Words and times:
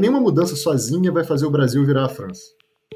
nenhuma 0.00 0.20
mudança 0.20 0.54
sozinha 0.54 1.10
vai 1.10 1.24
fazer 1.24 1.46
o 1.46 1.50
Brasil 1.50 1.84
virar 1.84 2.04
a 2.04 2.08
França. 2.08 2.44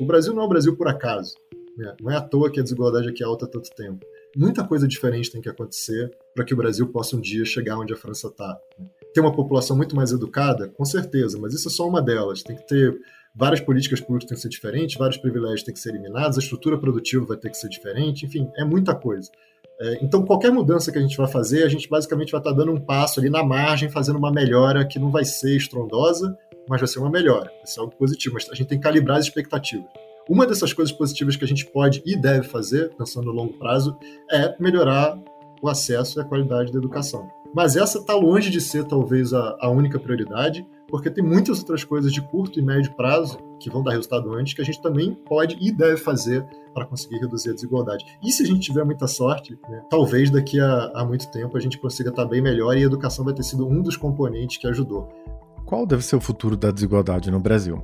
O 0.00 0.06
Brasil 0.06 0.35
não 0.35 0.43
é 0.43 0.46
o 0.46 0.49
Brasil 0.49 0.77
por 0.77 0.88
acaso. 0.88 1.35
Né? 1.76 1.95
Não 2.01 2.11
é 2.11 2.17
à 2.17 2.21
toa 2.21 2.51
que 2.51 2.61
a 2.61 2.62
desigualdade 2.62 3.08
aqui 3.08 3.22
é 3.22 3.26
alta 3.26 3.46
há 3.46 3.49
tanto 3.49 3.71
tempo. 3.71 4.04
Muita 4.37 4.65
coisa 4.65 4.87
diferente 4.87 5.31
tem 5.31 5.40
que 5.40 5.49
acontecer 5.49 6.10
para 6.35 6.44
que 6.44 6.54
o 6.54 6.56
Brasil 6.56 6.87
possa 6.88 7.17
um 7.17 7.21
dia 7.21 7.44
chegar 7.44 7.78
onde 7.78 7.92
a 7.92 7.97
França 7.97 8.28
está. 8.28 8.58
Né? 8.78 8.87
Ter 9.13 9.21
uma 9.21 9.35
população 9.35 9.76
muito 9.76 9.97
mais 9.97 10.13
educada, 10.13 10.69
com 10.69 10.85
certeza, 10.85 11.38
mas 11.38 11.54
isso 11.54 11.69
é 11.69 11.71
só 11.71 11.88
uma 11.88 12.01
delas. 12.01 12.42
Tem 12.42 12.54
que 12.54 12.67
ter 12.67 12.97
várias 13.35 13.60
políticas 13.60 14.01
públicas 14.01 14.28
têm 14.28 14.37
que 14.37 14.42
ser 14.42 14.48
diferentes, 14.48 14.96
vários 14.96 15.17
privilégios 15.17 15.62
têm 15.62 15.74
que 15.74 15.80
ser 15.80 15.90
eliminados, 15.90 16.37
a 16.37 16.41
estrutura 16.41 16.78
produtiva 16.78 17.24
vai 17.24 17.37
ter 17.37 17.51
que 17.51 17.56
ser 17.56 17.69
diferente, 17.69 18.27
enfim, 18.27 18.51
é 18.56 18.64
muita 18.64 18.95
coisa. 18.95 19.30
É, 19.80 20.05
então, 20.05 20.24
qualquer 20.24 20.52
mudança 20.52 20.92
que 20.92 20.98
a 20.98 21.01
gente 21.01 21.16
vai 21.16 21.27
fazer, 21.27 21.64
a 21.64 21.69
gente 21.69 21.88
basicamente 21.88 22.32
vai 22.32 22.41
estar 22.41 22.52
dando 22.52 22.73
um 22.73 22.80
passo 22.80 23.19
ali 23.19 23.30
na 23.30 23.42
margem, 23.42 23.88
fazendo 23.88 24.19
uma 24.19 24.30
melhora 24.30 24.85
que 24.85 24.98
não 24.98 25.11
vai 25.11 25.25
ser 25.25 25.57
estrondosa, 25.57 26.37
mas 26.70 26.80
vai 26.80 26.88
ser 26.88 27.01
uma 27.01 27.10
melhora, 27.10 27.51
vai 27.51 27.66
ser 27.66 27.80
algo 27.80 27.92
positivo, 27.97 28.34
mas 28.34 28.48
a 28.48 28.55
gente 28.55 28.69
tem 28.69 28.78
que 28.78 28.84
calibrar 28.84 29.19
as 29.19 29.24
expectativas. 29.24 29.88
Uma 30.28 30.47
dessas 30.47 30.73
coisas 30.73 30.95
positivas 30.95 31.34
que 31.34 31.45
a 31.45 31.48
gente 31.48 31.66
pode 31.66 32.01
e 32.06 32.16
deve 32.16 32.47
fazer, 32.47 32.95
pensando 32.97 33.27
no 33.27 33.33
longo 33.33 33.55
prazo, 33.55 33.98
é 34.30 34.55
melhorar 34.61 35.19
o 35.61 35.69
acesso 35.69 36.19
e 36.19 36.23
a 36.23 36.25
qualidade 36.25 36.70
da 36.70 36.78
educação. 36.78 37.28
Mas 37.52 37.75
essa 37.75 37.98
está 37.98 38.14
longe 38.14 38.48
de 38.48 38.61
ser, 38.61 38.84
talvez, 38.84 39.34
a, 39.34 39.56
a 39.61 39.69
única 39.69 39.98
prioridade 39.98 40.64
porque 40.91 41.09
tem 41.09 41.25
muitas 41.25 41.61
outras 41.61 41.84
coisas 41.84 42.12
de 42.12 42.20
curto 42.20 42.59
e 42.59 42.62
médio 42.62 42.92
prazo 42.95 43.39
que 43.61 43.70
vão 43.70 43.83
dar 43.83 43.92
resultado 43.92 44.33
antes 44.34 44.52
que 44.52 44.61
a 44.61 44.64
gente 44.64 44.83
também 44.83 45.14
pode 45.14 45.56
e 45.61 45.70
deve 45.70 45.97
fazer 45.97 46.45
para 46.75 46.84
conseguir 46.84 47.19
reduzir 47.19 47.50
a 47.50 47.55
desigualdade. 47.55 48.05
E 48.23 48.33
se 48.33 48.42
a 48.42 48.47
gente 48.47 48.61
tiver 48.61 48.84
muita 48.84 49.06
sorte, 49.06 49.59
né, 49.69 49.83
talvez 49.89 50.30
daqui 50.30 50.61
a, 50.61 50.91
a, 50.95 51.05
muito 51.05 51.30
tempo 51.30 51.56
a 51.56 51.61
gente 51.61 51.78
consiga 51.78 52.11
estar 52.11 52.25
bem 52.25 52.42
melhor 52.42 52.77
e 52.77 52.83
a 52.83 52.87
educação 52.87 53.25
vai 53.25 53.33
ter 53.33 53.45
sido 53.45 53.66
um 53.66 53.80
dos 53.80 53.97
componentes 53.97 54.56
que 54.59 54.66
ajudou. 54.66 55.09
Qual 55.70 55.87
deve 55.87 56.02
ser 56.02 56.16
o 56.16 56.20
futuro 56.20 56.56
da 56.56 56.72
desigualdade 56.72 57.31
no 57.31 57.39
Brasil? 57.39 57.81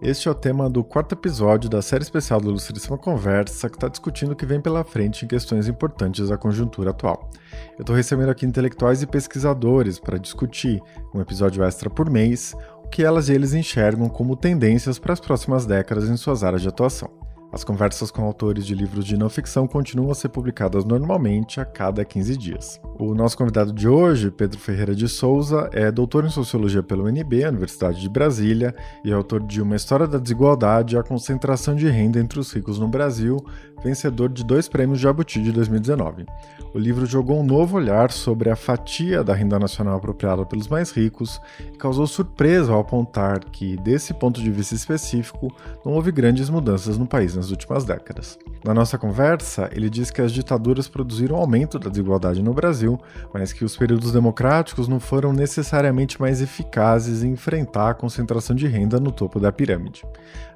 Este 0.00 0.28
é 0.28 0.30
o 0.30 0.34
tema 0.36 0.70
do 0.70 0.84
quarto 0.84 1.16
episódio 1.16 1.68
da 1.68 1.82
série 1.82 2.04
especial 2.04 2.40
do 2.40 2.48
Ilustríssima 2.48 2.96
Conversa, 2.96 3.68
que 3.68 3.76
está 3.76 3.88
discutindo 3.88 4.30
o 4.30 4.36
que 4.36 4.46
vem 4.46 4.60
pela 4.60 4.84
frente 4.84 5.24
em 5.24 5.28
questões 5.28 5.66
importantes 5.66 6.28
da 6.28 6.38
conjuntura 6.38 6.90
atual. 6.90 7.28
Eu 7.76 7.80
estou 7.80 7.96
recebendo 7.96 8.28
aqui 8.28 8.46
intelectuais 8.46 9.02
e 9.02 9.06
pesquisadores 9.08 9.98
para 9.98 10.16
discutir, 10.16 10.80
um 11.12 11.20
episódio 11.20 11.64
extra 11.64 11.90
por 11.90 12.08
mês, 12.08 12.54
o 12.84 12.88
que 12.88 13.02
elas 13.02 13.28
e 13.28 13.32
eles 13.32 13.52
enxergam 13.52 14.08
como 14.08 14.36
tendências 14.36 14.96
para 15.00 15.12
as 15.12 15.18
próximas 15.18 15.66
décadas 15.66 16.08
em 16.08 16.16
suas 16.16 16.44
áreas 16.44 16.62
de 16.62 16.68
atuação. 16.68 17.23
As 17.54 17.62
conversas 17.62 18.10
com 18.10 18.24
autores 18.24 18.66
de 18.66 18.74
livros 18.74 19.04
de 19.04 19.16
não 19.16 19.30
ficção 19.30 19.64
continuam 19.64 20.10
a 20.10 20.14
ser 20.16 20.28
publicadas 20.28 20.84
normalmente 20.84 21.60
a 21.60 21.64
cada 21.64 22.04
15 22.04 22.36
dias. 22.36 22.80
O 22.98 23.14
nosso 23.14 23.38
convidado 23.38 23.72
de 23.72 23.86
hoje, 23.86 24.28
Pedro 24.28 24.58
Ferreira 24.58 24.92
de 24.92 25.08
Souza, 25.08 25.70
é 25.72 25.88
doutor 25.92 26.24
em 26.24 26.30
Sociologia 26.30 26.82
pela 26.82 27.04
UNB, 27.04 27.46
Universidade 27.46 28.00
de 28.00 28.08
Brasília, 28.08 28.74
e 29.04 29.12
é 29.12 29.14
autor 29.14 29.40
de 29.40 29.62
Uma 29.62 29.76
História 29.76 30.08
da 30.08 30.18
Desigualdade 30.18 30.96
e 30.96 30.98
a 30.98 31.04
Concentração 31.04 31.76
de 31.76 31.86
Renda 31.88 32.18
entre 32.18 32.40
os 32.40 32.52
Ricos 32.52 32.76
no 32.76 32.88
Brasil, 32.88 33.36
vencedor 33.84 34.30
de 34.30 34.42
dois 34.42 34.66
prêmios 34.66 34.98
Jabuti 34.98 35.40
de 35.40 35.52
2019. 35.52 36.26
O 36.74 36.78
livro 36.78 37.06
jogou 37.06 37.38
um 37.38 37.44
novo 37.44 37.76
olhar 37.76 38.10
sobre 38.10 38.50
a 38.50 38.56
fatia 38.56 39.22
da 39.22 39.32
renda 39.32 39.60
nacional 39.60 39.96
apropriada 39.96 40.44
pelos 40.44 40.66
mais 40.66 40.90
ricos 40.90 41.40
e 41.60 41.76
causou 41.76 42.06
surpresa 42.06 42.72
ao 42.72 42.80
apontar 42.80 43.44
que, 43.44 43.76
desse 43.76 44.12
ponto 44.12 44.40
de 44.40 44.50
vista 44.50 44.74
específico, 44.74 45.54
não 45.84 45.92
houve 45.92 46.10
grandes 46.10 46.50
mudanças 46.50 46.98
no 46.98 47.06
país 47.06 47.36
nas 47.44 47.50
últimas 47.50 47.84
décadas. 47.84 48.38
Na 48.64 48.72
nossa 48.72 48.96
conversa, 48.96 49.68
ele 49.72 49.90
diz 49.90 50.10
que 50.10 50.22
as 50.22 50.32
ditaduras 50.32 50.88
produziram 50.88 51.36
aumento 51.36 51.78
da 51.78 51.90
desigualdade 51.90 52.42
no 52.42 52.54
Brasil, 52.54 52.98
mas 53.32 53.52
que 53.52 53.64
os 53.64 53.76
períodos 53.76 54.12
democráticos 54.12 54.88
não 54.88 54.98
foram 54.98 55.32
necessariamente 55.32 56.18
mais 56.18 56.40
eficazes 56.40 57.22
em 57.22 57.32
enfrentar 57.32 57.90
a 57.90 57.94
concentração 57.94 58.56
de 58.56 58.66
renda 58.66 58.98
no 58.98 59.12
topo 59.12 59.38
da 59.38 59.52
pirâmide. 59.52 60.02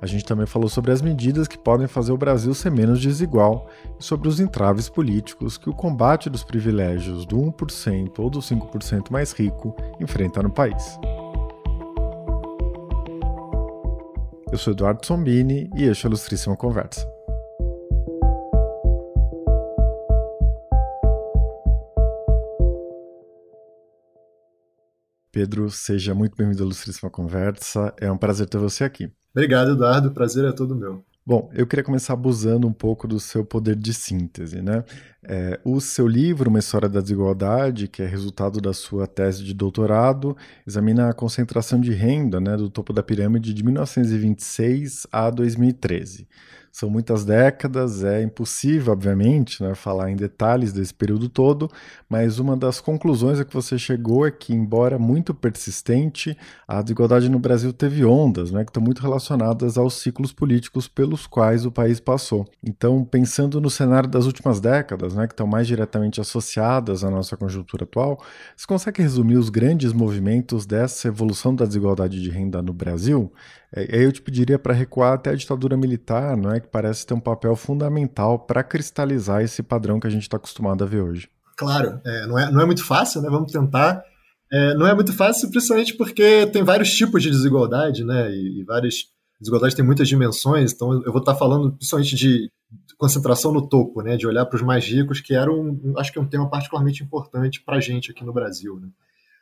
A 0.00 0.06
gente 0.06 0.24
também 0.24 0.46
falou 0.46 0.70
sobre 0.70 0.90
as 0.90 1.02
medidas 1.02 1.46
que 1.46 1.58
podem 1.58 1.86
fazer 1.86 2.12
o 2.12 2.16
Brasil 2.16 2.54
ser 2.54 2.70
menos 2.70 3.00
desigual 3.00 3.68
e 4.00 4.02
sobre 4.02 4.28
os 4.28 4.40
entraves 4.40 4.88
políticos 4.88 5.58
que 5.58 5.68
o 5.68 5.74
combate 5.74 6.30
dos 6.30 6.42
privilégios 6.42 7.26
do 7.26 7.36
1% 7.36 8.12
ou 8.18 8.30
do 8.30 8.38
5% 8.38 9.10
mais 9.10 9.32
rico 9.32 9.76
enfrenta 10.00 10.42
no 10.42 10.50
país. 10.50 10.98
Eu 14.50 14.56
sou 14.56 14.72
Eduardo 14.72 15.04
Sombini 15.04 15.68
e 15.76 15.84
este 15.84 16.06
é 16.06 16.08
a 16.08 16.10
Ilustríssima 16.10 16.56
Conversa. 16.56 17.06
Pedro, 25.30 25.70
seja 25.70 26.14
muito 26.14 26.34
bem-vindo 26.34 26.62
à 26.62 26.64
Ilustríssima 26.64 27.10
Conversa. 27.10 27.92
É 28.00 28.10
um 28.10 28.16
prazer 28.16 28.48
ter 28.48 28.56
você 28.56 28.84
aqui. 28.84 29.12
Obrigado, 29.32 29.72
Eduardo. 29.72 30.08
O 30.08 30.12
prazer 30.14 30.46
é 30.46 30.52
todo 30.52 30.74
meu. 30.74 31.04
Bom, 31.26 31.50
eu 31.52 31.66
queria 31.66 31.84
começar 31.84 32.14
abusando 32.14 32.66
um 32.66 32.72
pouco 32.72 33.06
do 33.06 33.20
seu 33.20 33.44
poder 33.44 33.76
de 33.76 33.92
síntese, 33.92 34.62
né? 34.62 34.82
É, 35.30 35.60
o 35.62 35.78
seu 35.78 36.08
livro, 36.08 36.48
Uma 36.48 36.58
História 36.58 36.88
da 36.88 37.02
Desigualdade, 37.02 37.86
que 37.86 38.00
é 38.00 38.06
resultado 38.06 38.62
da 38.62 38.72
sua 38.72 39.06
tese 39.06 39.44
de 39.44 39.52
doutorado, 39.52 40.34
examina 40.66 41.10
a 41.10 41.12
concentração 41.12 41.78
de 41.78 41.92
renda 41.92 42.40
né, 42.40 42.56
do 42.56 42.70
topo 42.70 42.94
da 42.94 43.02
pirâmide 43.02 43.52
de 43.52 43.62
1926 43.62 45.06
a 45.12 45.28
2013. 45.28 46.26
São 46.78 46.88
muitas 46.88 47.24
décadas, 47.24 48.04
é 48.04 48.22
impossível, 48.22 48.92
obviamente, 48.92 49.62
né, 49.62 49.74
falar 49.74 50.10
em 50.10 50.16
detalhes 50.16 50.72
desse 50.72 50.94
período 50.94 51.28
todo, 51.28 51.68
mas 52.08 52.38
uma 52.38 52.56
das 52.56 52.80
conclusões 52.80 53.40
a 53.40 53.44
que 53.44 53.52
você 53.52 53.76
chegou 53.78 54.24
é 54.24 54.30
que, 54.30 54.54
embora 54.54 54.98
muito 54.98 55.34
persistente, 55.34 56.36
a 56.68 56.80
desigualdade 56.80 57.28
no 57.28 57.40
Brasil 57.40 57.72
teve 57.72 58.04
ondas, 58.04 58.52
né, 58.52 58.64
que 58.64 58.70
estão 58.70 58.80
muito 58.80 59.02
relacionadas 59.02 59.76
aos 59.76 59.94
ciclos 59.94 60.32
políticos 60.32 60.86
pelos 60.86 61.26
quais 61.26 61.66
o 61.66 61.72
país 61.72 61.98
passou. 61.98 62.46
Então, 62.62 63.04
pensando 63.04 63.60
no 63.60 63.70
cenário 63.70 64.08
das 64.08 64.26
últimas 64.26 64.60
décadas, 64.60 65.14
né, 65.18 65.26
que 65.26 65.34
estão 65.34 65.46
mais 65.46 65.66
diretamente 65.66 66.20
associadas 66.20 67.04
à 67.04 67.10
nossa 67.10 67.36
conjuntura 67.36 67.84
atual, 67.84 68.18
você 68.56 68.66
consegue 68.66 69.02
resumir 69.02 69.36
os 69.36 69.50
grandes 69.50 69.92
movimentos 69.92 70.64
dessa 70.64 71.08
evolução 71.08 71.54
da 71.54 71.66
desigualdade 71.66 72.22
de 72.22 72.30
renda 72.30 72.62
no 72.62 72.72
Brasil? 72.72 73.32
É, 73.74 74.04
eu 74.04 74.10
te 74.10 74.22
pediria 74.22 74.58
para 74.58 74.72
recuar 74.72 75.14
até 75.14 75.30
a 75.30 75.34
ditadura 75.34 75.76
militar, 75.76 76.36
não 76.36 76.52
é? 76.52 76.60
que 76.60 76.68
parece 76.68 77.06
ter 77.06 77.14
um 77.14 77.20
papel 77.20 77.54
fundamental 77.54 78.38
para 78.38 78.62
cristalizar 78.62 79.42
esse 79.42 79.62
padrão 79.62 80.00
que 80.00 80.06
a 80.06 80.10
gente 80.10 80.22
está 80.22 80.36
acostumado 80.38 80.82
a 80.82 80.86
ver 80.86 81.02
hoje. 81.02 81.28
Claro, 81.58 82.00
é, 82.06 82.26
não, 82.26 82.38
é, 82.38 82.50
não 82.52 82.60
é 82.60 82.64
muito 82.64 82.84
fácil, 82.84 83.20
né? 83.20 83.28
Vamos 83.28 83.50
tentar. 83.50 84.02
É, 84.50 84.74
não 84.74 84.86
é 84.86 84.94
muito 84.94 85.12
fácil, 85.12 85.50
principalmente 85.50 85.94
porque 85.96 86.46
tem 86.46 86.62
vários 86.62 86.90
tipos 86.90 87.20
de 87.20 87.30
desigualdade, 87.30 88.04
né? 88.04 88.30
E, 88.30 88.60
e 88.60 88.64
várias 88.64 88.94
desigualdades 89.40 89.74
têm 89.74 89.84
muitas 89.84 90.08
dimensões. 90.08 90.72
Então, 90.72 90.92
eu 91.04 91.12
vou 91.12 91.20
estar 91.20 91.34
falando 91.34 91.72
principalmente 91.72 92.14
de 92.14 92.48
concentração 92.98 93.52
no 93.52 93.66
topo, 93.66 94.02
né? 94.02 94.16
De 94.16 94.26
olhar 94.26 94.44
para 94.44 94.56
os 94.56 94.62
mais 94.62 94.84
ricos, 94.84 95.20
que 95.20 95.34
era 95.34 95.50
um, 95.50 95.94
acho 95.96 96.12
que 96.12 96.18
é 96.18 96.22
um 96.22 96.28
tema 96.28 96.50
particularmente 96.50 97.02
importante 97.02 97.62
para 97.62 97.76
a 97.76 97.80
gente 97.80 98.10
aqui 98.10 98.24
no 98.24 98.32
Brasil, 98.32 98.78
né? 98.78 98.88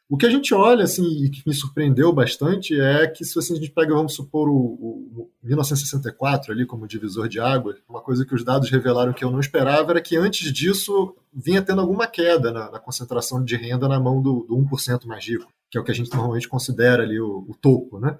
O 0.08 0.16
que 0.16 0.24
a 0.24 0.30
gente 0.30 0.54
olha, 0.54 0.84
assim, 0.84 1.24
e 1.24 1.30
que 1.30 1.42
me 1.44 1.52
surpreendeu 1.52 2.12
bastante 2.12 2.80
é 2.80 3.08
que 3.08 3.24
se 3.24 3.36
a 3.36 3.42
gente 3.42 3.72
pega, 3.72 3.92
vamos 3.92 4.14
supor, 4.14 4.48
o, 4.48 4.54
o, 4.54 5.30
1964 5.42 6.52
ali 6.52 6.64
como 6.64 6.86
divisor 6.86 7.28
de 7.28 7.40
água, 7.40 7.74
uma 7.88 8.00
coisa 8.00 8.24
que 8.24 8.32
os 8.32 8.44
dados 8.44 8.70
revelaram 8.70 9.12
que 9.12 9.24
eu 9.24 9.32
não 9.32 9.40
esperava 9.40 9.90
era 9.90 10.00
que 10.00 10.16
antes 10.16 10.52
disso 10.52 11.16
vinha 11.34 11.60
tendo 11.60 11.80
alguma 11.80 12.06
queda 12.06 12.52
na, 12.52 12.70
na 12.70 12.78
concentração 12.78 13.42
de 13.42 13.56
renda 13.56 13.88
na 13.88 13.98
mão 13.98 14.22
do, 14.22 14.46
do 14.48 14.56
1% 14.56 15.06
mais 15.06 15.26
rico, 15.26 15.52
que 15.68 15.76
é 15.76 15.80
o 15.80 15.84
que 15.84 15.90
a 15.90 15.94
gente 15.94 16.12
normalmente 16.14 16.48
considera 16.48 17.02
ali 17.02 17.20
o, 17.20 17.44
o 17.48 17.56
topo, 17.60 17.98
né? 17.98 18.16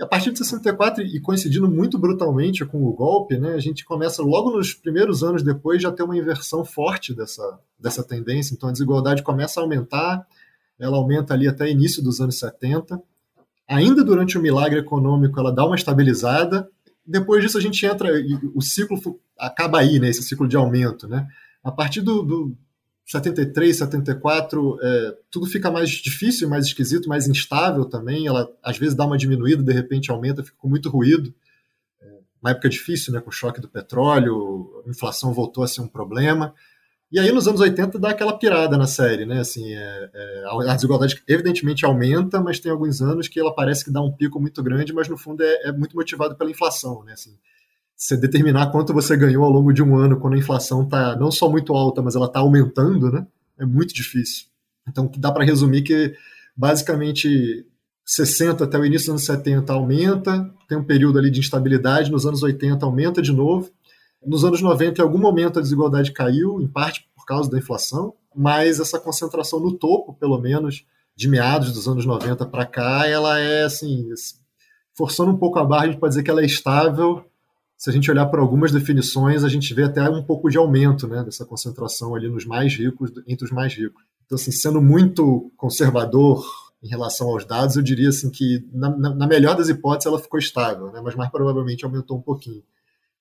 A 0.00 0.06
partir 0.06 0.30
de 0.30 0.38
64, 0.38 1.02
e 1.02 1.20
coincidindo 1.20 1.68
muito 1.68 1.98
brutalmente 1.98 2.64
com 2.64 2.84
o 2.84 2.92
golpe, 2.92 3.36
né, 3.36 3.54
a 3.54 3.58
gente 3.58 3.84
começa 3.84 4.22
logo 4.22 4.56
nos 4.56 4.72
primeiros 4.72 5.24
anos 5.24 5.42
depois 5.42 5.82
já 5.82 5.90
ter 5.90 6.04
uma 6.04 6.16
inversão 6.16 6.64
forte 6.64 7.12
dessa, 7.12 7.58
dessa 7.78 8.04
tendência. 8.04 8.54
Então 8.54 8.68
a 8.68 8.72
desigualdade 8.72 9.24
começa 9.24 9.58
a 9.58 9.62
aumentar, 9.64 10.24
ela 10.78 10.96
aumenta 10.96 11.34
ali 11.34 11.48
até 11.48 11.68
início 11.68 12.02
dos 12.02 12.20
anos 12.20 12.38
70. 12.38 13.02
Ainda 13.66 14.04
durante 14.04 14.38
o 14.38 14.40
milagre 14.40 14.78
econômico, 14.78 15.38
ela 15.40 15.52
dá 15.52 15.66
uma 15.66 15.74
estabilizada. 15.74 16.68
Depois 17.04 17.42
disso, 17.42 17.58
a 17.58 17.60
gente 17.60 17.84
entra, 17.84 18.08
o 18.54 18.62
ciclo 18.62 18.98
acaba 19.36 19.80
aí, 19.80 19.98
né, 19.98 20.08
esse 20.08 20.22
ciclo 20.22 20.46
de 20.46 20.56
aumento. 20.56 21.08
Né? 21.08 21.26
A 21.62 21.72
partir 21.72 22.02
do, 22.02 22.22
do 22.22 22.56
73, 23.08 23.74
74, 23.74 24.78
é, 24.82 25.16
tudo 25.30 25.46
fica 25.46 25.70
mais 25.70 25.88
difícil, 25.88 26.46
mais 26.46 26.66
esquisito, 26.66 27.08
mais 27.08 27.26
instável 27.26 27.86
também. 27.86 28.26
Ela 28.26 28.46
às 28.62 28.76
vezes 28.76 28.94
dá 28.94 29.06
uma 29.06 29.16
diminuída, 29.16 29.62
de 29.62 29.72
repente 29.72 30.10
aumenta, 30.10 30.44
fica 30.44 30.56
com 30.58 30.68
muito 30.68 30.90
ruído. 30.90 31.34
É, 32.02 32.06
uma 32.42 32.50
época 32.50 32.68
difícil, 32.68 33.14
né, 33.14 33.20
com 33.20 33.30
o 33.30 33.32
choque 33.32 33.62
do 33.62 33.68
petróleo, 33.68 34.82
a 34.86 34.90
inflação 34.90 35.32
voltou 35.32 35.64
a 35.64 35.68
ser 35.68 35.80
um 35.80 35.88
problema. 35.88 36.54
E 37.10 37.18
aí, 37.18 37.32
nos 37.32 37.48
anos 37.48 37.62
80, 37.62 37.98
dá 37.98 38.10
aquela 38.10 38.38
pirada 38.38 38.76
na 38.76 38.86
série, 38.86 39.24
né? 39.24 39.40
Assim, 39.40 39.72
é, 39.72 40.10
é, 40.12 40.44
a 40.68 40.74
desigualdade 40.74 41.22
evidentemente 41.26 41.86
aumenta, 41.86 42.38
mas 42.42 42.60
tem 42.60 42.70
alguns 42.70 43.00
anos 43.00 43.26
que 43.26 43.40
ela 43.40 43.54
parece 43.54 43.82
que 43.82 43.90
dá 43.90 44.02
um 44.02 44.12
pico 44.12 44.38
muito 44.38 44.62
grande, 44.62 44.92
mas 44.92 45.08
no 45.08 45.16
fundo 45.16 45.42
é, 45.42 45.68
é 45.68 45.72
muito 45.72 45.96
motivado 45.96 46.36
pela 46.36 46.50
inflação, 46.50 47.02
né? 47.04 47.14
Assim, 47.14 47.38
você 47.98 48.16
determinar 48.16 48.70
quanto 48.70 48.94
você 48.94 49.16
ganhou 49.16 49.42
ao 49.42 49.50
longo 49.50 49.72
de 49.72 49.82
um 49.82 49.96
ano 49.96 50.20
quando 50.20 50.34
a 50.34 50.38
inflação 50.38 50.84
está 50.84 51.16
não 51.16 51.32
só 51.32 51.50
muito 51.50 51.74
alta, 51.74 52.00
mas 52.00 52.14
ela 52.14 52.26
está 52.26 52.38
aumentando, 52.38 53.10
né? 53.10 53.26
É 53.58 53.66
muito 53.66 53.92
difícil. 53.92 54.46
Então, 54.88 55.10
dá 55.18 55.32
para 55.32 55.44
resumir 55.44 55.82
que 55.82 56.14
basicamente 56.56 57.66
60 58.06 58.64
até 58.64 58.78
o 58.78 58.86
início 58.86 59.12
dos 59.12 59.28
anos 59.28 59.42
70 59.42 59.72
aumenta, 59.72 60.48
tem 60.68 60.78
um 60.78 60.84
período 60.84 61.18
ali 61.18 61.28
de 61.28 61.40
instabilidade, 61.40 62.10
nos 62.10 62.24
anos 62.24 62.42
80 62.42 62.86
aumenta 62.86 63.20
de 63.20 63.32
novo. 63.32 63.70
Nos 64.24 64.44
anos 64.44 64.62
90, 64.62 65.00
em 65.00 65.04
algum 65.04 65.18
momento, 65.18 65.58
a 65.58 65.62
desigualdade 65.62 66.12
caiu, 66.12 66.60
em 66.60 66.68
parte 66.68 67.08
por 67.16 67.26
causa 67.26 67.50
da 67.50 67.58
inflação, 67.58 68.14
mas 68.34 68.78
essa 68.78 68.98
concentração 69.00 69.58
no 69.58 69.72
topo, 69.72 70.14
pelo 70.14 70.38
menos, 70.40 70.84
de 71.16 71.28
meados 71.28 71.72
dos 71.72 71.88
anos 71.88 72.06
90 72.06 72.46
para 72.46 72.64
cá, 72.64 73.06
ela 73.08 73.38
é 73.40 73.64
assim, 73.64 74.08
forçando 74.96 75.32
um 75.32 75.36
pouco 75.36 75.58
a 75.58 75.64
barra, 75.64 75.82
a 75.82 75.86
gente 75.86 75.98
pode 75.98 76.12
dizer 76.12 76.22
que 76.22 76.30
ela 76.30 76.42
é 76.42 76.46
estável. 76.46 77.24
Se 77.78 77.88
a 77.88 77.92
gente 77.92 78.10
olhar 78.10 78.26
para 78.26 78.40
algumas 78.40 78.72
definições, 78.72 79.44
a 79.44 79.48
gente 79.48 79.72
vê 79.72 79.84
até 79.84 80.02
um 80.10 80.22
pouco 80.22 80.50
de 80.50 80.58
aumento 80.58 81.06
né, 81.06 81.22
dessa 81.22 81.46
concentração 81.46 82.12
ali 82.12 82.28
nos 82.28 82.44
mais 82.44 82.74
ricos, 82.74 83.12
entre 83.24 83.44
os 83.44 83.52
mais 83.52 83.72
ricos. 83.72 84.02
Então, 84.26 84.34
assim, 84.34 84.50
sendo 84.50 84.82
muito 84.82 85.52
conservador 85.56 86.44
em 86.82 86.88
relação 86.88 87.28
aos 87.28 87.44
dados, 87.44 87.76
eu 87.76 87.82
diria 87.82 88.08
assim 88.08 88.30
que, 88.30 88.68
na, 88.72 88.90
na 89.14 89.26
melhor 89.28 89.56
das 89.56 89.68
hipóteses, 89.68 90.06
ela 90.06 90.18
ficou 90.18 90.40
estável, 90.40 90.90
né? 90.90 91.00
mas 91.00 91.14
mais 91.14 91.30
provavelmente 91.30 91.84
aumentou 91.84 92.18
um 92.18 92.22
pouquinho. 92.22 92.64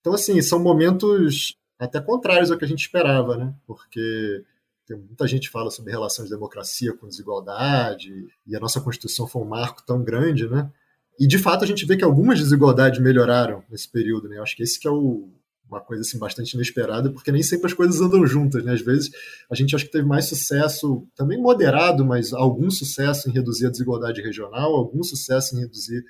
Então, 0.02 0.14
assim, 0.14 0.42
são 0.42 0.60
momentos 0.60 1.56
até 1.78 2.02
contrários 2.02 2.50
ao 2.50 2.58
que 2.58 2.66
a 2.66 2.68
gente 2.68 2.82
esperava, 2.82 3.38
né? 3.38 3.54
porque 3.68 4.44
tem, 4.88 4.98
muita 4.98 5.28
gente 5.28 5.52
fala 5.52 5.70
sobre 5.70 5.92
relação 5.92 6.26
de 6.26 6.32
democracia 6.32 6.98
com 6.98 7.08
desigualdade, 7.08 8.28
e 8.48 8.56
a 8.56 8.60
nossa 8.60 8.82
Constituição 8.82 9.28
foi 9.28 9.44
um 9.44 9.48
marco 9.48 9.84
tão 9.86 10.04
grande, 10.04 10.50
né? 10.50 10.72
E, 11.20 11.28
de 11.28 11.38
fato, 11.38 11.64
a 11.64 11.68
gente 11.68 11.86
vê 11.86 11.98
que 11.98 12.04
algumas 12.04 12.40
desigualdades 12.40 13.00
melhoraram 13.00 13.64
nesse 13.70 13.90
período, 13.92 14.30
né? 14.30 14.38
Eu 14.38 14.44
acho 14.44 14.56
que 14.56 14.64
esse 14.64 14.80
que 14.80 14.88
é 14.88 14.92
o, 14.92 15.30
uma 15.70 15.82
coisa 15.82 16.02
assim 16.02 16.18
bastante 16.18 16.54
inesperada, 16.54 17.12
porque 17.12 17.32
nem 17.32 17.44
sempre 17.44 17.68
as 17.68 17.74
coisas 17.74 18.00
andam 18.00 18.26
juntas, 18.26 18.64
né? 18.64 18.74
Às 18.74 18.82
vezes 18.82 19.10
a 19.50 19.56
gente 19.56 19.76
acha 19.76 19.86
que 19.86 19.92
teve 19.92 20.08
mais 20.08 20.30
sucesso, 20.30 21.08
também 21.16 21.42
moderado, 21.42 22.06
mas 22.06 22.34
algum 22.34 22.70
sucesso 22.70 23.30
em 23.30 23.34
reduzir 23.34 23.68
a 23.68 23.72
desigualdade 23.72 24.22
regional, 24.22 24.74
algum 24.76 25.04
sucesso 25.04 25.56
em 25.56 25.62
reduzir 25.62 26.04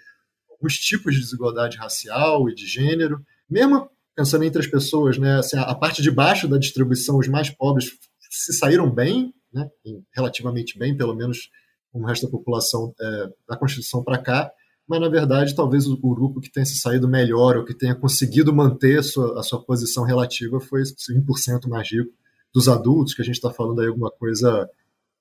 alguns 0.50 0.78
tipos 0.78 1.14
de 1.14 1.22
desigualdade 1.22 1.78
racial 1.78 2.50
e 2.50 2.56
de 2.56 2.66
gênero, 2.66 3.22
mesmo 3.50 3.90
pensando 4.16 4.44
entre 4.44 4.60
as 4.60 4.68
pessoas, 4.68 5.18
né? 5.18 5.38
Assim, 5.38 5.58
a 5.58 5.76
parte 5.76 6.02
de 6.02 6.12
baixo 6.12 6.48
da 6.48 6.58
distribuição, 6.58 7.18
os 7.18 7.28
mais 7.28 7.50
pobres 7.50 7.92
se 8.30 8.54
saíram 8.54 8.90
bem, 8.94 9.34
né? 9.54 9.68
Relativamente 10.14 10.78
bem, 10.78 10.96
pelo 10.96 11.16
menos 11.16 11.50
como 11.92 12.04
o 12.04 12.08
resto 12.08 12.26
da 12.26 12.32
população 12.32 12.94
é, 13.00 13.30
da 13.48 13.58
Constituição 13.58 14.04
para 14.04 14.18
cá, 14.18 14.52
mas 14.88 15.02
na 15.02 15.10
verdade 15.10 15.56
talvez 15.56 15.86
o 15.88 15.98
grupo 15.98 16.40
que 16.40 16.52
tenha 16.52 16.66
se 16.66 16.80
saído 16.80 17.08
melhor 17.08 17.58
ou 17.58 17.66
que 17.66 17.74
tenha 17.74 17.94
conseguido 17.94 18.54
manter 18.54 19.00
a 19.00 19.04
sua, 19.04 19.40
a 19.40 19.44
sua 19.44 19.62
posição 19.62 20.04
relativa 20.04 20.60
foi 20.60 20.82
1% 20.82 21.68
mais 21.68 21.92
rico 21.92 22.14
dos 22.54 22.68
adultos, 22.68 23.14
que 23.14 23.22
a 23.22 23.26
gente 23.26 23.36
está 23.36 23.52
falando 23.52 23.82
aí 23.82 23.88
alguma 23.88 24.10
coisa 24.10 24.70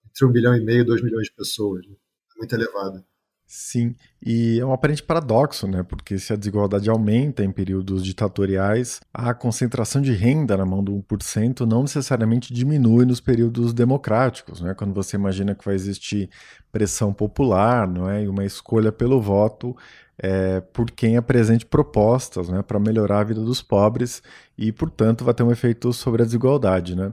entre 0.08 0.24
um 0.24 0.30
milhão 0.30 0.56
e 0.56 0.60
meio 0.60 0.84
dois 0.84 1.02
milhões 1.02 1.26
de 1.26 1.34
pessoas, 1.34 1.86
né? 1.86 1.94
muito 2.38 2.54
elevada. 2.54 3.04
Sim, 3.48 3.94
e 4.20 4.58
é 4.58 4.66
um 4.66 4.72
aparente 4.72 5.04
paradoxo, 5.04 5.68
né? 5.68 5.84
Porque 5.84 6.18
se 6.18 6.32
a 6.32 6.36
desigualdade 6.36 6.90
aumenta 6.90 7.44
em 7.44 7.52
períodos 7.52 8.04
ditatoriais, 8.04 9.00
a 9.14 9.32
concentração 9.32 10.02
de 10.02 10.12
renda 10.12 10.56
na 10.56 10.66
mão 10.66 10.82
do 10.82 10.92
1% 10.92 11.60
não 11.60 11.82
necessariamente 11.82 12.52
diminui 12.52 13.04
nos 13.06 13.20
períodos 13.20 13.72
democráticos, 13.72 14.60
né? 14.60 14.74
Quando 14.74 14.92
você 14.92 15.16
imagina 15.16 15.54
que 15.54 15.64
vai 15.64 15.76
existir 15.76 16.28
pressão 16.72 17.12
popular, 17.12 17.86
não 17.86 18.10
é? 18.10 18.24
E 18.24 18.28
uma 18.28 18.44
escolha 18.44 18.90
pelo 18.90 19.20
voto 19.20 19.76
é, 20.18 20.60
por 20.60 20.90
quem 20.90 21.16
apresente 21.16 21.64
propostas, 21.64 22.48
né? 22.48 22.62
Para 22.62 22.80
melhorar 22.80 23.20
a 23.20 23.24
vida 23.24 23.40
dos 23.40 23.62
pobres 23.62 24.24
e, 24.58 24.72
portanto, 24.72 25.24
vai 25.24 25.34
ter 25.34 25.44
um 25.44 25.52
efeito 25.52 25.92
sobre 25.92 26.22
a 26.22 26.24
desigualdade, 26.24 26.96
né? 26.96 27.12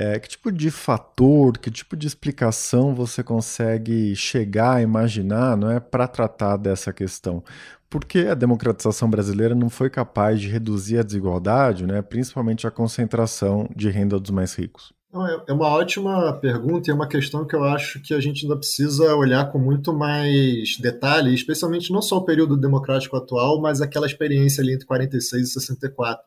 É, 0.00 0.16
que 0.20 0.28
tipo 0.28 0.52
de 0.52 0.70
fator, 0.70 1.58
que 1.58 1.72
tipo 1.72 1.96
de 1.96 2.06
explicação 2.06 2.94
você 2.94 3.20
consegue 3.20 4.14
chegar 4.14 4.76
a 4.76 4.80
imaginar 4.80 5.56
não 5.56 5.68
é, 5.68 5.80
para 5.80 6.06
tratar 6.06 6.56
dessa 6.56 6.92
questão? 6.92 7.42
Por 7.90 8.04
que 8.04 8.28
a 8.28 8.34
democratização 8.34 9.10
brasileira 9.10 9.56
não 9.56 9.68
foi 9.68 9.90
capaz 9.90 10.40
de 10.40 10.46
reduzir 10.46 10.98
a 10.98 11.02
desigualdade, 11.02 11.84
né, 11.84 12.00
principalmente 12.00 12.64
a 12.64 12.70
concentração 12.70 13.68
de 13.74 13.90
renda 13.90 14.20
dos 14.20 14.30
mais 14.30 14.54
ricos? 14.54 14.92
É, 15.12 15.50
é 15.50 15.52
uma 15.52 15.66
ótima 15.66 16.32
pergunta 16.34 16.88
e 16.88 16.92
é 16.92 16.94
uma 16.94 17.08
questão 17.08 17.44
que 17.44 17.56
eu 17.56 17.64
acho 17.64 18.00
que 18.00 18.14
a 18.14 18.20
gente 18.20 18.44
ainda 18.44 18.56
precisa 18.56 19.16
olhar 19.16 19.50
com 19.50 19.58
muito 19.58 19.92
mais 19.92 20.78
detalhe, 20.78 21.34
especialmente 21.34 21.92
não 21.92 22.00
só 22.00 22.18
o 22.18 22.24
período 22.24 22.56
democrático 22.56 23.16
atual, 23.16 23.60
mas 23.60 23.80
aquela 23.80 24.06
experiência 24.06 24.62
ali 24.62 24.74
entre 24.74 24.86
46 24.86 25.48
e 25.48 25.52
64. 25.54 26.22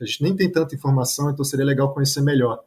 A 0.00 0.04
gente 0.04 0.22
nem 0.22 0.36
tem 0.36 0.48
tanta 0.48 0.76
informação, 0.76 1.28
então 1.28 1.44
seria 1.44 1.66
legal 1.66 1.92
conhecer 1.92 2.20
melhor. 2.20 2.60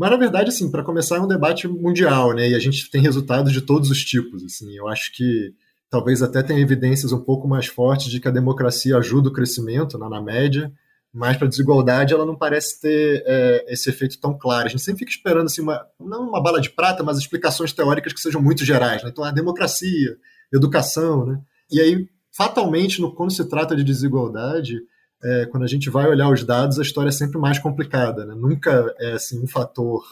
Mas, 0.00 0.10
na 0.10 0.16
verdade, 0.16 0.48
assim, 0.48 0.70
para 0.70 0.82
começar, 0.82 1.16
é 1.16 1.20
um 1.20 1.28
debate 1.28 1.68
mundial, 1.68 2.32
né? 2.32 2.48
E 2.48 2.54
a 2.54 2.58
gente 2.58 2.90
tem 2.90 3.02
resultados 3.02 3.52
de 3.52 3.60
todos 3.60 3.90
os 3.90 4.02
tipos. 4.02 4.42
Assim, 4.42 4.74
eu 4.74 4.88
acho 4.88 5.12
que 5.12 5.52
talvez 5.90 6.22
até 6.22 6.42
tenha 6.42 6.58
evidências 6.58 7.12
um 7.12 7.20
pouco 7.20 7.46
mais 7.46 7.66
fortes 7.66 8.06
de 8.06 8.18
que 8.18 8.26
a 8.26 8.30
democracia 8.30 8.96
ajuda 8.96 9.28
o 9.28 9.32
crescimento, 9.32 9.98
né, 9.98 10.08
na 10.08 10.22
média, 10.22 10.72
mas 11.12 11.36
para 11.36 11.46
a 11.46 11.50
desigualdade 11.50 12.14
ela 12.14 12.24
não 12.24 12.34
parece 12.34 12.80
ter 12.80 13.22
é, 13.26 13.66
esse 13.68 13.90
efeito 13.90 14.18
tão 14.18 14.32
claro. 14.38 14.68
A 14.68 14.70
gente 14.70 14.80
sempre 14.80 15.00
fica 15.00 15.10
esperando 15.10 15.44
assim, 15.44 15.60
uma, 15.60 15.84
não 16.00 16.30
uma 16.30 16.42
bala 16.42 16.62
de 16.62 16.70
prata, 16.70 17.02
mas 17.02 17.18
explicações 17.18 17.74
teóricas 17.74 18.14
que 18.14 18.20
sejam 18.20 18.40
muito 18.40 18.64
gerais. 18.64 19.02
Né? 19.02 19.10
Então, 19.10 19.22
a 19.22 19.30
democracia, 19.30 20.16
educação, 20.50 21.26
né? 21.26 21.42
E 21.70 21.78
aí, 21.78 22.08
fatalmente, 22.34 23.02
no, 23.02 23.14
quando 23.14 23.32
se 23.32 23.46
trata 23.46 23.76
de 23.76 23.84
desigualdade, 23.84 24.80
é, 25.22 25.46
quando 25.46 25.64
a 25.64 25.66
gente 25.66 25.90
vai 25.90 26.08
olhar 26.08 26.30
os 26.30 26.44
dados, 26.44 26.78
a 26.78 26.82
história 26.82 27.08
é 27.08 27.12
sempre 27.12 27.38
mais 27.38 27.58
complicada. 27.58 28.24
Né? 28.24 28.34
Nunca 28.34 28.94
é 28.98 29.12
assim, 29.12 29.42
um 29.42 29.46
fator 29.46 30.02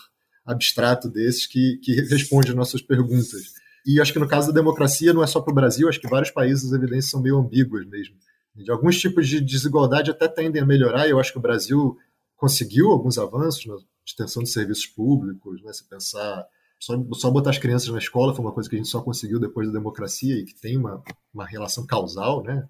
abstrato 0.45 1.09
desses 1.09 1.47
que, 1.47 1.79
que 1.83 1.93
responde 2.03 2.51
às 2.51 2.57
nossas 2.57 2.81
perguntas. 2.81 3.55
E 3.87 4.01
acho 4.01 4.13
que 4.13 4.19
no 4.19 4.29
caso 4.29 4.49
da 4.49 4.55
democracia 4.55 5.13
não 5.13 5.23
é 5.23 5.27
só 5.27 5.41
para 5.41 5.53
o 5.53 5.55
Brasil, 5.55 5.89
acho 5.89 6.01
que 6.01 6.09
vários 6.09 6.31
países 6.31 6.67
as 6.67 6.73
evidências 6.73 7.11
são 7.11 7.23
meio 7.23 7.39
ambíguas 7.39 7.87
mesmo. 7.87 8.17
De 8.55 8.71
alguns 8.71 8.99
tipos 8.99 9.29
de 9.29 9.41
desigualdade 9.41 10.11
até 10.11 10.27
tendem 10.27 10.61
a 10.61 10.67
melhorar, 10.67 11.07
e 11.07 11.11
eu 11.11 11.21
acho 11.21 11.33
que 11.33 11.39
o 11.39 11.43
Brasil 11.43 11.97
conseguiu 12.37 12.91
alguns 12.91 13.17
avanços 13.17 13.65
na 13.67 13.77
extensão 14.05 14.43
de 14.43 14.51
serviços 14.51 14.87
públicos, 14.87 15.63
né? 15.63 15.73
se 15.73 15.89
pensar 15.89 16.45
só, 16.79 16.95
só 17.15 17.31
botar 17.31 17.51
as 17.51 17.59
crianças 17.59 17.89
na 17.89 17.99
escola 17.99 18.35
foi 18.35 18.45
uma 18.45 18.53
coisa 18.53 18.69
que 18.69 18.77
a 18.77 18.79
gente 18.79 18.91
só 18.91 19.03
conseguiu 19.03 19.41
depois 19.41 19.67
da 19.67 19.73
democracia 19.73 20.37
e 20.37 20.45
que 20.45 20.55
tem 20.55 20.77
uma, 20.77 21.03
uma 21.35 21.47
relação 21.47 21.85
causal, 21.85 22.43
né? 22.43 22.69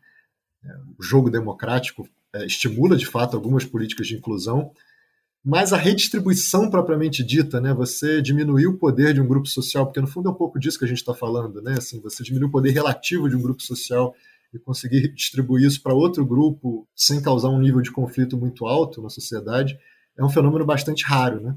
É, 0.65 0.69
o 0.99 1.03
jogo 1.03 1.31
democrático 1.31 2.09
é, 2.35 2.47
estimula 2.47 2.97
de 2.97 3.07
fato 3.07 3.37
algumas 3.37 3.65
políticas 3.65 4.07
de 4.07 4.17
inclusão, 4.17 4.73
mas 5.45 5.73
a 5.73 5.77
redistribuição 5.77 6.69
propriamente 6.69 7.23
dita, 7.23 7.61
né, 7.61 7.73
você 7.73 8.21
diminuir 8.21 8.67
o 8.67 8.77
poder 8.77 9.15
de 9.15 9.21
um 9.21 9.27
grupo 9.27 9.49
social, 9.49 9.87
porque 9.87 10.01
no 10.01 10.07
fundo 10.07 10.29
é 10.29 10.33
um 10.33 10.35
pouco 10.35 10.59
disso 10.59 10.79
que 10.79 10.85
a 10.85 10.89
gente 10.89 10.99
está 10.99 11.15
falando, 11.15 11.63
né, 11.63 11.77
assim, 11.79 12.01
você 12.01 12.23
diminuir 12.23 12.49
o 12.49 12.53
poder 12.53 12.71
relativo 12.71 13.29
de 13.29 13.37
um 13.37 13.41
grupo 13.41 13.63
social 13.63 14.15
e 14.53 14.59
conseguir 14.59 15.13
distribuir 15.15 15.67
isso 15.67 15.83
para 15.83 15.95
outro 15.95 16.25
grupo 16.27 16.87
sem 16.95 17.23
causar 17.23 17.49
um 17.49 17.61
nível 17.61 17.81
de 17.81 17.91
conflito 17.91 18.37
muito 18.37 18.67
alto 18.67 19.01
na 19.01 19.09
sociedade, 19.09 19.79
é 20.17 20.25
um 20.25 20.29
fenômeno 20.29 20.67
bastante 20.67 21.05
raro, 21.05 21.41
né? 21.41 21.57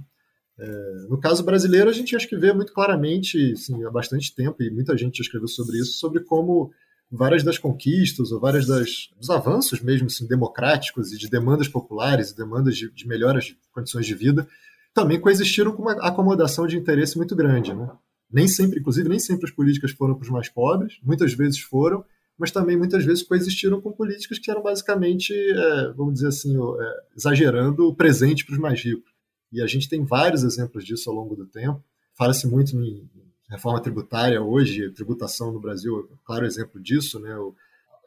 É, 0.60 1.08
no 1.10 1.20
caso 1.20 1.44
brasileiro, 1.44 1.90
a 1.90 1.94
gente 1.94 2.16
acho 2.16 2.28
que 2.28 2.38
vê 2.38 2.54
muito 2.54 2.72
claramente, 2.72 3.54
assim, 3.54 3.84
há 3.84 3.90
bastante 3.90 4.34
tempo, 4.36 4.62
e 4.62 4.70
muita 4.70 4.96
gente 4.96 5.18
já 5.18 5.24
escreveu 5.24 5.48
sobre 5.48 5.80
isso, 5.80 5.94
sobre 5.94 6.20
como 6.24 6.72
várias 7.12 7.44
das 7.44 7.58
conquistas 7.58 8.32
ou 8.32 8.40
várias 8.40 8.66
das, 8.66 9.10
dos 9.18 9.30
avanços 9.30 9.82
mesmo 9.82 10.08
assim, 10.08 10.26
democráticos 10.26 11.12
e 11.12 11.18
de 11.18 11.30
demandas 11.30 11.68
populares 11.68 12.32
e 12.32 12.36
demandas 12.36 12.78
de, 12.78 12.90
de 12.90 13.08
melhoras 13.08 13.46
de 13.46 13.58
condições 13.74 14.06
de 14.06 14.16
vida 14.16 14.48
também 14.94 15.20
coexistiram 15.20 15.72
com 15.72 15.82
uma 15.82 15.94
acomodação 15.94 16.68
de 16.68 16.78
interesse 16.78 17.18
muito 17.18 17.36
grande, 17.36 17.74
né? 17.74 17.90
Nem 18.32 18.48
sempre, 18.48 18.80
inclusive, 18.80 19.10
nem 19.10 19.20
sempre 19.20 19.46
as 19.46 19.52
políticas 19.52 19.92
foram 19.92 20.16
para 20.16 20.24
os 20.24 20.30
mais 20.30 20.50
pobres, 20.50 21.00
muitas 21.04 21.34
vezes 21.34 21.60
foram, 21.60 22.04
mas 22.38 22.52
também 22.52 22.78
muitas 22.78 23.04
vezes 23.04 23.24
coexistiram 23.24 23.82
com 23.82 23.92
políticas 23.92 24.40
que 24.40 24.50
eram 24.50 24.62
basicamente, 24.64 25.34
é, 25.34 25.94
vamos 25.94 26.16
dizer 26.16 26.28
assim, 26.28 26.56
é, 26.58 26.94
exagerando 27.16 27.88
o 27.88 27.96
presente 27.96 28.46
para 28.46 28.54
os 28.54 28.60
mais 28.60 28.82
ricos. 28.82 29.12
E 29.52 29.62
a 29.62 29.68
gente 29.68 29.90
tem 29.90 30.06
vários 30.06 30.44
exemplos 30.44 30.86
disso 30.86 31.10
ao 31.10 31.16
longo 31.16 31.36
do 31.36 31.46
tempo. 31.46 31.84
Fala-se 32.18 32.48
muito 32.48 32.76
em 32.76 33.10
reforma 33.52 33.82
tributária 33.82 34.42
hoje, 34.42 34.90
tributação 34.92 35.52
no 35.52 35.60
Brasil 35.60 35.98
é 36.10 36.14
um 36.14 36.18
claro 36.24 36.46
exemplo 36.46 36.82
disso, 36.82 37.20
né? 37.20 37.36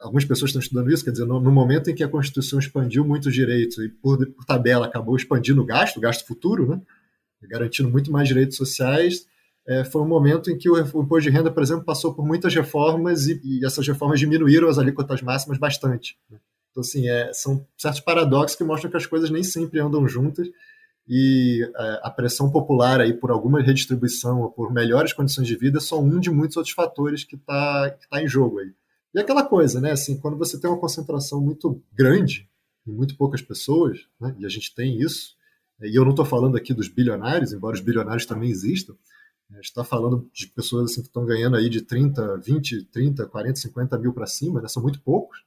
algumas 0.01 0.25
pessoas 0.25 0.49
estão 0.49 0.59
estudando 0.59 0.91
isso, 0.91 1.03
quer 1.03 1.11
dizer, 1.11 1.25
no, 1.25 1.39
no, 1.39 1.51
momento 1.51 1.89
em 1.89 1.95
que 1.95 2.03
a 2.03 2.07
Constituição 2.07 2.59
expandiu 2.59 3.05
muitos 3.05 3.33
direitos 3.33 3.77
e, 3.77 3.89
por, 3.89 4.25
por, 4.27 4.45
tabela, 4.45 4.85
acabou 4.85 5.15
expandindo 5.15 5.61
o 5.61 5.65
gasto, 5.65 5.97
o 5.97 6.01
gasto 6.01 6.25
futuro, 6.25 6.67
né? 6.67 6.81
garantindo 7.43 7.89
muito 7.89 8.11
mais 8.11 8.27
direitos 8.27 8.57
sociais, 8.57 9.27
é, 9.67 9.83
foi 9.83 10.01
um 10.01 10.07
momento 10.07 10.49
em 10.49 10.57
que 10.57 10.69
o, 10.69 10.73
o, 10.73 11.03
imposto 11.03 11.29
de 11.29 11.29
renda, 11.29 11.51
por 11.51 11.61
exemplo, 11.61 11.83
passou 11.83 12.13
por 12.13 12.25
muitas 12.25 12.53
reformas 12.53 13.27
e, 13.27 13.39
e 13.43 13.65
essas 13.65 13.87
reformas 13.87 14.19
diminuíram 14.19 14.67
as 14.67 14.77
alíquotas 14.77 15.21
máximas 15.21 15.57
bastante. 15.57 16.17
Né? 16.29 16.39
Então, 16.71 16.81
assim, 16.81 17.07
é, 17.07 17.31
são 17.33 17.65
certos 17.77 18.01
paradoxos 18.01 18.57
que 18.57 18.63
mostram 18.63 18.91
que 18.91 18.97
as 18.97 19.05
coisas 19.05 19.29
nem 19.29 19.43
sempre 19.43 19.79
andam 19.79 20.07
juntas 20.07 20.47
e 21.07 21.61
é, 21.63 21.99
a 22.03 22.09
pressão 22.09 22.51
popular 22.51 22.99
aí 22.99 23.13
por 23.13 23.29
alguma 23.31 23.61
redistribuição 23.61 24.41
ou 24.41 24.51
por 24.51 24.73
melhores 24.73 25.13
condições 25.13 25.47
de 25.47 25.55
vida 25.55 25.77
é 25.77 25.81
só 25.81 26.01
um 26.01 26.19
de 26.19 26.31
muitos 26.31 26.57
outros 26.57 26.73
fatores 26.73 27.23
que 27.23 27.35
está 27.35 27.95
tá 28.09 28.21
em 28.21 28.27
jogo 28.27 28.59
aí. 28.59 28.73
E 29.13 29.19
aquela 29.19 29.43
coisa, 29.43 29.79
né? 29.79 29.91
Assim, 29.91 30.17
quando 30.19 30.37
você 30.37 30.59
tem 30.59 30.69
uma 30.69 30.79
concentração 30.79 31.39
muito 31.39 31.81
grande 31.93 32.49
em 32.85 32.91
muito 32.91 33.15
poucas 33.15 33.41
pessoas, 33.41 33.99
né, 34.19 34.35
e 34.37 34.45
a 34.45 34.49
gente 34.49 34.75
tem 34.75 34.99
isso, 34.99 35.35
e 35.81 35.97
eu 35.97 36.03
não 36.03 36.11
estou 36.11 36.25
falando 36.25 36.55
aqui 36.55 36.73
dos 36.73 36.87
bilionários, 36.87 37.51
embora 37.51 37.75
os 37.75 37.81
bilionários 37.81 38.25
também 38.25 38.49
existam, 38.49 38.95
A 39.51 39.55
gente 39.55 39.65
está 39.65 39.83
falando 39.83 40.29
de 40.33 40.47
pessoas 40.47 40.91
assim, 40.91 41.01
que 41.01 41.07
estão 41.07 41.25
ganhando 41.25 41.55
aí 41.55 41.69
de 41.69 41.81
30, 41.81 42.37
20, 42.37 42.85
30, 42.85 43.25
40, 43.27 43.59
50 43.59 43.97
mil 43.99 44.13
para 44.13 44.25
cima, 44.25 44.61
né? 44.61 44.67
são 44.67 44.81
muito 44.81 45.01
poucos. 45.01 45.43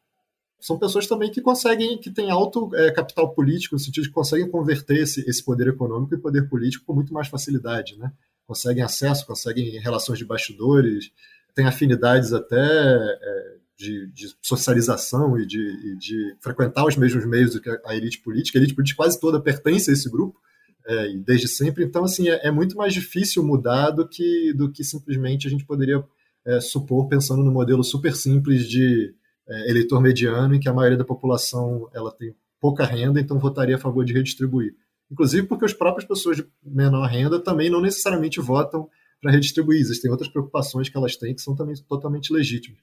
São 0.60 0.78
pessoas 0.78 1.06
também 1.06 1.30
que 1.30 1.40
conseguem, 1.40 1.98
que 1.98 2.10
têm 2.10 2.30
alto 2.30 2.74
é, 2.74 2.90
capital 2.90 3.32
político, 3.32 3.76
no 3.76 3.78
sentido 3.78 4.04
de 4.04 4.08
que 4.08 4.14
conseguem 4.14 4.50
converter 4.50 5.02
esse, 5.02 5.20
esse 5.28 5.44
poder 5.44 5.68
econômico 5.68 6.14
em 6.14 6.20
poder 6.20 6.48
político 6.48 6.84
com 6.84 6.94
muito 6.94 7.12
mais 7.12 7.28
facilidade. 7.28 7.96
Né? 7.96 8.12
Conseguem 8.46 8.82
acesso, 8.82 9.26
conseguem 9.26 9.78
relações 9.78 10.18
de 10.18 10.24
bastidores, 10.24 11.12
têm 11.54 11.66
afinidades 11.66 12.32
até 12.32 12.56
é, 12.56 13.56
de, 13.76 14.06
de, 14.08 14.34
socialização 14.42 15.38
e 15.38 15.46
de, 15.46 15.60
e 15.60 15.96
de, 15.96 16.36
frequentar 16.40 16.84
os 16.84 16.96
mesmos 16.96 17.24
meios 17.24 17.52
do 17.52 17.60
que 17.60 17.70
a 17.84 17.94
elite 17.94 18.20
política. 18.20 18.58
A 18.58 18.60
elite 18.60 18.74
política 18.74 18.96
quase 18.96 19.20
toda 19.20 19.40
pertence 19.40 19.90
a 19.90 19.92
esse 19.92 20.10
grupo 20.10 20.40
é, 20.84 21.12
desde 21.18 21.46
sempre. 21.46 21.84
Então, 21.84 22.04
assim, 22.04 22.28
é, 22.28 22.48
é, 22.48 22.50
muito 22.50 22.76
mais 22.76 22.92
difícil 22.92 23.44
mudar 23.44 23.90
do 23.90 24.08
que, 24.08 24.52
do 24.54 24.72
que 24.72 24.82
simplesmente 24.82 25.46
a 25.46 25.50
gente 25.50 25.64
poderia 25.64 26.02
é, 26.44 26.60
supor 26.60 27.06
pensando 27.08 27.44
no 27.44 27.52
modelo 27.52 27.84
super 27.84 28.16
simples 28.16 28.68
de 28.68 29.14
é, 29.48 29.70
eleitor 29.70 30.00
mediano, 30.00 30.54
em 30.54 30.60
que 30.60 30.68
a 30.68 30.72
maioria 30.72 30.98
da 30.98 31.04
população 31.04 31.88
ela 31.94 32.12
tem 32.12 32.34
pouca 32.60 32.84
renda, 32.84 33.20
então 33.20 33.38
votaria 33.38 33.76
a 33.76 33.78
favor 33.78 34.04
de 34.04 34.12
redistribuir. 34.12 34.74
Inclusive 35.10 35.46
porque 35.46 35.64
as 35.64 35.72
próprias 35.72 36.06
pessoas 36.06 36.36
de 36.36 36.46
menor 36.62 37.06
renda 37.06 37.38
também 37.40 37.70
não 37.70 37.80
necessariamente 37.80 38.40
votam 38.40 38.88
para 39.20 39.32
redistribuir. 39.32 39.80
Existem 39.80 40.10
outras 40.10 40.28
preocupações 40.28 40.88
que 40.88 40.96
elas 40.96 41.16
têm 41.16 41.34
que 41.34 41.40
são 41.40 41.54
também 41.54 41.74
totalmente 41.88 42.32
legítimas. 42.32 42.78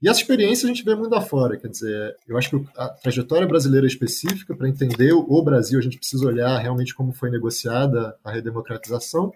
E 0.00 0.08
essa 0.08 0.20
experiência 0.20 0.64
a 0.66 0.68
gente 0.68 0.84
vê 0.84 0.94
muito 0.94 1.14
afora, 1.14 1.56
quer 1.56 1.66
dizer, 1.68 2.16
eu 2.28 2.38
acho 2.38 2.50
que 2.50 2.68
a 2.76 2.88
trajetória 2.88 3.48
brasileira 3.48 3.84
é 3.84 3.88
específica, 3.88 4.54
para 4.54 4.68
entender 4.68 5.12
o 5.12 5.42
Brasil, 5.42 5.76
a 5.76 5.82
gente 5.82 5.98
precisa 5.98 6.24
olhar 6.24 6.56
realmente 6.58 6.94
como 6.94 7.12
foi 7.12 7.30
negociada 7.30 8.16
a 8.22 8.30
redemocratização 8.30 9.32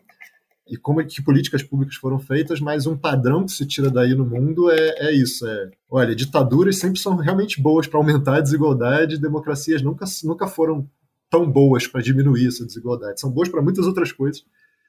e 0.66 0.76
como 0.76 1.04
que 1.04 1.22
políticas 1.22 1.62
públicas 1.62 1.96
foram 1.96 2.18
feitas, 2.18 2.60
mas 2.60 2.86
um 2.86 2.96
padrão 2.96 3.44
que 3.44 3.52
se 3.52 3.66
tira 3.66 3.90
daí 3.90 4.14
no 4.14 4.24
mundo 4.24 4.70
é, 4.70 5.08
é 5.08 5.12
isso, 5.12 5.46
é, 5.46 5.70
olha, 5.90 6.14
ditaduras 6.14 6.78
sempre 6.78 7.00
são 7.00 7.16
realmente 7.16 7.60
boas 7.60 7.86
para 7.86 7.98
aumentar 7.98 8.36
a 8.36 8.40
desigualdade, 8.40 9.18
democracias 9.18 9.82
nunca, 9.82 10.04
nunca 10.24 10.46
foram 10.46 10.88
tão 11.28 11.50
boas 11.50 11.86
para 11.86 12.00
diminuir 12.00 12.46
essa 12.46 12.64
desigualdade, 12.64 13.20
são 13.20 13.30
boas 13.30 13.48
para 13.48 13.62
muitas 13.62 13.86
outras 13.86 14.12
coisas, 14.12 14.44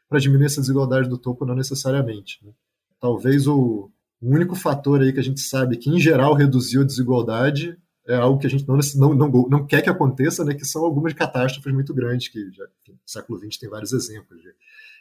para 0.07 0.19
diminuir 0.19 0.45
essa 0.45 0.61
desigualdade 0.61 1.09
do 1.09 1.17
topo 1.17 1.45
não 1.45 1.55
necessariamente. 1.55 2.39
Né? 2.45 2.51
Talvez 2.99 3.47
o, 3.47 3.89
o 4.21 4.29
único 4.29 4.55
fator 4.55 5.01
aí 5.01 5.11
que 5.11 5.19
a 5.19 5.23
gente 5.23 5.41
sabe 5.41 5.77
que, 5.77 5.89
em 5.89 5.99
geral, 5.99 6.33
reduziu 6.33 6.81
a 6.81 6.85
desigualdade 6.85 7.77
é 8.07 8.15
algo 8.15 8.39
que 8.39 8.47
a 8.47 8.49
gente 8.49 8.67
não, 8.67 8.77
não, 8.95 9.13
não, 9.13 9.29
não 9.49 9.65
quer 9.65 9.81
que 9.81 9.89
aconteça, 9.89 10.43
né, 10.43 10.53
que 10.53 10.65
são 10.65 10.83
algumas 10.83 11.13
catástrofes 11.13 11.73
muito 11.73 11.93
grandes, 11.93 12.27
que 12.27 12.51
já, 12.51 12.65
no 12.87 12.99
século 13.05 13.39
XX 13.39 13.57
tem 13.57 13.69
vários 13.69 13.93
exemplos. 13.93 14.41
De, 14.41 14.53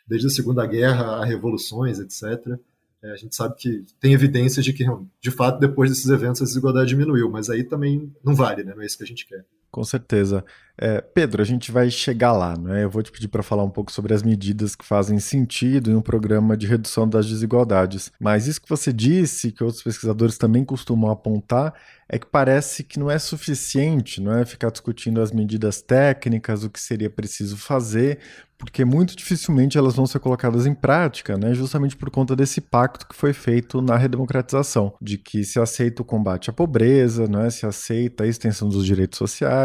desde 0.07 0.27
a 0.27 0.31
Segunda 0.31 0.67
Guerra 0.67 1.17
a 1.17 1.25
revoluções, 1.25 1.99
etc. 1.99 2.59
É, 3.03 3.13
a 3.13 3.17
gente 3.17 3.35
sabe 3.35 3.57
que 3.57 3.85
tem 4.01 4.13
evidências 4.13 4.65
de 4.65 4.73
que, 4.73 4.85
de 5.21 5.31
fato, 5.31 5.59
depois 5.59 5.91
desses 5.91 6.09
eventos 6.09 6.41
a 6.41 6.45
desigualdade 6.45 6.91
diminuiu, 6.91 7.29
mas 7.31 7.51
aí 7.51 7.65
também 7.65 8.13
não 8.25 8.35
vale, 8.35 8.63
né, 8.63 8.73
não 8.75 8.83
é 8.83 8.87
isso 8.87 8.97
que 8.97 9.05
a 9.05 9.07
gente 9.07 9.27
quer. 9.27 9.45
Com 9.73 9.83
certeza. 9.85 10.45
É, 10.77 11.01
Pedro, 11.01 11.41
a 11.41 11.45
gente 11.45 11.73
vai 11.73 11.91
chegar 11.91 12.33
lá, 12.33 12.57
né? 12.59 12.85
Eu 12.85 12.91
vou 12.91 13.03
te 13.03 13.11
pedir 13.11 13.29
para 13.29 13.43
falar 13.43 13.65
um 13.65 13.71
pouco 13.71 13.91
sobre 13.91 14.13
as 14.13 14.23
medidas 14.23 14.77
que 14.77 14.85
fazem 14.85 15.19
sentido 15.19 15.91
em 15.91 15.95
um 15.95 16.03
programa 16.03 16.57
de 16.59 16.67
redução 16.67 17.09
das 17.09 17.27
desigualdades. 17.27 18.13
Mas 18.21 18.47
isso 18.47 18.61
que 18.61 18.69
você 18.69 18.93
disse, 18.93 19.51
que 19.51 19.65
outros 19.65 19.83
pesquisadores 19.83 20.37
também 20.37 20.63
costumam 20.63 21.11
apontar, 21.11 21.73
é 22.07 22.19
que 22.19 22.27
parece 22.27 22.85
que 22.85 22.99
não 22.99 23.11
é 23.11 23.19
suficiente, 23.19 24.21
não 24.21 24.37
é 24.37 24.45
ficar 24.45 24.71
discutindo 24.71 25.23
as 25.23 25.33
medidas 25.33 25.81
técnicas, 25.81 26.65
o 26.65 26.69
que 26.69 26.79
seria 26.79 27.09
preciso 27.09 27.57
fazer, 27.57 28.19
porque 28.59 28.85
muito 28.85 29.17
dificilmente 29.17 29.77
elas 29.77 29.97
vão 29.97 30.07
ser 30.07 30.21
colocadas 30.21 30.67
em 30.67 30.75
prática, 30.75 31.37
né? 31.37 31.53
Justamente 31.55 31.97
por 31.97 32.11
conta 32.11 32.37
desse 32.37 32.61
pacto 32.61 33.09
que 33.09 33.15
foi 33.15 33.33
feito 33.33 33.83
na 33.83 33.97
redemocratização, 33.97 34.95
de 35.01 35.19
que 35.19 35.43
se 35.43 35.59
aceita 35.59 36.03
o 36.03 36.05
combate 36.05 36.49
à 36.49 36.53
pobreza, 36.53 37.27
né? 37.27 37.51
Se 37.51 37.67
aceita 37.67 38.25
a 38.25 38.27
extensão 38.27 38.69
dos 38.69 38.87
direitos 38.87 39.19
sociais, 39.19 39.62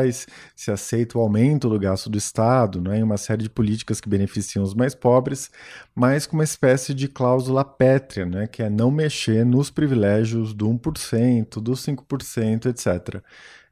se 0.56 0.72
aceita 0.72 1.18
o 1.18 1.22
aumento 1.22 1.70
do 1.70 1.80
gasto 1.80 2.10
do 2.10 2.18
Estado, 2.18 2.82
né? 2.82 3.00
E 3.00 3.04
uma 3.04 3.18
série 3.18 3.44
de 3.44 3.50
políticas 3.50 4.01
que 4.01 4.10
beneficiam 4.10 4.63
os 4.63 4.74
mais 4.74 4.94
pobres, 4.96 5.50
mas 5.96 6.25
com 6.25 6.38
uma 6.38 6.44
espécie 6.44 6.94
de 6.94 7.08
cláusula 7.08 7.63
pétrea, 7.63 8.25
né? 8.25 8.48
Que 8.48 8.63
é 8.63 8.70
não 8.70 8.92
mexer 8.92 9.46
nos 9.46 9.70
privilégios 9.70 10.54
do 10.54 10.68
1%, 10.68 11.62
dos 11.62 11.86
5% 11.86 12.68
etc. 12.68 13.22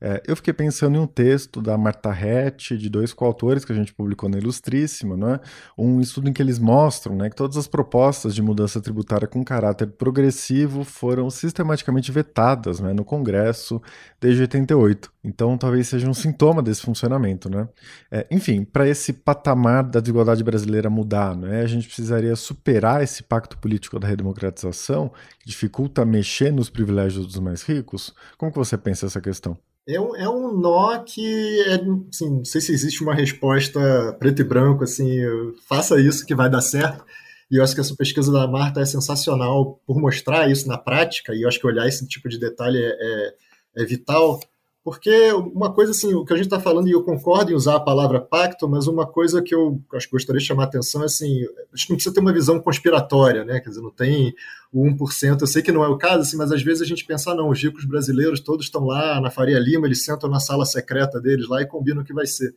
É, 0.07 0.21
eu 0.27 0.35
fiquei 0.35 0.53
pensando 0.53 0.97
em 0.97 0.99
um 0.99 1.07
texto 1.07 1.59
da 1.59 1.75
Marta 1.75 2.11
Rett, 2.11 2.77
de 2.77 2.89
dois 2.89 3.11
coautores 3.11 3.65
que 3.65 3.71
a 3.71 3.75
gente 3.75 3.91
publicou 3.91 4.29
na 4.29 4.37
Ilustríssima, 4.37 5.17
né? 5.17 5.39
um 5.75 5.99
estudo 5.99 6.29
em 6.29 6.33
que 6.33 6.43
eles 6.43 6.59
mostram 6.59 7.15
né, 7.15 7.27
que 7.27 7.35
todas 7.35 7.57
as 7.57 7.65
propostas 7.65 8.35
de 8.35 8.39
mudança 8.39 8.79
tributária 8.79 9.27
com 9.27 9.43
caráter 9.43 9.87
progressivo 9.87 10.83
foram 10.83 11.31
sistematicamente 11.31 12.11
vetadas 12.11 12.79
né, 12.79 12.93
no 12.93 13.03
Congresso 13.03 13.81
desde 14.21 14.41
88. 14.41 15.11
Então, 15.23 15.57
talvez 15.57 15.87
seja 15.87 16.07
um 16.07 16.13
sintoma 16.13 16.61
desse 16.61 16.83
funcionamento. 16.83 17.49
Né? 17.49 17.67
É, 18.11 18.27
enfim, 18.29 18.63
para 18.63 18.87
esse 18.87 19.11
patamar 19.11 19.85
da 19.85 19.99
desigualdade 19.99 20.43
brasileira 20.43 20.87
mudar, 20.87 21.35
né, 21.35 21.61
a 21.61 21.67
gente 21.67 21.87
precisaria 21.87 22.35
superar 22.35 23.01
esse 23.01 23.23
pacto 23.23 23.57
político 23.57 23.99
da 23.99 24.07
redemocratização, 24.07 25.11
que 25.39 25.47
dificulta 25.47 26.05
mexer 26.05 26.53
nos 26.53 26.69
privilégios 26.69 27.25
dos 27.25 27.39
mais 27.39 27.63
ricos. 27.63 28.13
Como 28.37 28.51
que 28.51 28.57
você 28.59 28.77
pensa 28.77 29.07
essa 29.07 29.19
questão? 29.19 29.57
É 29.87 29.99
um, 29.99 30.15
é 30.15 30.27
um 30.27 30.57
nó 30.57 30.97
que, 31.03 31.61
é, 31.67 31.75
assim, 32.09 32.37
não 32.37 32.45
sei 32.45 32.59
se 32.59 32.71
existe 32.71 33.03
uma 33.03 33.13
resposta 33.13 33.79
preto 34.19 34.41
e 34.41 34.43
branco, 34.43 34.83
assim, 34.83 35.19
faça 35.67 35.99
isso 36.01 36.25
que 36.25 36.33
vai 36.33 36.49
dar 36.49 36.61
certo. 36.61 37.05
E 37.51 37.57
eu 37.57 37.63
acho 37.63 37.75
que 37.75 37.81
essa 37.81 37.95
pesquisa 37.95 38.31
da 38.31 38.47
Marta 38.47 38.81
é 38.81 38.85
sensacional 38.85 39.79
por 39.85 39.99
mostrar 39.99 40.49
isso 40.49 40.67
na 40.67 40.77
prática, 40.77 41.33
e 41.35 41.43
eu 41.43 41.47
acho 41.47 41.59
que 41.59 41.67
olhar 41.67 41.87
esse 41.87 42.07
tipo 42.07 42.27
de 42.27 42.39
detalhe 42.39 42.79
é, 42.79 42.97
é, 42.99 43.83
é 43.83 43.85
vital. 43.85 44.39
Porque 44.85 45.31
uma 45.31 45.73
coisa 45.73 45.89
assim, 45.89 46.13
o 46.13 46.23
que 46.23 46.31
a 46.31 46.35
gente 46.35 46.45
está 46.45 46.59
falando, 46.59 46.87
e 46.87 46.91
eu 46.91 47.01
concordo 47.01 47.51
em 47.51 47.55
usar 47.55 47.77
a 47.77 47.79
palavra 47.79 48.21
pacto, 48.21 48.69
mas 48.69 48.85
uma 48.85 49.03
coisa 49.03 49.41
que 49.41 49.55
eu 49.55 49.81
acho 49.95 50.05
que 50.05 50.11
gostaria 50.11 50.39
de 50.39 50.45
chamar 50.45 50.65
a 50.65 50.67
atenção 50.67 51.01
é 51.01 51.05
assim, 51.05 51.41
a 51.73 51.75
gente 51.75 51.89
não 51.89 51.95
precisa 51.95 52.13
ter 52.13 52.19
uma 52.19 52.31
visão 52.31 52.59
conspiratória, 52.59 53.43
né? 53.43 53.59
Quer 53.59 53.69
dizer, 53.69 53.81
não 53.81 53.89
tem 53.89 54.35
o 54.71 54.85
1%, 54.85 55.41
eu 55.41 55.47
sei 55.47 55.63
que 55.63 55.71
não 55.71 55.83
é 55.83 55.87
o 55.87 55.97
caso, 55.97 56.19
assim, 56.19 56.37
mas 56.37 56.51
às 56.51 56.61
vezes 56.61 56.83
a 56.83 56.85
gente 56.85 57.03
pensa, 57.03 57.31
ah, 57.31 57.35
não, 57.35 57.49
os 57.49 57.59
ricos 57.59 57.83
brasileiros 57.83 58.39
todos 58.39 58.67
estão 58.67 58.85
lá 58.85 59.19
na 59.19 59.31
Faria 59.31 59.57
Lima, 59.57 59.87
eles 59.87 60.05
sentam 60.05 60.29
na 60.29 60.39
sala 60.39 60.67
secreta 60.67 61.19
deles 61.19 61.49
lá 61.49 61.63
e 61.63 61.65
combinam 61.65 62.03
o 62.03 62.05
que 62.05 62.13
vai 62.13 62.27
ser. 62.27 62.53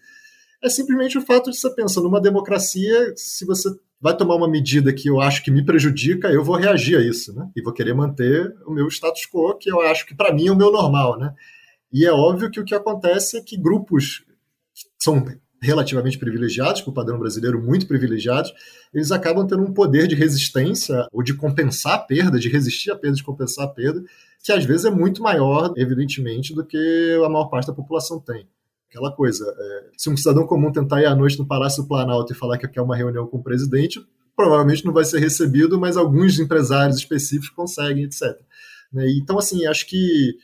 É 0.62 0.68
simplesmente 0.68 1.16
o 1.16 1.22
fato 1.22 1.50
de 1.50 1.56
você 1.56 1.70
pensar 1.70 2.02
numa 2.02 2.20
democracia, 2.20 3.14
se 3.16 3.46
você 3.46 3.70
vai 3.98 4.14
tomar 4.14 4.34
uma 4.34 4.50
medida 4.50 4.92
que 4.92 5.08
eu 5.08 5.18
acho 5.18 5.42
que 5.42 5.50
me 5.50 5.64
prejudica, 5.64 6.28
eu 6.28 6.44
vou 6.44 6.56
reagir 6.56 6.98
a 6.98 7.00
isso, 7.00 7.34
né? 7.34 7.48
E 7.56 7.62
vou 7.62 7.72
querer 7.72 7.94
manter 7.94 8.54
o 8.66 8.70
meu 8.70 8.86
status 8.88 9.26
quo, 9.26 9.56
que 9.56 9.72
eu 9.72 9.80
acho 9.80 10.04
que 10.04 10.14
para 10.14 10.30
mim 10.30 10.48
é 10.48 10.52
o 10.52 10.56
meu 10.56 10.70
normal, 10.70 11.18
né? 11.18 11.32
E 11.92 12.04
é 12.04 12.12
óbvio 12.12 12.50
que 12.50 12.60
o 12.60 12.64
que 12.64 12.74
acontece 12.74 13.36
é 13.36 13.42
que 13.42 13.56
grupos 13.56 14.24
que 14.74 14.84
são 14.98 15.24
relativamente 15.60 16.18
privilegiados, 16.18 16.82
para 16.82 16.90
o 16.90 16.94
padrão 16.94 17.18
brasileiro 17.18 17.60
muito 17.60 17.86
privilegiados, 17.86 18.52
eles 18.94 19.10
acabam 19.10 19.46
tendo 19.46 19.62
um 19.62 19.72
poder 19.72 20.06
de 20.06 20.14
resistência 20.14 21.06
ou 21.12 21.22
de 21.22 21.34
compensar 21.34 21.94
a 21.94 21.98
perda, 21.98 22.38
de 22.38 22.48
resistir 22.48 22.90
à 22.90 22.96
perda, 22.96 23.16
de 23.16 23.24
compensar 23.24 23.64
a 23.64 23.68
perda, 23.68 24.02
que 24.42 24.52
às 24.52 24.64
vezes 24.64 24.84
é 24.84 24.90
muito 24.90 25.22
maior, 25.22 25.72
evidentemente, 25.76 26.54
do 26.54 26.64
que 26.64 27.20
a 27.24 27.28
maior 27.28 27.46
parte 27.46 27.66
da 27.66 27.72
população 27.72 28.20
tem. 28.20 28.46
Aquela 28.88 29.12
coisa, 29.12 29.44
é, 29.58 29.90
se 29.96 30.08
um 30.08 30.16
cidadão 30.16 30.46
comum 30.46 30.72
tentar 30.72 31.02
ir 31.02 31.06
à 31.06 31.14
noite 31.14 31.38
no 31.38 31.46
Palácio 31.46 31.82
do 31.82 31.88
Planalto 31.88 32.32
e 32.32 32.36
falar 32.36 32.56
que 32.56 32.68
quer 32.68 32.80
uma 32.80 32.96
reunião 32.96 33.26
com 33.26 33.38
o 33.38 33.42
presidente, 33.42 34.00
provavelmente 34.34 34.84
não 34.84 34.92
vai 34.92 35.04
ser 35.04 35.18
recebido, 35.18 35.78
mas 35.78 35.96
alguns 35.96 36.38
empresários 36.38 36.96
específicos 36.96 37.50
conseguem, 37.50 38.04
etc. 38.04 38.38
Né, 38.92 39.10
então, 39.20 39.38
assim, 39.38 39.66
acho 39.66 39.86
que 39.86 40.36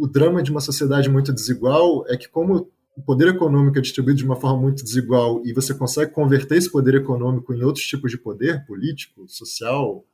o 0.00 0.06
drama 0.06 0.42
de 0.42 0.50
uma 0.50 0.60
sociedade 0.60 1.08
muito 1.10 1.32
desigual 1.32 2.04
é 2.08 2.16
que, 2.16 2.28
como 2.28 2.70
o 2.96 3.02
poder 3.02 3.28
econômico 3.28 3.78
é 3.78 3.80
distribuído 3.80 4.18
de 4.18 4.24
uma 4.24 4.36
forma 4.36 4.60
muito 4.60 4.82
desigual 4.82 5.42
e 5.44 5.52
você 5.52 5.74
consegue 5.74 6.12
converter 6.12 6.56
esse 6.56 6.70
poder 6.70 6.94
econômico 6.94 7.52
em 7.54 7.62
outros 7.62 7.84
tipos 7.86 8.10
de 8.10 8.18
poder, 8.18 8.64
político, 8.66 9.28
social, 9.28 10.04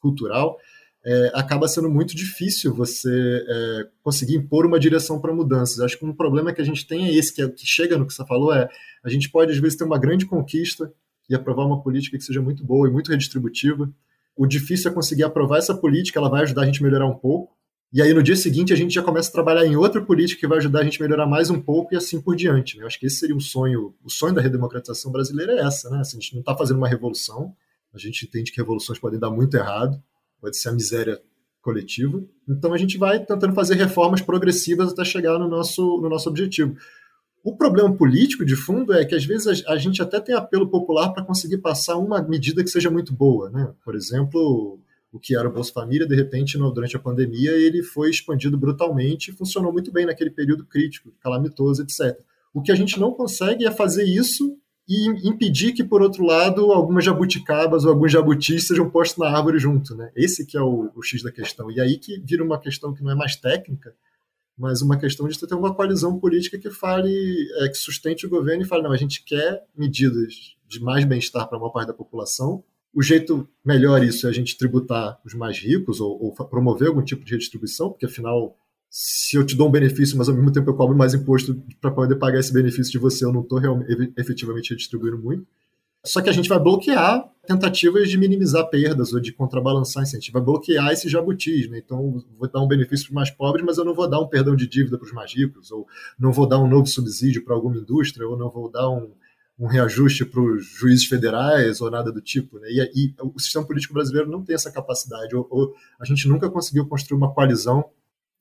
cultural, 0.00 0.56
é, 1.04 1.30
acaba 1.34 1.68
sendo 1.68 1.88
muito 1.88 2.16
difícil 2.16 2.74
você 2.74 3.44
é, 3.48 3.88
conseguir 4.02 4.34
impor 4.36 4.66
uma 4.66 4.78
direção 4.78 5.20
para 5.20 5.34
mudanças. 5.34 5.80
Acho 5.80 5.98
que 5.98 6.04
um 6.04 6.14
problema 6.14 6.52
que 6.52 6.60
a 6.60 6.64
gente 6.64 6.86
tem 6.86 7.06
é 7.06 7.14
esse, 7.14 7.34
que, 7.34 7.42
é, 7.42 7.48
que 7.48 7.66
chega 7.66 7.96
no 7.96 8.06
que 8.06 8.12
você 8.12 8.24
falou, 8.26 8.52
é 8.52 8.68
a 9.04 9.08
gente 9.08 9.30
pode, 9.30 9.52
às 9.52 9.58
vezes, 9.58 9.76
ter 9.76 9.84
uma 9.84 9.98
grande 9.98 10.26
conquista 10.26 10.92
e 11.28 11.34
aprovar 11.34 11.64
uma 11.64 11.82
política 11.82 12.16
que 12.16 12.24
seja 12.24 12.40
muito 12.40 12.64
boa 12.64 12.88
e 12.88 12.90
muito 12.90 13.10
redistributiva. 13.10 13.88
O 14.36 14.46
difícil 14.46 14.90
é 14.90 14.94
conseguir 14.94 15.22
aprovar 15.22 15.58
essa 15.58 15.74
política, 15.74 16.18
ela 16.18 16.28
vai 16.28 16.42
ajudar 16.42 16.62
a 16.62 16.66
gente 16.66 16.80
a 16.80 16.84
melhorar 16.84 17.06
um 17.06 17.16
pouco, 17.16 17.55
e 17.96 18.02
aí 18.02 18.12
no 18.12 18.22
dia 18.22 18.36
seguinte 18.36 18.74
a 18.74 18.76
gente 18.76 18.92
já 18.92 19.02
começa 19.02 19.30
a 19.30 19.32
trabalhar 19.32 19.64
em 19.64 19.74
outra 19.74 20.02
política 20.02 20.38
que 20.38 20.46
vai 20.46 20.58
ajudar 20.58 20.80
a 20.80 20.84
gente 20.84 21.02
a 21.02 21.02
melhorar 21.02 21.26
mais 21.26 21.48
um 21.48 21.58
pouco 21.58 21.94
e 21.94 21.96
assim 21.96 22.20
por 22.20 22.36
diante. 22.36 22.76
Né? 22.76 22.82
Eu 22.82 22.86
acho 22.86 23.00
que 23.00 23.06
esse 23.06 23.16
seria 23.16 23.34
um 23.34 23.40
sonho, 23.40 23.94
o 24.04 24.10
sonho 24.10 24.34
da 24.34 24.42
redemocratização 24.42 25.10
brasileira 25.10 25.54
é 25.54 25.60
essa, 25.60 25.88
né? 25.88 26.00
Assim, 26.00 26.18
a 26.18 26.20
gente 26.20 26.34
não 26.34 26.40
está 26.40 26.54
fazendo 26.54 26.76
uma 26.76 26.88
revolução, 26.88 27.56
a 27.94 27.98
gente 27.98 28.26
entende 28.26 28.52
que 28.52 28.58
revoluções 28.58 28.98
podem 28.98 29.18
dar 29.18 29.30
muito 29.30 29.56
errado, 29.56 29.98
pode 30.42 30.58
ser 30.58 30.68
a 30.68 30.72
miséria 30.72 31.18
coletiva. 31.62 32.22
Então 32.46 32.74
a 32.74 32.76
gente 32.76 32.98
vai 32.98 33.18
tentando 33.18 33.54
fazer 33.54 33.76
reformas 33.76 34.20
progressivas 34.20 34.92
até 34.92 35.02
chegar 35.02 35.38
no 35.38 35.48
nosso, 35.48 35.98
no 35.98 36.10
nosso 36.10 36.28
objetivo. 36.28 36.76
O 37.42 37.56
problema 37.56 37.90
político 37.96 38.44
de 38.44 38.56
fundo 38.56 38.92
é 38.92 39.06
que 39.06 39.14
às 39.14 39.24
vezes 39.24 39.64
a, 39.66 39.78
gente 39.78 40.02
até 40.02 40.20
tem 40.20 40.34
apelo 40.34 40.68
popular 40.68 41.14
para 41.14 41.24
conseguir 41.24 41.58
passar 41.58 41.96
uma 41.96 42.20
medida 42.20 42.62
que 42.62 42.68
seja 42.68 42.90
muito 42.90 43.14
boa, 43.14 43.48
né? 43.48 43.72
Por 43.82 43.94
exemplo, 43.94 44.78
o 45.16 45.18
que 45.18 45.34
era 45.34 45.48
o 45.48 45.52
Bolsa 45.52 45.72
Família, 45.72 46.06
de 46.06 46.14
repente, 46.14 46.58
no, 46.58 46.70
durante 46.70 46.96
a 46.96 47.00
pandemia, 47.00 47.50
ele 47.52 47.82
foi 47.82 48.10
expandido 48.10 48.56
brutalmente 48.58 49.30
e 49.30 49.34
funcionou 49.34 49.72
muito 49.72 49.90
bem 49.90 50.06
naquele 50.06 50.30
período 50.30 50.64
crítico, 50.66 51.10
calamitoso, 51.20 51.82
etc. 51.82 52.18
O 52.52 52.62
que 52.62 52.70
a 52.70 52.74
gente 52.74 53.00
não 53.00 53.12
consegue 53.12 53.66
é 53.66 53.70
fazer 53.70 54.04
isso 54.04 54.56
e 54.88 55.28
impedir 55.28 55.72
que, 55.72 55.82
por 55.82 56.00
outro 56.00 56.24
lado, 56.24 56.70
algumas 56.70 57.04
jabuticabas 57.04 57.84
ou 57.84 57.90
alguns 57.90 58.12
jabutis 58.12 58.66
sejam 58.66 58.88
postos 58.88 59.18
na 59.18 59.36
árvore 59.36 59.58
junto. 59.58 59.96
Né? 59.96 60.12
Esse 60.14 60.46
que 60.46 60.56
é 60.56 60.60
o, 60.60 60.92
o 60.94 61.02
X 61.02 61.22
da 61.22 61.32
questão. 61.32 61.70
E 61.70 61.80
aí 61.80 61.98
que 61.98 62.20
vira 62.20 62.44
uma 62.44 62.60
questão 62.60 62.94
que 62.94 63.02
não 63.02 63.10
é 63.10 63.14
mais 63.14 63.34
técnica, 63.36 63.94
mas 64.56 64.82
uma 64.82 64.98
questão 64.98 65.26
de 65.26 65.38
ter 65.38 65.54
uma 65.54 65.74
coalizão 65.74 66.18
política 66.18 66.58
que 66.58 66.70
fale, 66.70 67.48
é, 67.60 67.68
que 67.68 67.76
sustente 67.76 68.26
o 68.26 68.30
governo 68.30 68.62
e 68.62 68.66
fale, 68.66 68.82
não, 68.82 68.92
a 68.92 68.96
gente 68.96 69.24
quer 69.24 69.64
medidas 69.76 70.56
de 70.68 70.80
mais 70.80 71.04
bem-estar 71.04 71.48
para 71.48 71.58
uma 71.58 71.72
parte 71.72 71.88
da 71.88 71.94
população. 71.94 72.62
O 72.96 73.02
jeito 73.02 73.46
melhor 73.62 74.02
isso 74.02 74.26
é 74.26 74.30
a 74.30 74.32
gente 74.32 74.56
tributar 74.56 75.20
os 75.22 75.34
mais 75.34 75.58
ricos 75.58 76.00
ou, 76.00 76.18
ou 76.18 76.32
promover 76.32 76.88
algum 76.88 77.02
tipo 77.02 77.26
de 77.26 77.32
redistribuição, 77.32 77.90
porque 77.90 78.06
afinal, 78.06 78.56
se 78.88 79.36
eu 79.36 79.44
te 79.44 79.54
dou 79.54 79.68
um 79.68 79.70
benefício, 79.70 80.16
mas 80.16 80.30
ao 80.30 80.34
mesmo 80.34 80.50
tempo 80.50 80.70
eu 80.70 80.74
cobro 80.74 80.96
mais 80.96 81.12
imposto 81.12 81.62
para 81.78 81.90
poder 81.90 82.16
pagar 82.16 82.40
esse 82.40 82.50
benefício 82.50 82.90
de 82.90 82.98
você, 82.98 83.26
eu 83.26 83.34
não 83.34 83.42
estou 83.42 83.60
efetivamente 84.16 84.70
redistribuindo 84.70 85.18
muito. 85.18 85.46
Só 86.06 86.22
que 86.22 86.30
a 86.30 86.32
gente 86.32 86.48
vai 86.48 86.58
bloquear 86.58 87.30
tentativas 87.46 88.08
de 88.08 88.16
minimizar 88.16 88.66
perdas 88.70 89.12
ou 89.12 89.20
de 89.20 89.30
contrabalançar 89.30 90.06
gente 90.06 90.32
vai 90.32 90.40
bloquear 90.40 90.90
esses 90.90 91.12
jabutis. 91.12 91.68
Né? 91.68 91.82
Então, 91.84 92.24
vou 92.38 92.48
dar 92.48 92.62
um 92.62 92.68
benefício 92.68 93.04
para 93.06 93.10
os 93.10 93.14
mais 93.14 93.30
pobres, 93.30 93.62
mas 93.62 93.76
eu 93.76 93.84
não 93.84 93.92
vou 93.92 94.08
dar 94.08 94.20
um 94.20 94.26
perdão 94.26 94.56
de 94.56 94.66
dívida 94.66 94.96
para 94.96 95.04
os 95.04 95.12
mais 95.12 95.34
ricos, 95.34 95.70
ou 95.70 95.86
não 96.18 96.32
vou 96.32 96.48
dar 96.48 96.58
um 96.60 96.66
novo 96.66 96.86
subsídio 96.86 97.44
para 97.44 97.54
alguma 97.54 97.76
indústria, 97.76 98.26
ou 98.26 98.38
não 98.38 98.48
vou 98.48 98.70
dar 98.70 98.88
um, 98.88 99.10
um 99.58 99.66
reajuste 99.66 100.24
para 100.24 100.40
os 100.40 100.66
juízes 100.66 101.06
federais, 101.06 101.80
ou 101.80 101.90
nada 101.90 102.12
do 102.12 102.20
tipo. 102.20 102.58
Né? 102.58 102.68
E, 102.70 102.90
e, 102.94 103.14
o 103.20 103.38
sistema 103.38 103.66
político 103.66 103.94
brasileiro 103.94 104.30
não 104.30 104.44
tem 104.44 104.54
essa 104.54 104.70
capacidade, 104.70 105.34
ou, 105.34 105.46
ou 105.50 105.74
a 105.98 106.04
gente 106.04 106.28
nunca 106.28 106.50
conseguiu 106.50 106.86
construir 106.86 107.16
uma 107.16 107.32
coalizão 107.32 107.90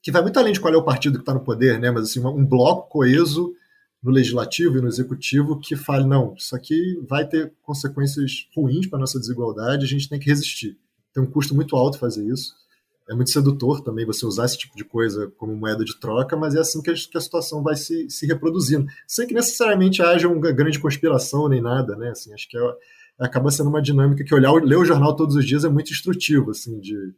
que 0.02 0.12
vai 0.12 0.22
muito 0.22 0.38
além 0.38 0.54
de 0.54 0.60
qual 0.60 0.74
é 0.74 0.78
o 0.78 0.84
partido 0.84 1.16
que 1.16 1.24
está 1.24 1.34
no 1.34 1.44
poder, 1.44 1.80
né? 1.80 1.90
mas 1.90 2.04
assim, 2.04 2.20
um 2.20 2.46
bloco 2.46 2.90
coeso 2.90 3.56
no 4.04 4.12
legislativo 4.12 4.78
e 4.78 4.82
no 4.82 4.88
executivo 4.88 5.60
que 5.60 5.76
fale, 5.76 6.06
não, 6.06 6.36
isso 6.38 6.56
aqui 6.56 7.02
vai 7.10 7.28
ter 7.28 7.52
consequências 7.64 8.48
ruins 8.56 8.86
para 8.86 9.00
a 9.00 9.00
nossa 9.00 9.20
desigualdade, 9.20 9.84
a 9.84 9.88
gente 9.88 10.08
tem 10.08 10.20
que 10.20 10.30
resistir. 10.30 10.78
Tem 11.12 11.24
um 11.24 11.26
custo 11.26 11.56
muito 11.56 11.76
alto 11.76 11.98
fazer 11.98 12.24
isso. 12.24 12.54
É 13.10 13.14
muito 13.14 13.30
sedutor 13.30 13.82
também 13.82 14.06
você 14.06 14.26
usar 14.26 14.46
esse 14.46 14.58
tipo 14.58 14.76
de 14.76 14.84
coisa 14.84 15.32
como 15.38 15.56
moeda 15.56 15.84
de 15.86 16.00
troca, 16.00 16.36
mas 16.36 16.56
é 16.56 16.60
assim 16.60 16.82
que 16.82 16.90
a, 16.90 16.94
que 16.94 17.18
a 17.18 17.22
situação 17.22 17.62
vai 17.62 17.76
se, 17.76 18.10
se 18.10 18.26
reproduzindo. 18.26 18.88
Sem 19.08 19.28
que 19.28 19.34
necessariamente 19.34 20.02
haja 20.02 20.28
uma 20.28 20.52
grande 20.52 20.80
conspiração 20.80 21.48
nem 21.48 21.62
nada, 21.62 21.96
né? 21.96 22.10
Assim, 22.10 22.34
acho 22.34 22.50
que 22.50 22.58
é, 22.58 22.62
acaba 23.20 23.52
sendo 23.52 23.70
uma 23.70 23.82
dinâmica 23.82 24.24
que 24.24 24.34
olhar, 24.34 24.52
ler 24.54 24.78
o 24.78 24.86
jornal 24.86 25.16
todos 25.16 25.36
os 25.36 25.46
dias 25.46 25.64
é 25.64 25.70
muito 25.70 25.92
instrutivo, 25.92 26.52
assim, 26.52 26.80
de 26.80 27.14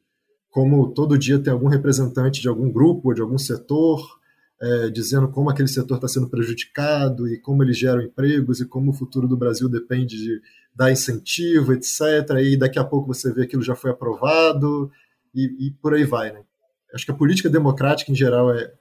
como 0.49 0.91
todo 0.91 1.17
dia 1.17 1.39
tem 1.39 1.53
algum 1.53 1.67
representante 1.67 2.41
de 2.41 2.49
algum 2.49 2.69
grupo 2.71 3.09
ou 3.09 3.13
de 3.13 3.21
algum 3.21 3.37
setor 3.37 4.17
é, 4.61 4.89
dizendo 4.89 5.27
como 5.27 5.49
aquele 5.49 5.67
setor 5.67 5.95
está 5.95 6.07
sendo 6.07 6.29
prejudicado 6.29 7.27
e 7.27 7.39
como 7.39 7.63
eles 7.63 7.77
geram 7.77 8.01
empregos 8.01 8.59
e 8.59 8.65
como 8.65 8.91
o 8.91 8.93
futuro 8.93 9.27
do 9.27 9.37
Brasil 9.37 9.69
depende 9.69 10.17
de 10.17 10.41
dar 10.75 10.91
incentivo, 10.91 11.73
etc. 11.73 12.01
E 12.41 12.57
daqui 12.57 12.79
a 12.79 12.83
pouco 12.83 13.13
você 13.13 13.31
vê 13.31 13.43
aquilo 13.43 13.61
já 13.61 13.75
foi 13.75 13.91
aprovado 13.91 14.91
e, 15.33 15.67
e 15.67 15.71
por 15.71 15.93
aí 15.93 16.03
vai. 16.03 16.31
Né? 16.31 16.41
Acho 16.93 17.05
que 17.05 17.11
a 17.11 17.15
política 17.15 17.49
democrática, 17.49 18.11
em 18.11 18.15
geral, 18.15 18.53
é, 18.53 18.73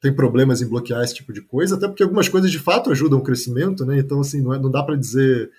tem 0.00 0.14
problemas 0.14 0.62
em 0.62 0.68
bloquear 0.68 1.02
esse 1.02 1.14
tipo 1.14 1.32
de 1.32 1.42
coisa, 1.42 1.76
até 1.76 1.86
porque 1.86 2.02
algumas 2.02 2.28
coisas 2.28 2.50
de 2.50 2.58
fato 2.58 2.90
ajudam 2.90 3.18
o 3.18 3.22
crescimento, 3.22 3.84
né? 3.84 3.98
então 3.98 4.20
assim, 4.20 4.40
não, 4.42 4.54
é, 4.54 4.58
não 4.58 4.70
dá 4.70 4.82
para 4.82 4.96
dizer. 4.96 5.50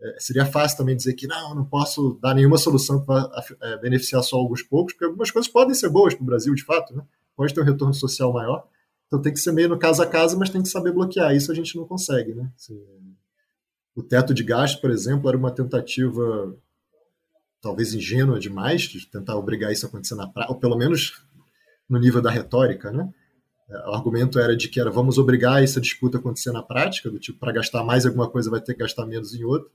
É, 0.00 0.16
seria 0.18 0.44
fácil 0.44 0.76
também 0.76 0.96
dizer 0.96 1.14
que 1.14 1.26
não, 1.26 1.54
não 1.54 1.64
posso 1.64 2.18
dar 2.20 2.34
nenhuma 2.34 2.58
solução 2.58 3.02
vá 3.04 3.30
é, 3.62 3.78
beneficiar 3.78 4.22
só 4.22 4.36
alguns 4.36 4.62
poucos, 4.62 4.92
porque 4.92 5.06
algumas 5.06 5.30
coisas 5.30 5.50
podem 5.50 5.74
ser 5.74 5.88
boas 5.88 6.14
para 6.14 6.22
o 6.22 6.26
Brasil, 6.26 6.54
de 6.54 6.64
fato, 6.64 6.94
né? 6.94 7.04
pode 7.36 7.54
ter 7.54 7.60
um 7.60 7.64
retorno 7.64 7.94
social 7.94 8.32
maior, 8.32 8.66
então 9.06 9.22
tem 9.22 9.32
que 9.32 9.38
ser 9.38 9.52
meio 9.52 9.68
no 9.68 9.78
caso 9.78 10.02
a 10.02 10.06
caso, 10.06 10.38
mas 10.38 10.50
tem 10.50 10.62
que 10.62 10.68
saber 10.68 10.92
bloquear. 10.92 11.34
Isso 11.34 11.50
a 11.50 11.54
gente 11.54 11.76
não 11.76 11.86
consegue, 11.86 12.34
né? 12.34 12.50
Assim, 12.56 12.80
o 13.94 14.02
teto 14.02 14.34
de 14.34 14.42
gasto, 14.42 14.80
por 14.80 14.90
exemplo, 14.90 15.28
era 15.28 15.38
uma 15.38 15.52
tentativa 15.52 16.54
talvez 17.64 17.94
ingênua 17.94 18.38
demais 18.38 18.82
de 18.82 19.06
tentar 19.06 19.36
obrigar 19.36 19.72
isso 19.72 19.86
a 19.86 19.88
acontecer 19.88 20.14
na 20.14 20.28
prática, 20.28 20.52
ou 20.52 20.60
pelo 20.60 20.76
menos 20.76 21.24
no 21.88 21.98
nível 21.98 22.20
da 22.20 22.30
retórica, 22.30 22.92
né? 22.92 23.08
O 23.86 23.94
argumento 23.94 24.38
era 24.38 24.54
de 24.54 24.68
que 24.68 24.78
era 24.78 24.90
vamos 24.90 25.16
obrigar 25.16 25.64
essa 25.64 25.80
disputa 25.80 26.18
a 26.18 26.20
acontecer 26.20 26.52
na 26.52 26.62
prática, 26.62 27.10
do 27.10 27.18
tipo 27.18 27.38
para 27.38 27.52
gastar 27.52 27.82
mais 27.82 28.04
alguma 28.04 28.28
coisa 28.28 28.50
vai 28.50 28.60
ter 28.60 28.74
que 28.74 28.80
gastar 28.80 29.06
menos 29.06 29.34
em 29.34 29.42
outra. 29.44 29.68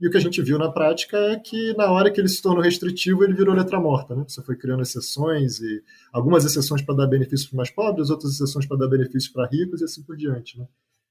E 0.00 0.08
o 0.08 0.10
que 0.10 0.16
a 0.16 0.20
gente 0.20 0.42
viu 0.42 0.58
na 0.58 0.70
prática 0.70 1.16
é 1.16 1.36
que, 1.36 1.72
na 1.74 1.90
hora 1.90 2.10
que 2.10 2.20
ele 2.20 2.28
se 2.28 2.42
tornou 2.42 2.62
restritivo, 2.62 3.24
ele 3.24 3.32
virou 3.32 3.54
letra 3.54 3.80
morta. 3.80 4.14
Né? 4.14 4.24
Você 4.28 4.42
foi 4.42 4.54
criando 4.54 4.82
exceções, 4.82 5.58
e 5.60 5.82
algumas 6.12 6.44
exceções 6.44 6.82
para 6.82 6.96
dar 6.96 7.06
benefícios 7.06 7.48
para 7.48 7.56
mais 7.56 7.70
pobres, 7.70 8.10
outras 8.10 8.32
exceções 8.32 8.66
para 8.66 8.76
dar 8.76 8.88
benefícios 8.88 9.28
para 9.28 9.46
ricos 9.46 9.80
e 9.80 9.84
assim 9.84 10.02
por 10.02 10.14
diante. 10.14 10.58
Né? 10.58 10.66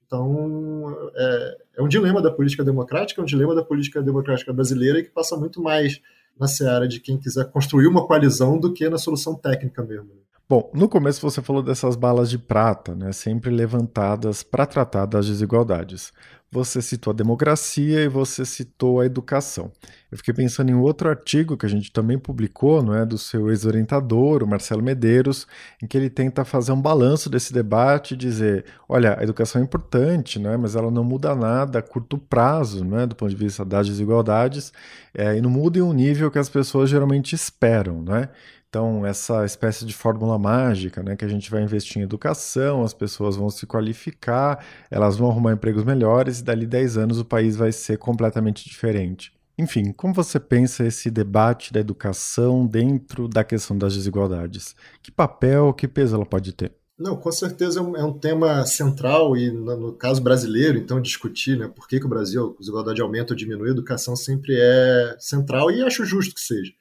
Então, 0.05 1.09
é, 1.15 1.57
é, 1.77 1.81
um 1.81 1.87
dilema 1.87 2.21
da 2.21 2.29
política 2.29 2.63
democrática, 2.63 3.19
é 3.19 3.23
um 3.23 3.25
dilema 3.25 3.55
da 3.55 3.63
política 3.63 4.03
democrática 4.03 4.53
brasileira 4.53 5.01
que 5.01 5.09
passa 5.09 5.35
muito 5.35 5.61
mais 5.63 5.99
na 6.39 6.47
seara 6.47 6.87
de 6.87 6.99
quem 6.99 7.17
quiser 7.17 7.49
construir 7.51 7.87
uma 7.87 8.05
coalizão 8.05 8.59
do 8.59 8.73
que 8.73 8.89
na 8.89 8.97
solução 8.97 9.35
técnica 9.35 9.83
mesmo. 9.83 10.11
Né? 10.45 10.49
Bom, 10.49 10.71
no 10.73 10.87
começo 10.87 11.21
você 11.21 11.41
falou 11.41 11.63
dessas 11.63 11.95
balas 11.95 12.29
de 12.29 12.37
prata, 12.37 12.93
né, 12.93 13.11
sempre 13.11 13.49
levantadas 13.49 14.43
para 14.43 14.65
tratar 14.65 15.05
das 15.05 15.25
desigualdades. 15.25 16.13
Você 16.51 16.81
citou 16.81 17.11
a 17.11 17.13
democracia 17.13 18.01
e 18.01 18.07
você 18.07 18.45
citou 18.45 19.01
a 19.01 19.05
educação. 19.05 19.71
Eu 20.09 20.17
fiquei 20.17 20.33
pensando 20.33 20.69
em 20.69 20.75
outro 20.75 21.09
artigo 21.09 21.57
que 21.57 21.65
a 21.65 21.69
gente 21.69 21.91
também 21.91 22.17
publicou, 22.17 22.81
não 22.81 22.95
é, 22.95 23.05
do 23.05 23.17
seu 23.17 23.49
ex-orientador, 23.49 24.41
o 24.41 24.47
Marcelo 24.47 24.81
Medeiros, 24.81 25.45
em 25.83 25.87
que 25.87 25.97
ele 25.97 26.09
tenta 26.09 26.45
fazer 26.45 26.71
um 26.71 26.81
balanço 26.81 27.29
desse 27.29 27.51
debate 27.51 28.13
e 28.13 28.17
dizer, 28.17 28.63
olha, 28.87 29.19
a 29.19 29.23
educação 29.23 29.59
é 29.59 29.65
importante, 29.65 30.39
não 30.39 30.51
é, 30.51 30.55
mas 30.55 30.75
ela 30.75 30.89
não 30.89 31.03
muda 31.03 31.35
nada 31.35 31.79
a 31.79 31.81
curto 31.81 32.17
prazo, 32.17 32.85
não 32.85 32.99
é, 32.99 33.07
do 33.07 33.15
ponto 33.15 33.31
de 33.31 33.35
vista 33.35 33.65
das 33.65 33.87
desigualdades, 33.87 34.71
é, 35.13 35.35
e 35.35 35.41
não 35.41 35.49
muda 35.49 35.79
em 35.79 35.81
um 35.81 35.91
nível 35.91 36.31
que 36.31 36.39
as 36.39 36.47
pessoas 36.47 36.89
geralmente 36.89 37.33
esperam, 37.35 38.01
não 38.01 38.15
é? 38.15 38.29
Então, 38.75 39.05
essa 39.05 39.45
espécie 39.45 39.85
de 39.85 39.93
fórmula 39.93 40.37
mágica, 40.37 41.01
né, 41.01 41.15
que 41.15 41.23
a 41.23 41.29
gente 41.29 41.49
vai 41.49 41.63
investir 41.63 41.97
em 41.97 42.03
educação, 42.03 42.83
as 42.83 42.93
pessoas 42.93 43.37
vão 43.37 43.49
se 43.49 43.65
qualificar, 43.65 44.65
elas 44.91 45.15
vão 45.15 45.29
arrumar 45.29 45.53
empregos 45.53 45.85
melhores 45.85 46.39
e 46.39 46.43
dali 46.43 46.65
10 46.65 46.97
anos 46.97 47.17
o 47.17 47.23
país 47.23 47.55
vai 47.55 47.71
ser 47.71 47.97
completamente 47.97 48.67
diferente. 48.67 49.31
Enfim, 49.57 49.93
como 49.93 50.13
você 50.13 50.41
pensa 50.41 50.85
esse 50.85 51.09
debate 51.09 51.71
da 51.71 51.79
educação 51.79 52.67
dentro 52.67 53.29
da 53.29 53.45
questão 53.45 53.77
das 53.77 53.93
desigualdades? 53.93 54.75
Que 55.01 55.09
papel, 55.09 55.73
que 55.73 55.87
peso 55.87 56.17
ela 56.17 56.25
pode 56.25 56.51
ter? 56.51 56.73
Não, 56.99 57.15
com 57.15 57.31
certeza 57.31 57.79
é 57.79 57.81
um, 57.81 57.95
é 57.95 58.19
tema 58.19 58.65
central 58.65 59.37
e, 59.37 59.51
no, 59.51 59.77
no, 59.77 59.93
caso 59.93 60.21
brasileiro, 60.21 60.77
então, 60.77 61.01
discutir 61.01 61.57
né, 61.57 61.69
por 61.73 61.87
que, 61.87 61.97
que 61.97 62.05
o 62.05 62.09
Brasil, 62.09 62.53
a 62.57 62.59
desigualdade 62.59 63.01
aumenta 63.01 63.31
ou 63.31 63.37
diminui, 63.37 63.69
a 63.69 63.71
educação 63.71 64.17
sempre 64.17 64.53
é 64.59 65.15
central 65.17 65.71
e 65.71 65.81
acho 65.81 66.03
justo 66.03 66.35
que 66.35 66.41
seja 66.41 66.73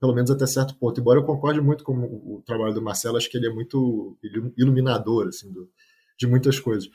pelo 0.00 0.14
menos 0.14 0.30
até 0.30 0.46
certo 0.46 0.74
ponto. 0.76 1.00
Embora 1.00 1.20
eu 1.20 1.24
concorde 1.24 1.60
muito 1.60 1.84
com 1.84 1.92
o 1.94 2.42
trabalho 2.44 2.74
do 2.74 2.82
Marcelo, 2.82 3.16
acho 3.16 3.30
que 3.30 3.36
ele 3.36 3.46
é 3.46 3.52
muito 3.52 4.16
iluminador 4.56 5.28
assim, 5.28 5.52
do, 5.52 5.68
de 6.18 6.26
muitas 6.26 6.60
coisas. 6.60 6.88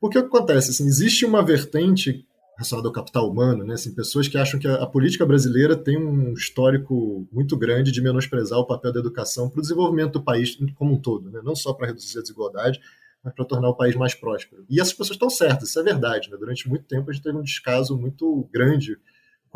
Porque 0.00 0.18
o 0.18 0.22
que 0.22 0.28
acontece? 0.28 0.70
Assim, 0.70 0.86
existe 0.86 1.24
uma 1.24 1.44
vertente 1.44 2.26
relacionada 2.56 2.88
ao 2.88 2.92
capital 2.92 3.30
humano, 3.30 3.64
né? 3.64 3.74
Assim, 3.74 3.94
pessoas 3.94 4.26
que 4.28 4.38
acham 4.38 4.58
que 4.58 4.66
a, 4.66 4.76
a, 4.76 4.86
política 4.86 5.26
brasileira 5.26 5.76
tem 5.76 5.98
um 5.98 6.32
histórico 6.32 7.28
muito 7.30 7.56
grande 7.56 7.92
de 7.92 8.00
menosprezar 8.00 8.58
o 8.58 8.66
papel 8.66 8.92
da 8.92 9.00
educação 9.00 9.50
para 9.50 9.58
o 9.58 9.62
desenvolvimento 9.62 10.12
do 10.12 10.22
país 10.22 10.56
como 10.74 10.94
um 10.94 11.00
todo, 11.00 11.30
né? 11.30 11.40
não 11.44 11.54
só 11.54 11.74
para 11.74 11.88
reduzir 11.88 12.18
a 12.18 12.22
desigualdade, 12.22 12.80
mas 13.22 13.34
para 13.34 13.44
tornar 13.44 13.68
o 13.68 13.76
país 13.76 13.94
mais 13.94 14.14
próspero. 14.14 14.64
E 14.70 14.80
essas 14.80 14.94
pessoas 14.94 15.16
estão 15.16 15.28
certas, 15.28 15.68
isso 15.68 15.78
é 15.78 15.82
verdade. 15.82 16.30
Né? 16.30 16.36
Durante 16.38 16.66
muito 16.68 16.86
tempo 16.86 17.10
a 17.10 17.12
gente 17.12 17.22
teve 17.22 17.36
um 17.36 17.42
descaso 17.42 17.96
muito 17.96 18.48
grande 18.50 18.96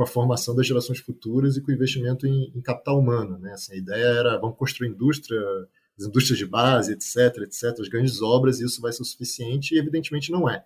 com 0.00 0.04
a 0.04 0.06
formação 0.06 0.54
das 0.54 0.66
gerações 0.66 0.98
futuras 0.98 1.58
e 1.58 1.60
com 1.60 1.70
o 1.70 1.74
investimento 1.74 2.26
em, 2.26 2.50
em 2.56 2.62
capital 2.62 2.98
humano. 2.98 3.38
Né? 3.38 3.52
Assim, 3.52 3.74
a 3.74 3.76
ideia 3.76 4.04
era 4.06 4.38
vamos 4.38 4.56
construir 4.56 4.88
indústria, 4.88 5.38
as 5.98 6.06
indústrias 6.06 6.38
de 6.38 6.46
base, 6.46 6.94
etc., 6.94 7.42
etc., 7.42 7.78
as 7.78 7.88
grandes 7.88 8.22
obras, 8.22 8.60
e 8.60 8.64
isso 8.64 8.80
vai 8.80 8.94
ser 8.94 9.02
o 9.02 9.04
suficiente, 9.04 9.74
e 9.74 9.78
evidentemente 9.78 10.32
não 10.32 10.48
é. 10.48 10.64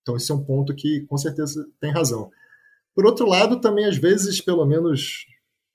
Então, 0.00 0.16
esse 0.16 0.30
é 0.30 0.34
um 0.36 0.44
ponto 0.44 0.72
que 0.76 1.00
com 1.08 1.18
certeza 1.18 1.66
tem 1.80 1.90
razão. 1.90 2.30
Por 2.94 3.04
outro 3.04 3.26
lado, 3.26 3.60
também, 3.60 3.84
às 3.84 3.96
vezes, 3.96 4.40
pelo 4.40 4.64
menos 4.64 5.26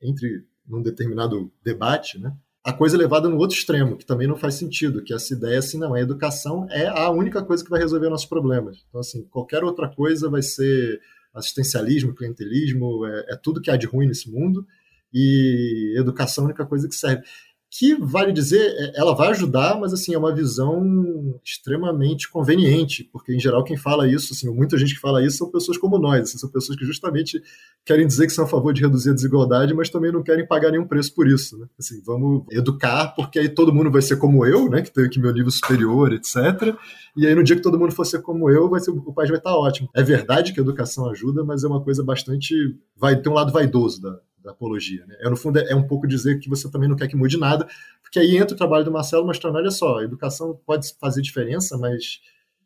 entre 0.01 0.45
num 0.65 0.81
determinado 0.81 1.51
debate, 1.61 2.17
né, 2.17 2.33
a 2.63 2.71
coisa 2.71 2.95
é 2.95 2.99
levada 2.99 3.27
no 3.27 3.37
outro 3.37 3.57
extremo, 3.57 3.97
que 3.97 4.05
também 4.05 4.27
não 4.27 4.37
faz 4.37 4.53
sentido, 4.55 5.03
que 5.03 5.13
essa 5.13 5.33
ideia, 5.33 5.59
assim, 5.59 5.77
não, 5.77 5.93
a 5.93 5.99
educação 5.99 6.67
é 6.69 6.87
a 6.87 7.09
única 7.09 7.43
coisa 7.43 7.65
que 7.65 7.69
vai 7.69 7.81
resolver 7.81 8.07
nossos 8.07 8.27
problemas. 8.27 8.85
Então, 8.87 9.01
assim, 9.01 9.23
qualquer 9.23 9.65
outra 9.65 9.89
coisa 9.89 10.29
vai 10.29 10.41
ser 10.41 11.01
assistencialismo, 11.37 12.15
clientelismo, 12.15 13.05
é, 13.05 13.33
é 13.33 13.35
tudo 13.35 13.61
que 13.61 13.71
há 13.71 13.77
de 13.77 13.85
ruim 13.85 14.07
nesse 14.07 14.29
mundo, 14.29 14.65
e 15.13 15.95
educação 15.97 16.43
é 16.43 16.45
a 16.45 16.49
única 16.49 16.65
coisa 16.65 16.87
que 16.87 16.95
serve. 16.95 17.23
Que 17.69 17.95
vale 17.95 18.31
dizer, 18.31 18.59
é, 18.59 18.99
ela 18.99 19.13
vai 19.13 19.29
ajudar, 19.29 19.79
mas 19.79 19.93
assim 19.93 20.13
é 20.13 20.17
uma 20.17 20.33
visão 20.33 21.39
extremamente 21.43 22.29
conveniente, 22.29 23.03
porque 23.11 23.35
em 23.35 23.39
geral 23.39 23.63
quem 23.63 23.75
fala 23.75 24.07
isso, 24.07 24.33
assim, 24.33 24.49
muita 24.49 24.77
gente 24.77 24.95
que 24.95 24.99
fala 24.99 25.23
isso 25.23 25.37
são 25.37 25.51
pessoas 25.51 25.77
como 25.77 25.99
nós, 25.99 26.21
assim, 26.21 26.37
são 26.37 26.49
pessoas 26.49 26.77
que 26.77 26.85
justamente 26.85 27.41
querem 27.85 28.07
dizer 28.07 28.25
que 28.25 28.33
são 28.33 28.45
a 28.45 28.47
favor 28.47 28.73
de 28.73 28.81
reduzir 28.81 29.11
a 29.11 29.13
desigualdade, 29.13 29.73
mas 29.73 29.89
também 29.89 30.11
não 30.11 30.23
querem 30.23 30.47
pagar 30.47 30.71
nenhum 30.71 30.87
preço 30.87 31.13
por 31.13 31.27
isso, 31.27 31.57
né? 31.57 31.67
Assim, 31.77 32.01
vamos 32.05 32.45
educar, 32.51 33.13
porque 33.15 33.39
aí 33.39 33.49
todo 33.49 33.73
mundo 33.73 33.91
vai 33.91 34.01
ser 34.01 34.17
como 34.17 34.45
eu, 34.45 34.69
né, 34.69 34.81
que 34.81 34.91
tem 34.91 35.05
aqui 35.05 35.19
meu 35.19 35.33
nível 35.33 35.51
superior, 35.51 36.13
etc. 36.13 36.75
E 37.15 37.27
aí 37.27 37.35
no 37.35 37.43
dia 37.43 37.55
que 37.55 37.61
todo 37.61 37.77
mundo 37.77 37.91
for 37.91 38.05
ser 38.05 38.21
como 38.21 38.49
eu, 38.49 38.69
vai 38.69 38.79
ser, 38.79 38.91
o 38.91 39.13
país 39.13 39.29
vai 39.29 39.39
estar 39.39 39.55
ótimo. 39.55 39.89
É 39.93 40.01
verdade 40.03 40.53
que 40.53 40.59
a 40.59 40.63
educação 40.63 41.09
ajuda, 41.09 41.43
mas 41.43 41.63
é 41.63 41.67
uma 41.67 41.83
coisa 41.83 42.03
bastante 42.03 42.55
vai 42.95 43.19
ter 43.21 43.29
um 43.29 43.33
lado 43.33 43.51
vaidoso 43.51 44.01
da, 44.01 44.19
da 44.47 44.53
apologia. 44.53 45.05
Né? 45.05 45.15
É, 45.19 45.29
no 45.29 45.35
fundo, 45.35 45.59
é, 45.59 45.71
é, 45.71 45.75
um 45.75 45.85
pouco 45.85 46.07
dizer 46.07 46.39
que 46.39 46.49
você 46.49 46.71
também 46.71 46.89
não 46.89 46.95
quer 46.95 47.07
que 47.07 47.15
mude 47.15 47.37
nada, 47.37 47.67
porque 48.01 48.17
aí 48.17 48.37
entra 48.37 48.55
o 48.55 48.57
trabalho 48.57 48.85
do 48.85 48.91
Marcelo 48.91 49.25
mostrando, 49.25 49.57
olha 49.57 49.69
só, 49.69 49.99
a 49.99 50.03
educação 50.03 50.59
pode 50.65 50.91
fazer 50.99 51.21
diferença, 51.21 51.77
mas 51.77 52.21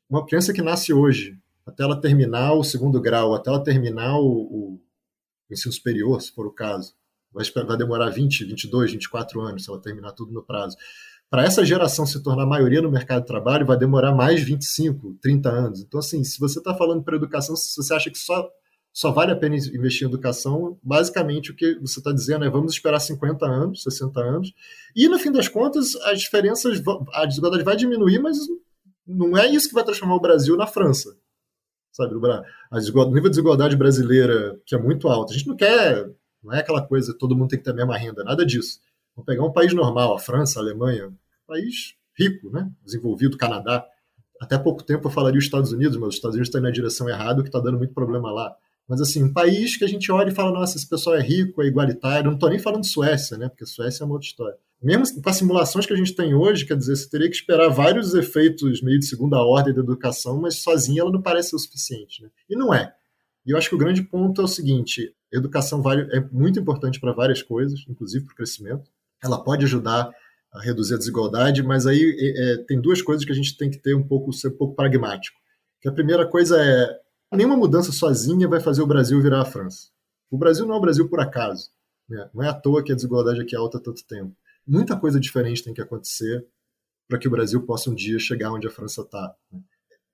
uma 0.10 0.26
criança 0.26 0.54
que 0.54 0.62
nasce 0.62 0.94
hoje, 0.94 1.38
até 1.66 1.84
ela 1.84 2.00
terminar 2.00 2.54
o 2.54 2.64
segundo 2.64 3.02
grau, 3.02 3.34
até 3.34 3.50
ela 3.50 3.64
terminar 3.64 4.16
o, 4.18 4.26
o 4.26 4.82
ensino 5.50 5.74
superior, 5.74 6.22
se 6.22 6.32
for 6.32 6.46
o 6.46 6.52
caso, 6.52 6.94
vai, 7.34 7.44
vai 7.66 7.78
demorar 7.78 8.10
20, 8.10 8.46
22, 8.46 8.92
24 8.92 9.42
anos, 9.42 9.64
se 9.64 9.70
ela 9.70 9.82
terminar 9.82 10.12
tudo 10.12 10.32
no 10.32 10.44
prazo. 10.44 10.78
Para 11.30 11.46
essa 11.46 11.66
geração 11.66 12.06
se 12.06 12.22
tornar 12.22 12.46
maioria 12.46 12.82
no 12.82 12.92
mercado 12.92 13.22
de 13.22 13.28
trabalho, 13.28 13.66
vai 13.66 13.78
demorar 13.78 14.14
mais 14.14 14.44
25, 14.44 15.18
30 15.22 15.50
anos. 15.50 15.82
Então, 15.82 16.00
assim, 16.00 16.24
se 16.26 16.38
você 16.38 16.60
está 16.60 16.76
falando 16.76 17.02
para 17.04 17.16
educação, 17.16 17.56
se 17.56 17.76
você 17.76 17.94
acha 17.94 18.12
que 18.12 18.20
só 18.20 18.50
só 18.94 19.12
vale 19.12 19.32
a 19.32 19.36
pena 19.36 19.56
investir 19.56 20.06
em 20.06 20.10
educação. 20.10 20.78
Basicamente, 20.84 21.52
o 21.52 21.56
que 21.56 21.76
você 21.80 22.00
está 22.00 22.12
dizendo 22.12 22.46
é 22.46 22.50
vamos 22.50 22.74
esperar 22.74 23.00
50 23.00 23.46
anos, 23.46 23.84
60 23.84 24.20
anos, 24.20 24.54
e 24.96 25.08
no 25.08 25.18
fim 25.18 25.32
das 25.32 25.48
contas, 25.48 25.96
as 26.04 26.20
diferenças, 26.20 26.82
a 27.14 27.26
desigualdade 27.26 27.64
vai 27.64 27.76
diminuir, 27.76 28.20
mas 28.20 28.38
não 29.06 29.38
é 29.38 29.48
isso 29.48 29.70
que 29.70 29.74
vai 29.74 29.84
transformar 29.84 30.16
o 30.16 30.22
Brasil 30.22 30.58
na 30.58 30.68
França. 30.68 31.16
Sabe, 31.92 32.16
o 32.16 32.20
nível 32.22 33.24
de 33.24 33.30
desigualdade 33.30 33.76
brasileira, 33.76 34.60
que 34.66 34.74
é 34.74 34.78
muito 34.78 35.10
alto, 35.10 35.34
a 35.34 35.36
gente 35.36 35.48
não 35.48 35.58
quer, 35.58 36.10
não 36.42 36.54
é 36.54 36.60
aquela 36.60 36.82
coisa, 36.82 37.14
todo 37.18 37.36
mundo 37.36 37.50
tem 37.50 37.60
que 37.60 37.66
ter 37.66 37.72
a 37.72 37.76
mesma 37.76 37.98
renda, 37.98 38.24
nada 38.24 38.46
disso. 38.46 38.80
Vamos 39.16 39.26
pegar 39.26 39.44
um 39.44 39.52
país 39.52 39.74
normal, 39.74 40.16
a 40.16 40.20
França, 40.20 40.60
a 40.60 40.64
Alemanha, 40.64 41.08
um 41.08 41.16
país 41.46 41.96
rico, 42.18 42.50
né? 42.50 42.70
desenvolvido, 42.84 43.38
Canadá. 43.38 43.86
Até 44.40 44.58
pouco 44.58 44.84
tempo 44.84 45.08
eu 45.08 45.12
falaria 45.12 45.38
os 45.38 45.46
Estados 45.46 45.72
Unidos, 45.72 45.98
mas 45.98 46.10
os 46.10 46.16
Estados 46.16 46.36
Unidos 46.36 46.48
estão 46.48 46.62
na 46.62 46.72
direção 46.72 47.10
errada, 47.10 47.42
o 47.42 47.44
que 47.44 47.50
está 47.50 47.60
dando 47.60 47.78
muito 47.78 47.94
problema 47.94 48.32
lá. 48.32 48.56
Mas, 48.88 49.00
assim, 49.02 49.24
um 49.24 49.32
país 49.32 49.78
que 49.78 49.86
a 49.86 49.88
gente 49.88 50.12
olha 50.12 50.30
e 50.30 50.36
fala, 50.36 50.52
nossa, 50.52 50.78
esse 50.78 50.88
pessoal 50.88 51.16
é 51.16 51.22
rico, 51.22 51.62
é 51.62 51.68
igualitário. 51.68 52.26
Não 52.26 52.34
estou 52.34 52.50
nem 52.50 52.60
falando 52.60 52.82
de 52.82 52.90
Suécia, 52.90 53.38
né? 53.38 53.48
Porque 53.48 53.66
Suécia 53.66 54.04
é 54.04 54.06
uma 54.06 54.14
outra 54.14 54.28
história. 54.28 54.58
Mesmo 54.82 55.22
com 55.22 55.30
as 55.30 55.36
simulações 55.36 55.86
que 55.86 55.94
a 55.94 55.96
gente 55.96 56.16
tem 56.16 56.34
hoje, 56.34 56.66
quer 56.66 56.76
dizer, 56.76 56.96
você 56.96 57.08
teria 57.08 57.30
que 57.30 57.36
esperar 57.36 57.70
vários 57.70 58.16
efeitos 58.16 58.82
meio 58.82 58.98
de 58.98 59.06
segunda 59.06 59.38
ordem 59.38 59.74
da 59.74 59.82
educação, 59.82 60.42
mas 60.42 60.64
sozinha 60.64 61.02
ela 61.02 61.12
não 61.12 61.22
parece 61.22 61.56
o 61.56 61.60
suficiente, 61.60 62.24
né? 62.24 62.30
E 62.50 62.56
não 62.56 62.74
é. 62.74 62.92
E 63.46 63.52
eu 63.52 63.58
acho 63.58 63.70
que 63.70 63.76
o 63.76 63.78
grande 63.78 64.02
ponto 64.02 64.42
é 64.42 64.44
o 64.44 64.48
seguinte: 64.48 65.14
educação 65.32 65.84
vale, 65.84 66.08
é 66.12 66.20
muito 66.32 66.60
importante 66.60 67.00
para 67.00 67.14
várias 67.14 67.44
coisas, 67.44 67.80
inclusive 67.88 68.26
para 68.26 68.34
o 68.34 68.36
crescimento. 68.36 68.90
Ela 69.24 69.44
pode 69.44 69.66
ajudar 69.66 70.10
a 70.52 70.62
reduzir 70.62 70.96
a 70.96 70.98
desigualdade, 70.98 71.62
mas 71.64 71.86
aí 71.86 72.02
é, 72.02 72.54
é, 72.54 72.58
tem 72.66 72.82
duas 72.82 73.04
coisas 73.04 73.24
que 73.24 73.32
a 73.32 73.36
gente 73.36 73.56
tem 73.56 73.70
que 73.70 73.78
ter 73.78 73.96
um 73.96 74.04
pouco, 74.04 74.34
ser 74.34 74.50
um 74.50 74.58
pouco 74.58 74.76
pragmático. 74.76 75.38
Que 75.80 75.90
a 75.90 75.92
primeira 75.92 76.28
coisa 76.28 76.60
é 76.60 77.00
nenhuma 77.38 77.58
mudança 77.58 77.92
sozinha 77.92 78.48
vai 78.48 78.60
fazer 78.60 78.82
o 78.82 78.88
Brasil 78.88 79.22
virar 79.22 79.42
a 79.42 79.46
França. 79.46 79.90
O 80.30 80.38
Brasil 80.38 80.66
não 80.66 80.76
é 80.76 80.78
o 80.78 80.82
Brasil 80.82 81.10
por 81.10 81.20
acaso. 81.20 81.72
Né? 82.08 82.30
Não 82.34 82.44
é 82.44 82.50
à 82.50 82.54
toa 82.54 82.84
que 82.84 82.92
a 82.92 82.96
desigualdade 82.96 83.42
aqui 83.42 83.56
é 83.56 83.58
alta 83.58 83.78
há 83.78 83.82
tanto 83.82 84.06
tempo. 84.06 84.36
Muita 84.68 84.98
coisa 84.98 85.20
diferente 85.20 85.64
tem 85.64 85.74
que 85.74 85.82
acontecer 85.82 86.46
para 87.08 87.18
que 87.18 87.28
o 87.28 87.32
Brasil 87.32 87.62
possa 87.66 87.90
um 87.90 87.96
dia 87.96 88.20
chegar 88.20 88.52
onde 88.52 88.68
a 88.68 88.72
França 88.72 89.02
está. 89.02 89.36
Né? 89.52 89.60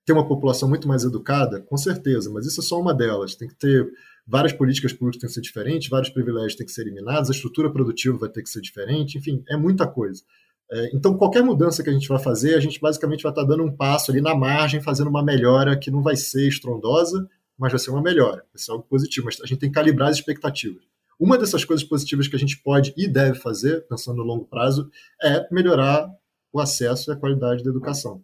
Ter 0.04 0.12
uma 0.12 0.26
população 0.26 0.68
muito 0.68 0.88
mais 0.88 1.04
educada, 1.04 1.60
com 1.60 1.76
certeza, 1.76 2.30
mas 2.30 2.46
isso 2.46 2.60
é 2.60 2.64
só 2.64 2.80
uma 2.80 2.94
delas. 2.94 3.34
Tem 3.34 3.46
que 3.46 3.54
ter 3.54 3.92
várias 4.26 4.52
políticas 4.52 4.92
públicas 4.92 5.20
têm 5.20 5.28
que 5.28 5.34
ser 5.34 5.40
diferentes, 5.40 5.88
vários 5.88 6.10
privilégios 6.10 6.54
têm 6.54 6.66
que 6.66 6.72
ser 6.72 6.82
eliminados, 6.82 7.30
a 7.30 7.32
estrutura 7.32 7.70
produtiva 7.70 8.18
vai 8.18 8.28
ter 8.28 8.42
que 8.42 8.50
ser 8.50 8.60
diferente, 8.60 9.16
enfim, 9.16 9.42
é 9.48 9.56
muita 9.56 9.86
coisa. 9.86 10.22
É, 10.70 10.94
então, 10.94 11.16
qualquer 11.16 11.42
mudança 11.42 11.82
que 11.82 11.88
a 11.88 11.92
gente 11.92 12.08
vai 12.08 12.18
fazer, 12.18 12.54
a 12.54 12.60
gente 12.60 12.78
basicamente 12.80 13.22
vai 13.22 13.32
estar 13.32 13.44
dando 13.44 13.64
um 13.64 13.74
passo 13.74 14.10
ali 14.10 14.20
na 14.20 14.34
margem, 14.34 14.82
fazendo 14.82 15.08
uma 15.08 15.22
melhora 15.22 15.78
que 15.78 15.90
não 15.90 16.02
vai 16.02 16.16
ser 16.16 16.46
estrondosa, 16.46 17.28
mas 17.58 17.72
vai 17.72 17.78
ser 17.78 17.90
uma 17.90 18.02
melhora, 18.02 18.44
vai 18.52 18.62
ser 18.62 18.70
algo 18.70 18.84
positivo. 18.84 19.26
Mas 19.26 19.40
a 19.40 19.46
gente 19.46 19.58
tem 19.58 19.70
que 19.70 19.74
calibrar 19.74 20.10
as 20.10 20.16
expectativas. 20.16 20.82
Uma 21.18 21.36
dessas 21.36 21.64
coisas 21.64 21.84
positivas 21.84 22.28
que 22.28 22.36
a 22.36 22.38
gente 22.38 22.62
pode 22.62 22.94
e 22.96 23.08
deve 23.08 23.38
fazer, 23.40 23.86
pensando 23.88 24.18
no 24.18 24.22
longo 24.22 24.44
prazo, 24.44 24.88
é 25.22 25.46
melhorar 25.52 26.08
o 26.52 26.60
acesso 26.60 27.10
e 27.10 27.12
a 27.12 27.16
qualidade 27.16 27.64
da 27.64 27.70
educação. 27.70 28.22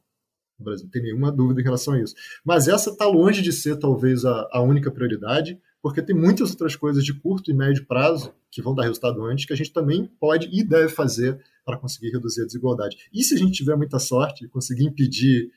No 0.58 0.64
Brasil, 0.64 0.84
não 0.84 0.90
tem 0.90 1.02
nenhuma 1.02 1.32
dúvida 1.32 1.60
em 1.60 1.64
relação 1.64 1.94
a 1.94 2.00
isso. 2.00 2.14
Mas 2.44 2.68
essa 2.68 2.90
está 2.90 3.06
longe 3.06 3.42
de 3.42 3.52
ser, 3.52 3.76
talvez, 3.78 4.24
a, 4.24 4.48
a 4.52 4.60
única 4.60 4.92
prioridade, 4.92 5.58
porque 5.84 6.00
tem 6.00 6.16
muitas 6.16 6.48
outras 6.48 6.74
coisas 6.74 7.04
de 7.04 7.12
curto 7.12 7.50
e 7.50 7.54
médio 7.54 7.84
prazo 7.84 8.34
que 8.50 8.62
vão 8.62 8.74
dar 8.74 8.84
resultado 8.84 9.22
antes 9.22 9.44
que 9.44 9.52
a 9.52 9.56
gente 9.56 9.70
também 9.70 10.06
pode 10.18 10.48
e 10.50 10.64
deve 10.64 10.88
fazer 10.88 11.38
para 11.62 11.76
conseguir 11.76 12.10
reduzir 12.10 12.40
a 12.40 12.46
desigualdade. 12.46 12.96
E 13.12 13.22
se 13.22 13.34
a 13.34 13.36
gente 13.36 13.52
tiver 13.52 13.76
muita 13.76 13.98
sorte 13.98 14.46
e 14.46 14.48
conseguir 14.48 14.84
impedir 14.84 15.50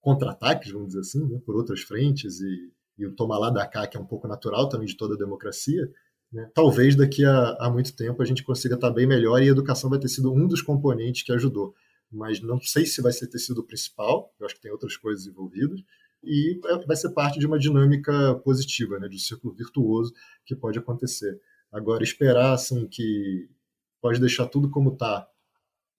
contra-ataques, 0.00 0.72
vamos 0.72 0.88
dizer 0.88 1.00
assim, 1.02 1.24
né, 1.24 1.40
por 1.46 1.54
outras 1.54 1.82
frentes 1.82 2.40
e, 2.40 2.72
e 2.98 3.06
o 3.06 3.14
tomar 3.14 3.38
lá 3.38 3.48
da 3.48 3.64
cá, 3.64 3.86
que 3.86 3.96
é 3.96 4.00
um 4.00 4.04
pouco 4.04 4.26
natural 4.26 4.68
também 4.68 4.88
de 4.88 4.96
toda 4.96 5.14
a 5.14 5.16
democracia, 5.16 5.88
né, 6.32 6.50
talvez 6.52 6.96
daqui 6.96 7.24
a, 7.24 7.56
a, 7.60 7.70
muito 7.70 7.94
tempo 7.94 8.20
a 8.20 8.26
gente 8.26 8.42
consiga 8.42 8.74
estar 8.74 8.90
bem 8.90 9.06
melhor 9.06 9.40
e 9.40 9.46
a 9.46 9.52
educação 9.52 9.88
vai 9.88 10.00
ter 10.00 10.08
sido 10.08 10.32
um 10.32 10.48
dos 10.48 10.62
componentes 10.62 11.22
que 11.22 11.30
ajudou. 11.30 11.72
Mas 12.10 12.40
não 12.40 12.60
sei 12.60 12.84
se 12.86 13.00
vai 13.00 13.12
ser 13.12 13.28
ter 13.28 13.38
sido 13.38 13.58
o 13.58 13.64
principal, 13.64 14.34
eu 14.40 14.46
acho 14.46 14.56
que 14.56 14.62
tem 14.62 14.72
outras 14.72 14.96
coisas 14.96 15.28
envolvidas, 15.28 15.80
e 16.22 16.60
é, 16.66 16.86
vai 16.86 16.96
ser 16.96 17.10
parte 17.10 17.38
de 17.38 17.46
uma 17.46 17.58
dinâmica 17.58 18.34
positiva, 18.44 18.98
né, 18.98 19.08
de 19.08 19.16
um 19.16 19.18
círculo 19.18 19.54
virtuoso 19.54 20.12
que 20.44 20.54
pode 20.54 20.78
acontecer. 20.78 21.40
Agora, 21.72 22.02
esperar 22.02 22.52
assim 22.52 22.86
que 22.86 23.48
pode 24.00 24.18
deixar 24.20 24.46
tudo 24.46 24.70
como 24.70 24.92
está 24.92 25.26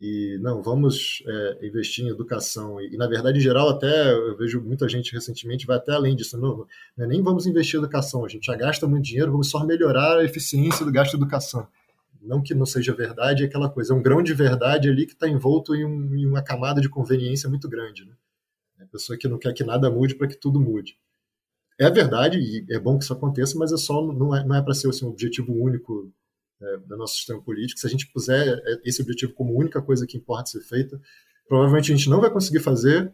e 0.01 0.39
não, 0.41 0.63
vamos 0.63 1.21
é, 1.27 1.67
investir 1.67 2.03
em 2.03 2.09
educação. 2.09 2.81
E, 2.81 2.97
na 2.97 3.07
verdade, 3.07 3.37
em 3.37 3.41
geral, 3.41 3.69
até 3.69 4.11
eu 4.11 4.35
vejo 4.35 4.59
muita 4.59 4.89
gente 4.89 5.13
recentemente 5.13 5.67
vai 5.67 5.77
até 5.77 5.91
além 5.91 6.15
disso. 6.15 6.39
Não, 6.39 6.65
é 6.97 7.05
nem 7.05 7.21
vamos 7.21 7.45
investir 7.45 7.75
em 7.75 7.83
educação, 7.83 8.25
a 8.25 8.27
gente 8.27 8.47
já 8.47 8.55
gasta 8.55 8.87
muito 8.87 9.05
dinheiro, 9.05 9.31
vamos 9.31 9.51
só 9.51 9.63
melhorar 9.63 10.17
a 10.17 10.23
eficiência 10.23 10.83
do 10.83 10.91
gasto 10.91 11.11
de 11.11 11.17
educação. 11.17 11.67
Não 12.19 12.41
que 12.41 12.55
não 12.55 12.65
seja 12.65 12.93
verdade, 12.93 13.43
é 13.43 13.45
aquela 13.45 13.69
coisa, 13.69 13.93
é 13.93 13.95
um 13.95 14.01
grão 14.01 14.23
de 14.23 14.33
verdade 14.33 14.89
ali 14.89 15.05
que 15.05 15.13
está 15.13 15.27
envolto 15.27 15.75
em, 15.75 15.85
um, 15.85 16.15
em, 16.15 16.25
uma 16.25 16.41
camada 16.41 16.81
de 16.81 16.89
conveniência 16.89 17.47
muito 17.47 17.69
grande. 17.69 18.03
Né? 18.03 18.13
Pessoa 18.87 19.17
que 19.17 19.27
não 19.27 19.37
quer 19.37 19.53
que 19.53 19.63
nada 19.63 19.89
mude 19.89 20.15
para 20.15 20.27
que 20.27 20.35
tudo 20.35 20.59
mude. 20.59 20.97
É 21.79 21.89
verdade, 21.89 22.37
e 22.37 22.65
é 22.69 22.79
bom 22.79 22.97
que 22.97 23.03
isso 23.03 23.13
aconteça, 23.13 23.57
mas 23.57 23.71
é 23.71 23.77
só 23.77 24.05
não 24.05 24.35
é, 24.35 24.45
não 24.45 24.55
é 24.55 24.61
para 24.61 24.73
ser 24.73 24.87
assim, 24.89 25.05
um 25.05 25.09
objetivo 25.09 25.53
único 25.53 26.13
é, 26.61 26.77
do 26.77 26.95
nosso 26.97 27.15
sistema 27.15 27.41
político. 27.41 27.79
Se 27.79 27.87
a 27.87 27.89
gente 27.89 28.07
puser 28.11 28.61
é, 28.63 28.81
esse 28.85 29.01
objetivo 29.01 29.33
como 29.33 29.57
única 29.57 29.81
coisa 29.81 30.05
que 30.05 30.17
importa 30.17 30.51
ser 30.51 30.61
feita, 30.61 31.01
provavelmente 31.47 31.91
a 31.91 31.95
gente 31.95 32.09
não 32.09 32.21
vai 32.21 32.29
conseguir 32.29 32.59
fazer, 32.59 33.11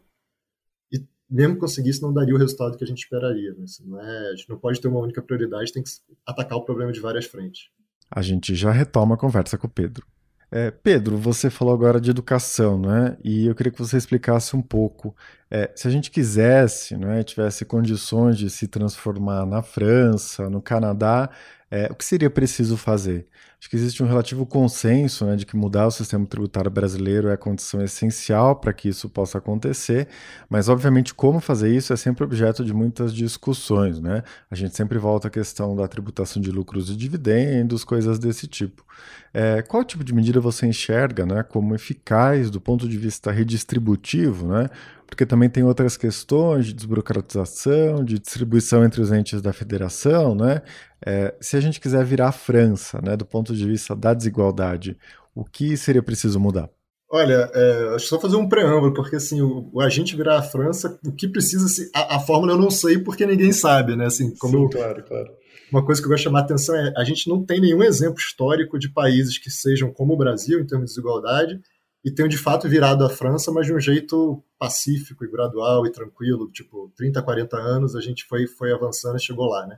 e 0.92 1.02
mesmo 1.30 1.58
conseguisse, 1.58 2.02
não 2.02 2.14
daria 2.14 2.36
o 2.36 2.38
resultado 2.38 2.78
que 2.78 2.84
a 2.84 2.88
gente 2.88 3.04
esperaria. 3.04 3.54
Né? 3.54 3.64
Assim, 3.64 3.86
não 3.86 4.02
é, 4.02 4.32
a 4.32 4.36
gente 4.36 4.50
não 4.50 4.58
pode 4.58 4.82
ter 4.82 4.88
uma 4.88 5.00
única 5.00 5.22
prioridade, 5.22 5.72
tem 5.72 5.84
que 5.84 5.92
atacar 6.26 6.58
o 6.58 6.66
problema 6.66 6.92
de 6.92 7.00
várias 7.00 7.26
frentes. 7.26 7.70
A 8.12 8.22
gente 8.22 8.54
já 8.56 8.72
retoma 8.72 9.16
a 9.16 9.18
conversa 9.18 9.58
com 9.58 9.68
o 9.68 9.70
Pedro. 9.70 10.06
É, 10.50 10.72
Pedro, 10.72 11.18
você 11.18 11.50
falou 11.50 11.74
agora 11.74 12.00
de 12.00 12.10
educação, 12.10 12.80
né? 12.80 13.18
E 13.22 13.48
eu 13.48 13.54
queria 13.56 13.72
que 13.72 13.80
você 13.80 13.98
explicasse 13.98 14.56
um 14.56 14.62
pouco. 14.62 15.14
É, 15.52 15.72
se 15.76 15.88
a 15.88 15.92
gente 15.92 16.10
quisesse, 16.10 16.96
né, 16.96 17.22
tivesse 17.24 17.66
condições 17.66 18.38
de 18.38 18.50
se 18.50 18.68
transformar 18.68 19.46
na 19.46 19.62
França, 19.62 20.50
no 20.50 20.62
Canadá, 20.62 21.30
é, 21.70 21.90
o 21.92 21.96
que 21.96 22.06
seria 22.06 22.30
preciso 22.30 22.78
fazer? 22.78 23.28
Acho 23.60 23.70
que 23.70 23.76
existe 23.76 24.04
um 24.04 24.08
relativo 24.08 24.46
consenso 24.46 25.26
né, 25.26 25.36
de 25.36 25.46
que 25.46 25.58
mudar 25.58 25.88
o 25.88 25.92
sistema 25.92 26.26
tributário 26.26 26.70
brasileiro 26.70 27.28
é 27.28 27.34
a 27.34 27.38
condição 27.38 27.82
essencial 27.82 28.56
para 28.56 28.72
que 28.72 28.88
isso 28.88 29.10
possa 29.10 29.40
acontecer, 29.40 30.08
mas 30.48 30.70
obviamente 30.70 31.14
como 31.14 31.40
fazer 31.40 31.76
isso 31.76 31.92
é 31.92 31.98
sempre 31.98 32.24
objeto 32.24 32.64
de 32.64 32.74
muitas 32.74 33.14
discussões. 33.14 34.00
Né? 34.00 34.24
A 34.50 34.56
gente 34.56 34.76
sempre 34.76 34.98
volta 34.98 35.28
à 35.28 35.32
questão 35.32 35.76
da 35.76 35.88
tributação 35.88 36.42
de 36.42 36.52
lucros 36.52 36.90
e 36.90 36.96
dividendos, 36.96 37.84
coisas 37.84 38.20
desse 38.20 38.48
tipo. 38.48 38.86
É, 39.34 39.62
qual 39.62 39.84
tipo 39.84 40.04
de 40.04 40.14
medida 40.14 40.40
você 40.40 40.68
enxerga 40.68 41.26
né, 41.26 41.44
como 41.44 41.76
eficaz 41.76 42.50
do 42.50 42.62
ponto 42.62 42.88
de 42.88 42.98
vista 42.98 43.32
redistributivo? 43.32 44.48
Né? 44.48 44.70
Porque 45.08 45.26
também 45.26 45.50
tem 45.50 45.64
outras 45.64 45.96
questões 45.96 46.68
de 46.68 46.74
desburocratização, 46.74 48.04
de 48.04 48.20
distribuição 48.20 48.84
entre 48.84 49.02
os 49.02 49.12
entes 49.12 49.42
da 49.42 49.54
federação, 49.54 50.36
né? 50.36 50.62
É, 51.04 51.34
se 51.40 51.56
a 51.56 51.62
gente 51.62 51.80
quiser 51.80 52.04
virar 52.04 52.28
a 52.28 52.32
França, 52.32 53.02
né, 53.02 53.16
do 53.16 53.26
ponto 53.26 53.56
de 53.56 53.66
vista 53.66 53.96
da 53.96 54.14
desigualdade, 54.14 54.98
o 55.34 55.46
que 55.46 55.78
seria 55.78 56.04
preciso 56.04 56.40
mudar? 56.40 56.70
Olha, 57.10 57.50
é, 57.54 57.96
acho 57.96 58.04
que 58.04 58.10
só 58.10 58.20
fazer 58.20 58.36
um 58.36 58.50
preâmbulo, 58.50 58.94
porque 58.94 59.16
assim, 59.16 59.42
o, 59.42 59.70
o 59.74 59.80
agente 59.80 60.16
virar 60.16 60.40
a 60.40 60.44
França, 60.44 61.00
o 61.06 61.12
que 61.12 61.28
precisa, 61.28 61.68
se, 61.70 61.90
a, 61.96 62.18
a, 62.18 62.20
fórmula 62.20 62.52
eu 62.52 62.58
não 62.58 62.70
sei 62.70 63.00
porque 63.00 63.26
ninguém 63.26 63.54
sabe, 63.54 63.96
né? 63.96 64.08
Assim, 64.08 64.36
como 64.36 64.64
Sim, 64.64 64.70
claro, 64.78 65.04
claro. 65.06 65.30
uma 65.72 65.86
coisa 65.86 66.02
que 66.02 66.06
eu 66.06 66.10
gosto 66.10 66.20
de 66.20 66.24
chamar 66.26 66.40
a 66.40 66.44
atenção 66.44 66.76
é 66.76 66.94
a 66.98 67.06
gente 67.06 67.30
não 67.30 67.46
tem 67.46 67.62
nenhum 67.62 67.82
exemplo 67.82 68.18
histórico 68.20 68.78
de 68.78 68.90
países 68.90 69.38
que 69.38 69.50
sejam 69.50 69.90
como 69.94 70.14
o 70.14 70.18
Brasil 70.18 70.60
em 70.60 70.68
termos 70.68 70.90
de 70.90 70.96
desigualdade 70.96 71.62
e 72.04 72.12
tenham 72.12 72.30
de 72.30 72.38
fato 72.38 72.68
virado 72.70 73.04
a 73.04 73.10
França, 73.10 73.52
mas 73.52 73.66
de 73.66 73.74
um 73.74 73.80
jeito 73.80 74.44
pacífico 74.58 75.26
e 75.26 75.32
gradual 75.32 75.86
e 75.86 75.92
tranquilo, 75.92 76.50
tipo 76.52 76.92
30, 76.96 77.22
40 77.22 77.58
anos 77.58 77.96
a 77.96 78.02
gente 78.02 78.26
foi 78.26 78.48
foi 78.48 78.72
avançando 78.72 79.18
e 79.18 79.22
chegou 79.22 79.48
lá, 79.48 79.66
né? 79.66 79.78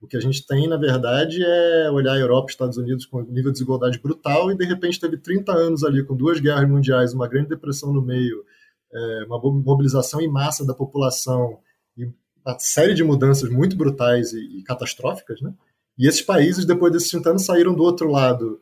O 0.00 0.06
que 0.06 0.16
a 0.16 0.20
gente 0.20 0.46
tem, 0.46 0.66
na 0.66 0.78
verdade, 0.78 1.44
é 1.44 1.90
olhar 1.90 2.14
a 2.14 2.18
Europa 2.18 2.46
e 2.48 2.52
Estados 2.52 2.78
Unidos 2.78 3.04
com 3.04 3.20
nível 3.20 3.50
de 3.50 3.52
desigualdade 3.52 3.98
brutal 3.98 4.50
e, 4.50 4.56
de 4.56 4.64
repente, 4.64 4.98
teve 4.98 5.18
30 5.18 5.52
anos 5.52 5.84
ali, 5.84 6.02
com 6.02 6.16
duas 6.16 6.40
guerras 6.40 6.66
mundiais, 6.66 7.12
uma 7.12 7.28
grande 7.28 7.50
depressão 7.50 7.92
no 7.92 8.00
meio, 8.00 8.42
é, 8.90 9.24
uma 9.26 9.38
mobilização 9.38 10.18
em 10.22 10.28
massa 10.28 10.64
da 10.64 10.72
população 10.72 11.58
e 11.98 12.06
uma 12.06 12.58
série 12.58 12.94
de 12.94 13.04
mudanças 13.04 13.50
muito 13.50 13.76
brutais 13.76 14.32
e, 14.32 14.60
e 14.60 14.62
catastróficas, 14.62 15.42
né? 15.42 15.52
E 15.98 16.08
esses 16.08 16.22
países, 16.22 16.64
depois 16.64 16.90
desses 16.90 17.10
30 17.10 17.30
anos, 17.30 17.44
saíram 17.44 17.74
do 17.74 17.82
outro 17.82 18.10
lado 18.10 18.58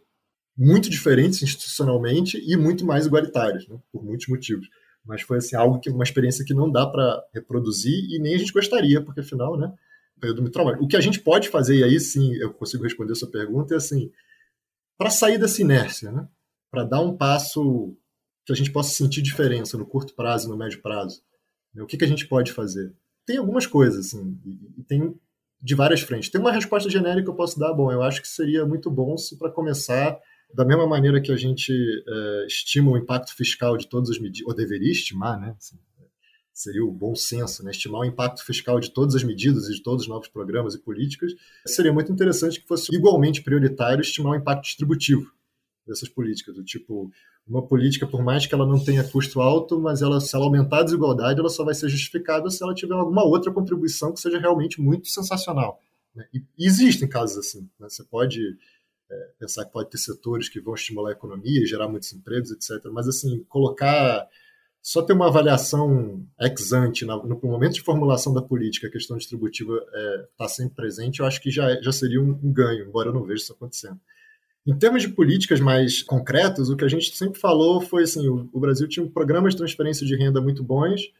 muito 0.58 0.90
diferentes 0.90 1.40
institucionalmente 1.40 2.42
e 2.44 2.56
muito 2.56 2.84
mais 2.84 3.06
igualitários, 3.06 3.68
né? 3.68 3.78
por 3.92 4.04
muitos 4.04 4.26
motivos. 4.26 4.68
Mas 5.06 5.22
foi 5.22 5.38
assim 5.38 5.54
algo 5.54 5.78
que 5.78 5.88
uma 5.88 6.02
experiência 6.02 6.44
que 6.44 6.52
não 6.52 6.70
dá 6.70 6.84
para 6.84 7.22
reproduzir 7.32 7.94
e 8.10 8.18
nem 8.18 8.34
a 8.34 8.38
gente 8.38 8.52
gostaria, 8.52 9.00
porque 9.00 9.20
afinal, 9.20 9.56
né? 9.56 9.72
período 10.20 10.42
muito 10.42 10.52
traumático. 10.52 10.84
O 10.84 10.88
que 10.88 10.96
a 10.96 11.00
gente 11.00 11.20
pode 11.20 11.48
fazer, 11.48 11.78
e 11.78 11.84
aí 11.84 12.00
sim 12.00 12.34
eu 12.34 12.52
consigo 12.52 12.82
responder 12.82 13.14
sua 13.14 13.30
pergunta, 13.30 13.72
é 13.72 13.76
assim, 13.76 14.10
para 14.98 15.10
sair 15.10 15.38
dessa 15.38 15.62
inércia, 15.62 16.10
né? 16.10 16.28
para 16.70 16.82
dar 16.82 17.00
um 17.00 17.16
passo 17.16 17.96
que 18.44 18.52
a 18.52 18.56
gente 18.56 18.72
possa 18.72 18.90
sentir 18.90 19.22
diferença 19.22 19.78
no 19.78 19.86
curto 19.86 20.14
prazo 20.14 20.48
e 20.48 20.50
no 20.50 20.56
médio 20.56 20.82
prazo, 20.82 21.22
né? 21.72 21.84
o 21.84 21.86
que, 21.86 21.96
que 21.96 22.04
a 22.04 22.08
gente 22.08 22.26
pode 22.26 22.52
fazer? 22.52 22.92
Tem 23.24 23.36
algumas 23.36 23.64
coisas, 23.64 24.06
assim, 24.06 24.36
e, 24.76 24.82
tem 24.82 25.14
de 25.60 25.74
várias 25.74 26.00
frentes. 26.00 26.30
Tem 26.30 26.40
uma 26.40 26.52
resposta 26.52 26.88
genérica 26.88 27.24
que 27.24 27.30
eu 27.30 27.34
posso 27.34 27.58
dar, 27.58 27.72
bom, 27.72 27.92
eu 27.92 28.02
acho 28.02 28.22
que 28.22 28.28
seria 28.28 28.64
muito 28.64 28.90
bom 28.90 29.16
se, 29.16 29.38
para 29.38 29.50
começar, 29.50 30.18
da 30.52 30.64
mesma 30.64 30.86
maneira 30.86 31.20
que 31.20 31.30
a 31.30 31.36
gente 31.36 31.72
é, 31.72 32.46
estima 32.46 32.90
o 32.90 32.96
impacto 32.96 33.34
fiscal 33.34 33.76
de 33.76 33.88
todas 33.88 34.10
as 34.10 34.18
medidas, 34.18 34.46
ou 34.48 34.54
deveria 34.54 34.92
estimar, 34.92 35.38
né? 35.40 35.54
Assim, 35.58 35.76
seria 36.58 36.84
o 36.84 36.90
bom 36.90 37.14
senso, 37.14 37.64
né? 37.64 37.70
estimar 37.70 38.00
o 38.00 38.04
impacto 38.04 38.44
fiscal 38.44 38.80
de 38.80 38.90
todas 38.90 39.14
as 39.14 39.22
medidas 39.22 39.68
e 39.68 39.74
de 39.74 39.82
todos 39.82 40.02
os 40.02 40.08
novos 40.08 40.26
programas 40.26 40.74
e 40.74 40.78
políticas, 40.78 41.32
seria 41.64 41.92
muito 41.92 42.10
interessante 42.10 42.60
que 42.60 42.66
fosse 42.66 42.92
igualmente 42.94 43.42
prioritário 43.42 44.02
estimar 44.02 44.32
o 44.32 44.36
impacto 44.36 44.64
distributivo 44.64 45.30
dessas 45.86 46.08
políticas, 46.08 46.56
do 46.56 46.64
tipo, 46.64 47.10
uma 47.46 47.66
política, 47.66 48.06
por 48.06 48.22
mais 48.22 48.44
que 48.44 48.54
ela 48.54 48.66
não 48.66 48.82
tenha 48.82 49.04
custo 49.04 49.40
alto, 49.40 49.80
mas 49.80 50.02
ela, 50.02 50.20
se 50.20 50.34
ela 50.34 50.44
aumentar 50.44 50.80
a 50.80 50.82
desigualdade, 50.82 51.38
ela 51.38 51.48
só 51.48 51.64
vai 51.64 51.74
ser 51.74 51.88
justificada 51.88 52.50
se 52.50 52.62
ela 52.62 52.74
tiver 52.74 52.94
alguma 52.94 53.24
outra 53.24 53.52
contribuição 53.52 54.12
que 54.12 54.20
seja 54.20 54.38
realmente 54.38 54.80
muito 54.80 55.08
sensacional. 55.08 55.80
Né? 56.14 56.26
E, 56.34 56.42
existem 56.58 57.08
casos 57.08 57.38
assim. 57.38 57.62
Né? 57.78 57.88
Você 57.88 58.02
pode 58.04 58.40
é, 59.10 59.30
pensar 59.38 59.64
que 59.64 59.72
pode 59.72 59.90
ter 59.90 59.98
setores 59.98 60.48
que 60.48 60.60
vão 60.60 60.74
estimular 60.74 61.10
a 61.10 61.12
economia 61.12 61.62
e 61.62 61.66
gerar 61.66 61.88
muitos 61.88 62.12
empregos, 62.12 62.50
etc. 62.50 62.84
Mas, 62.92 63.08
assim, 63.08 63.44
colocar 63.48 64.28
só 64.82 65.02
ter 65.02 65.12
uma 65.12 65.26
avaliação 65.26 66.24
ex 66.40 66.72
ante 66.72 67.04
no, 67.04 67.38
momento 67.42 67.74
de 67.74 67.82
formulação 67.82 68.32
da 68.32 68.40
política, 68.40 68.86
a 68.86 68.90
questão 68.90 69.16
distributiva 69.16 69.76
está 69.76 69.98
é, 69.98 70.28
tá 70.38 70.48
sempre 70.48 70.76
presente, 70.76 71.20
eu 71.20 71.26
acho 71.26 71.40
que 71.42 71.50
já, 71.50 71.80
já 71.82 71.92
seria 71.92 72.20
um, 72.20 72.30
um, 72.42 72.52
ganho, 72.52 72.86
embora 72.86 73.10
eu 73.10 73.12
não 73.12 73.24
veja 73.24 73.42
isso 73.42 73.52
acontecendo. 73.52 74.00
Em 74.66 74.76
termos 74.78 75.02
de 75.02 75.08
políticas 75.08 75.60
mais 75.60 76.02
concretas, 76.02 76.68
o 76.68 76.76
que 76.76 76.84
a 76.84 76.88
gente 76.88 77.16
sempre 77.16 77.40
falou 77.40 77.80
foi 77.80 78.04
assim: 78.04 78.28
o, 78.28 78.48
o 78.52 78.60
Brasil 78.60 78.88
tinha 78.88 79.04
um 79.04 79.10
programa 79.10 79.48
de 79.48 79.56
transferência 79.56 80.06
de 80.06 80.14
renda 80.16 80.40
muito 80.40 80.62
bons, 80.62 81.12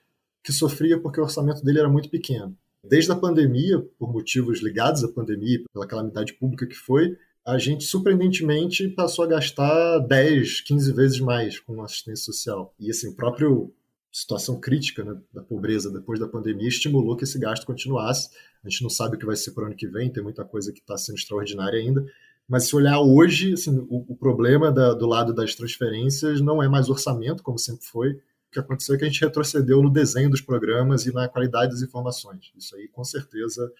que 0.42 0.52
sofria 0.52 0.98
porque 0.98 1.20
o 1.20 1.24
orçamento 1.24 1.64
dele 1.64 1.78
era 1.78 1.88
muito 1.88 2.10
pequeno. 2.10 2.56
Desde 2.84 3.10
a 3.10 3.16
pandemia, 3.16 3.80
por 3.98 4.12
motivos 4.12 4.62
ligados 4.62 5.02
à 5.02 5.08
pandemia, 5.08 5.62
pela 5.72 5.86
calamidade 5.86 6.32
pública 6.34 6.66
que 6.66 6.74
foi, 6.74 7.16
a 7.48 7.56
gente 7.56 7.84
surpreendentemente 7.84 8.86
passou 8.88 9.24
a 9.24 9.28
gastar 9.28 10.00
10, 10.00 10.60
15 10.60 10.92
vezes 10.92 11.18
mais 11.18 11.58
com 11.58 11.82
assistência 11.82 12.26
social. 12.26 12.74
E 12.78 12.90
assim, 12.90 13.14
próprio 13.14 13.72
situação 14.12 14.60
crítica 14.60 15.02
né, 15.02 15.18
da 15.32 15.42
pobreza 15.42 15.90
depois 15.90 16.20
da 16.20 16.28
pandemia 16.28 16.68
estimulou 16.68 17.16
que 17.16 17.24
esse 17.24 17.38
gasto 17.38 17.64
continuasse. 17.64 18.28
A 18.62 18.68
gente 18.68 18.82
não 18.82 18.90
sabe 18.90 19.16
o 19.16 19.18
que 19.18 19.24
vai 19.24 19.34
ser 19.34 19.52
para 19.52 19.64
o 19.64 19.66
ano 19.66 19.74
que 19.74 19.86
vem, 19.86 20.12
tem 20.12 20.22
muita 20.22 20.44
coisa 20.44 20.70
que 20.72 20.80
está 20.80 20.98
sendo 20.98 21.16
extraordinária 21.16 21.78
ainda. 21.78 22.04
Mas 22.46 22.64
se 22.64 22.76
olhar 22.76 23.00
hoje, 23.00 23.54
assim, 23.54 23.78
o, 23.88 24.04
o 24.12 24.16
problema 24.16 24.70
da, 24.70 24.92
do 24.92 25.06
lado 25.06 25.32
das 25.32 25.54
transferências 25.54 26.42
não 26.42 26.62
é 26.62 26.68
mais 26.68 26.90
orçamento, 26.90 27.42
como 27.42 27.58
sempre 27.58 27.86
foi. 27.86 28.10
O 28.10 28.50
que 28.52 28.58
aconteceu 28.58 28.94
é 28.94 28.98
que 28.98 29.04
a 29.04 29.08
gente 29.08 29.24
retrocedeu 29.24 29.82
no 29.82 29.90
desenho 29.90 30.28
dos 30.28 30.42
programas 30.42 31.06
e 31.06 31.14
na 31.14 31.26
qualidade 31.28 31.72
das 31.72 31.80
informações. 31.80 32.52
Isso 32.54 32.76
aí, 32.76 32.88
com 32.88 33.04
certeza, 33.04 33.72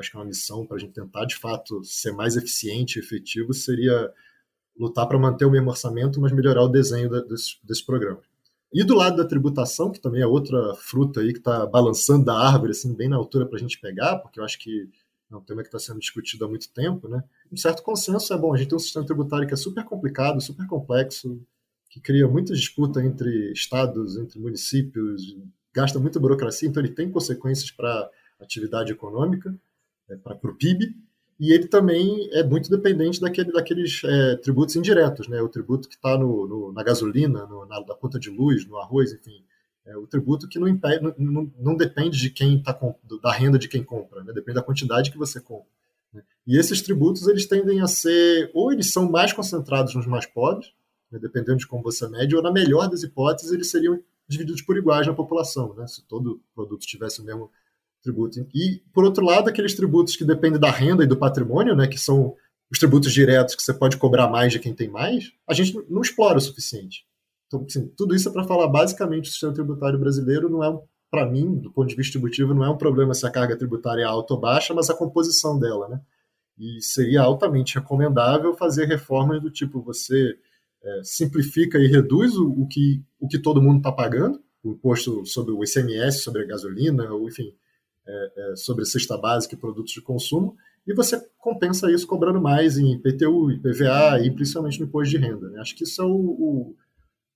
acho 0.00 0.10
que 0.10 0.16
é 0.16 0.20
uma 0.20 0.26
missão 0.26 0.66
para 0.66 0.76
a 0.76 0.80
gente 0.80 0.92
tentar, 0.92 1.24
de 1.24 1.36
fato, 1.36 1.82
ser 1.84 2.12
mais 2.12 2.36
eficiente 2.36 2.98
e 2.98 3.02
efetivo, 3.02 3.52
seria 3.52 4.12
lutar 4.78 5.06
para 5.06 5.18
manter 5.18 5.44
o 5.44 5.50
mesmo 5.50 5.70
orçamento, 5.70 6.20
mas 6.20 6.32
melhorar 6.32 6.62
o 6.62 6.68
desenho 6.68 7.10
da, 7.10 7.20
desse, 7.20 7.56
desse 7.64 7.84
programa. 7.84 8.20
E 8.72 8.84
do 8.84 8.94
lado 8.94 9.16
da 9.16 9.24
tributação, 9.24 9.90
que 9.90 10.00
também 10.00 10.22
é 10.22 10.26
outra 10.26 10.74
fruta 10.74 11.20
aí 11.20 11.32
que 11.32 11.38
está 11.38 11.66
balançando 11.66 12.26
da 12.26 12.38
árvore, 12.38 12.72
assim, 12.72 12.94
bem 12.94 13.08
na 13.08 13.16
altura 13.16 13.46
para 13.46 13.56
a 13.56 13.60
gente 13.60 13.80
pegar, 13.80 14.18
porque 14.18 14.38
eu 14.38 14.44
acho 14.44 14.58
que 14.58 14.88
é 15.30 15.36
um 15.36 15.40
tema 15.40 15.62
que 15.62 15.68
está 15.68 15.78
sendo 15.78 15.98
discutido 15.98 16.44
há 16.44 16.48
muito 16.48 16.70
tempo, 16.72 17.08
né? 17.08 17.22
Um 17.50 17.56
certo 17.56 17.82
consenso 17.82 18.32
é 18.32 18.38
bom. 18.38 18.54
A 18.54 18.56
gente 18.56 18.68
tem 18.68 18.76
um 18.76 18.80
sistema 18.80 19.04
tributário 19.04 19.46
que 19.46 19.54
é 19.54 19.56
super 19.56 19.84
complicado, 19.84 20.40
super 20.40 20.66
complexo, 20.66 21.40
que 21.90 22.00
cria 22.00 22.28
muita 22.28 22.54
disputa 22.54 23.02
entre 23.02 23.52
estados, 23.52 24.16
entre 24.16 24.38
municípios, 24.38 25.36
gasta 25.72 25.98
muita 25.98 26.20
burocracia, 26.20 26.68
então 26.68 26.82
ele 26.82 26.92
tem 26.92 27.10
consequências 27.10 27.70
para 27.70 27.90
a 28.38 28.44
atividade 28.44 28.92
econômica 28.92 29.54
é, 30.08 30.16
para 30.16 30.50
o 30.50 30.54
PIB, 30.54 30.94
e 31.40 31.52
ele 31.52 31.68
também 31.68 32.28
é 32.32 32.42
muito 32.42 32.68
dependente 32.68 33.20
daquele, 33.20 33.52
daqueles 33.52 34.02
é, 34.04 34.36
tributos 34.36 34.74
indiretos, 34.74 35.28
né? 35.28 35.40
o 35.40 35.48
tributo 35.48 35.88
que 35.88 35.94
está 35.94 36.18
na 36.18 36.82
gasolina, 36.82 37.46
no, 37.46 37.64
na, 37.64 37.80
na, 37.80 37.94
conta 37.94 38.18
de 38.18 38.28
luz, 38.28 38.66
no 38.66 38.76
arroz, 38.78 39.12
enfim. 39.12 39.44
É 39.86 39.96
o 39.96 40.06
tributo 40.06 40.48
que 40.48 40.58
não, 40.58 40.66
impede, 40.66 41.02
não, 41.02 41.14
não, 41.16 41.52
não 41.58 41.76
depende 41.76 42.18
de 42.18 42.28
quem 42.28 42.60
tá 42.60 42.78
da 43.22 43.32
renda 43.32 43.58
de 43.58 43.68
quem 43.68 43.84
compra, 43.84 44.22
né? 44.24 44.32
depende 44.32 44.56
da 44.56 44.62
quantidade 44.62 45.12
que 45.12 45.16
você 45.16 45.40
compra. 45.40 45.70
Né? 46.12 46.22
E 46.46 46.58
esses 46.58 46.82
tributos 46.82 47.28
eles 47.28 47.46
tendem 47.46 47.80
a 47.80 47.86
ser, 47.86 48.50
ou 48.52 48.72
eles 48.72 48.92
são 48.92 49.08
mais 49.08 49.32
concentrados 49.32 49.94
nos 49.94 50.06
mais 50.06 50.26
pobres, 50.26 50.72
né? 51.10 51.20
dependendo 51.20 51.58
de 51.58 51.68
como 51.68 51.84
você 51.84 52.08
mede, 52.08 52.34
ou 52.34 52.42
na 52.42 52.52
melhor 52.52 52.90
das 52.90 53.04
hipóteses 53.04 53.52
eles 53.52 53.70
seriam 53.70 54.02
divididos 54.26 54.60
por 54.60 54.76
iguais 54.76 55.06
na 55.06 55.14
população, 55.14 55.72
né? 55.74 55.86
se 55.86 56.02
todo 56.02 56.42
produto 56.52 56.80
tivesse 56.80 57.22
o 57.22 57.24
mesmo 57.24 57.50
tributo. 58.02 58.46
E, 58.54 58.82
por 58.92 59.04
outro 59.04 59.24
lado, 59.24 59.48
aqueles 59.48 59.74
tributos 59.74 60.16
que 60.16 60.24
dependem 60.24 60.60
da 60.60 60.70
renda 60.70 61.04
e 61.04 61.06
do 61.06 61.16
patrimônio, 61.16 61.74
né, 61.74 61.86
que 61.86 61.98
são 61.98 62.34
os 62.70 62.78
tributos 62.78 63.12
diretos 63.12 63.54
que 63.54 63.62
você 63.62 63.72
pode 63.72 63.96
cobrar 63.96 64.28
mais 64.28 64.52
de 64.52 64.58
quem 64.58 64.74
tem 64.74 64.88
mais, 64.88 65.32
a 65.46 65.54
gente 65.54 65.74
não 65.88 66.02
explora 66.02 66.38
o 66.38 66.40
suficiente. 66.40 67.06
Então, 67.46 67.64
assim, 67.66 67.88
tudo 67.96 68.14
isso 68.14 68.28
é 68.28 68.32
para 68.32 68.44
falar 68.44 68.68
basicamente 68.68 69.28
o 69.28 69.32
sistema 69.32 69.54
tributário 69.54 69.98
brasileiro 69.98 70.50
não 70.50 70.62
é, 70.62 70.78
para 71.10 71.26
mim, 71.26 71.54
do 71.54 71.72
ponto 71.72 71.88
de 71.88 71.96
vista 71.96 72.12
distributivo, 72.12 72.54
não 72.54 72.64
é 72.64 72.70
um 72.70 72.76
problema 72.76 73.14
se 73.14 73.26
a 73.26 73.30
carga 73.30 73.56
tributária 73.56 74.02
é 74.02 74.04
alta 74.04 74.34
ou 74.34 74.40
baixa, 74.40 74.74
mas 74.74 74.90
a 74.90 74.94
composição 74.94 75.58
dela, 75.58 75.88
né? 75.88 76.00
E 76.58 76.82
seria 76.82 77.22
altamente 77.22 77.76
recomendável 77.76 78.54
fazer 78.54 78.86
reformas 78.86 79.40
do 79.40 79.50
tipo 79.50 79.80
você 79.80 80.36
é, 80.82 81.00
simplifica 81.02 81.78
e 81.78 81.86
reduz 81.86 82.36
o, 82.36 82.50
o, 82.50 82.68
que, 82.68 83.02
o 83.18 83.26
que 83.26 83.38
todo 83.38 83.62
mundo 83.62 83.78
está 83.78 83.92
pagando, 83.92 84.42
o 84.62 84.72
imposto 84.72 85.24
sobre 85.24 85.52
o 85.52 85.62
ICMS, 85.64 86.20
sobre 86.20 86.42
a 86.42 86.46
gasolina, 86.46 87.10
ou 87.12 87.28
enfim, 87.28 87.54
é, 88.08 88.32
é, 88.52 88.56
sobre 88.56 88.86
cesta 88.86 89.18
básica 89.18 89.54
e 89.54 89.58
produtos 89.58 89.92
de 89.92 90.00
consumo, 90.00 90.56
e 90.86 90.94
você 90.94 91.22
compensa 91.36 91.90
isso 91.92 92.06
cobrando 92.06 92.40
mais 92.40 92.78
em 92.78 92.94
IPTU, 92.94 93.50
IPVA 93.50 94.20
e 94.24 94.30
principalmente 94.30 94.80
no 94.80 94.86
imposto 94.86 95.10
de 95.10 95.18
renda. 95.18 95.50
Né? 95.50 95.60
Acho 95.60 95.76
que 95.76 95.84
isso 95.84 96.00
é 96.00 96.04
o, 96.06 96.08
o, 96.08 96.76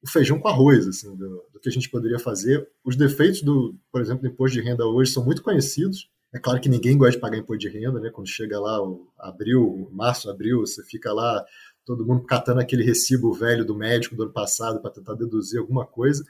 o 0.02 0.10
feijão 0.10 0.40
com 0.40 0.48
arroz 0.48 0.88
assim, 0.88 1.14
do, 1.14 1.44
do, 1.52 1.60
que 1.60 1.68
a 1.68 1.72
gente 1.72 1.90
poderia 1.90 2.18
fazer. 2.18 2.66
Os 2.82 2.96
defeitos, 2.96 3.42
do, 3.42 3.76
por 3.92 4.00
exemplo, 4.00 4.22
do 4.22 4.28
imposto 4.28 4.56
de 4.58 4.66
renda 4.66 4.86
hoje 4.86 5.12
são 5.12 5.22
muito 5.22 5.42
conhecidos. 5.42 6.10
É 6.34 6.38
claro 6.38 6.58
que 6.62 6.68
ninguém 6.70 6.96
gosta 6.96 7.12
de 7.12 7.20
pagar 7.20 7.36
imposto 7.36 7.58
de 7.58 7.68
renda, 7.68 8.00
né? 8.00 8.08
quando 8.08 8.26
chega 8.26 8.58
lá 8.58 8.78
abril, 9.18 9.86
março, 9.92 10.30
abril, 10.30 10.60
você 10.60 10.82
fica 10.82 11.12
lá 11.12 11.44
todo 11.84 12.06
mundo 12.06 12.24
catando 12.24 12.60
aquele 12.60 12.82
recibo 12.82 13.34
velho 13.34 13.66
do 13.66 13.76
médico 13.76 14.16
do 14.16 14.22
ano 14.22 14.32
passado 14.32 14.80
para 14.80 14.92
tentar 14.92 15.12
deduzir 15.12 15.60
alguma 15.60 15.84
coisa 15.84 16.24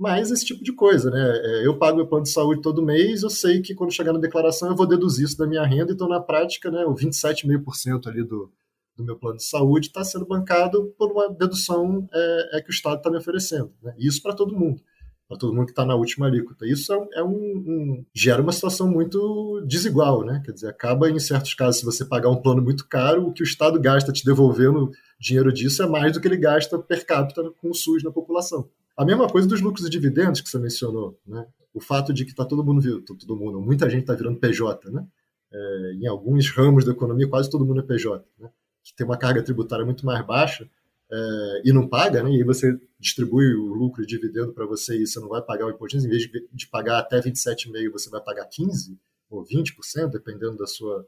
mas 0.00 0.30
esse 0.30 0.46
tipo 0.46 0.64
de 0.64 0.72
coisa, 0.72 1.10
né? 1.10 1.20
É, 1.20 1.66
eu 1.66 1.76
pago 1.76 1.98
meu 1.98 2.06
plano 2.06 2.24
de 2.24 2.30
saúde 2.30 2.62
todo 2.62 2.82
mês, 2.82 3.22
eu 3.22 3.28
sei 3.28 3.60
que 3.60 3.74
quando 3.74 3.92
chegar 3.92 4.14
na 4.14 4.18
declaração 4.18 4.70
eu 4.70 4.74
vou 4.74 4.86
deduzir 4.86 5.26
isso 5.26 5.36
da 5.36 5.46
minha 5.46 5.62
renda, 5.62 5.92
então 5.92 6.08
na 6.08 6.18
prática, 6.18 6.70
né, 6.70 6.86
o 6.86 6.94
27,5% 6.94 8.06
ali 8.06 8.24
do, 8.24 8.50
do 8.96 9.04
meu 9.04 9.14
plano 9.18 9.36
de 9.36 9.44
saúde 9.44 9.88
está 9.88 10.02
sendo 10.02 10.24
bancado 10.24 10.94
por 10.96 11.12
uma 11.12 11.28
dedução 11.28 12.08
é, 12.14 12.58
é 12.58 12.62
que 12.62 12.70
o 12.70 12.72
Estado 12.72 12.96
está 12.96 13.10
me 13.10 13.18
oferecendo. 13.18 13.74
Né? 13.82 13.94
Isso 13.98 14.22
para 14.22 14.32
todo 14.32 14.56
mundo, 14.56 14.80
para 15.28 15.36
todo 15.36 15.52
mundo 15.52 15.66
que 15.66 15.72
está 15.72 15.84
na 15.84 15.94
última 15.94 16.28
alíquota. 16.28 16.66
Isso 16.66 16.94
é, 16.94 17.08
é 17.16 17.22
um, 17.22 17.28
um, 17.28 18.06
gera 18.14 18.40
uma 18.40 18.52
situação 18.52 18.90
muito 18.90 19.62
desigual, 19.66 20.24
né? 20.24 20.40
Quer 20.42 20.52
dizer, 20.52 20.68
acaba 20.68 21.10
em 21.10 21.18
certos 21.18 21.52
casos, 21.52 21.80
se 21.80 21.84
você 21.84 22.06
pagar 22.06 22.30
um 22.30 22.40
plano 22.40 22.62
muito 22.62 22.88
caro, 22.88 23.26
o 23.26 23.34
que 23.34 23.42
o 23.42 23.44
Estado 23.44 23.78
gasta 23.78 24.10
te 24.12 24.24
devolvendo 24.24 24.90
dinheiro 25.20 25.52
disso 25.52 25.82
é 25.82 25.86
mais 25.86 26.14
do 26.14 26.22
que 26.22 26.26
ele 26.26 26.38
gasta 26.38 26.78
per 26.78 27.04
capita 27.04 27.50
com 27.60 27.68
o 27.68 27.74
SUS 27.74 28.02
na 28.02 28.10
população. 28.10 28.66
A 28.96 29.04
mesma 29.04 29.28
coisa 29.28 29.48
dos 29.48 29.60
lucros 29.60 29.86
e 29.86 29.90
dividendos 29.90 30.40
que 30.40 30.48
você 30.48 30.58
mencionou, 30.58 31.18
né? 31.26 31.46
O 31.72 31.80
fato 31.80 32.12
de 32.12 32.24
que 32.24 32.32
está 32.32 32.44
todo 32.44 32.64
mundo, 32.64 33.02
todo 33.02 33.36
mundo, 33.36 33.60
muita 33.60 33.88
gente 33.88 34.02
está 34.02 34.14
virando 34.14 34.38
PJ, 34.38 34.90
né? 34.90 35.06
é, 35.52 35.92
em 36.00 36.06
alguns 36.06 36.50
ramos 36.50 36.84
da 36.84 36.92
economia, 36.92 37.28
quase 37.28 37.50
todo 37.50 37.66
mundo 37.66 37.80
é 37.80 37.82
PJ, 37.82 38.24
né? 38.38 38.50
que 38.82 38.94
tem 38.94 39.04
uma 39.04 39.18
carga 39.18 39.42
tributária 39.42 39.84
muito 39.84 40.06
mais 40.06 40.24
baixa 40.24 40.68
é, 41.10 41.62
e 41.64 41.72
não 41.72 41.88
paga, 41.88 42.22
né? 42.22 42.30
e 42.30 42.36
aí 42.36 42.44
você 42.44 42.78
distribui 42.98 43.54
o 43.54 43.74
lucro 43.74 44.02
e 44.02 44.06
dividendo 44.06 44.52
para 44.52 44.64
você 44.64 44.96
e 44.96 45.06
você 45.06 45.18
não 45.18 45.28
vai 45.28 45.42
pagar 45.42 45.66
o 45.66 45.70
imposto, 45.70 45.98
em 45.98 46.08
vez 46.08 46.22
de, 46.22 46.48
de 46.52 46.66
pagar 46.68 46.98
até 46.98 47.20
27,5%, 47.20 47.90
você 47.90 48.08
vai 48.08 48.20
pagar 48.20 48.48
15% 48.48 48.96
ou 49.28 49.44
20%, 49.44 50.10
dependendo 50.10 50.56
da 50.56 50.66
sua, 50.66 51.06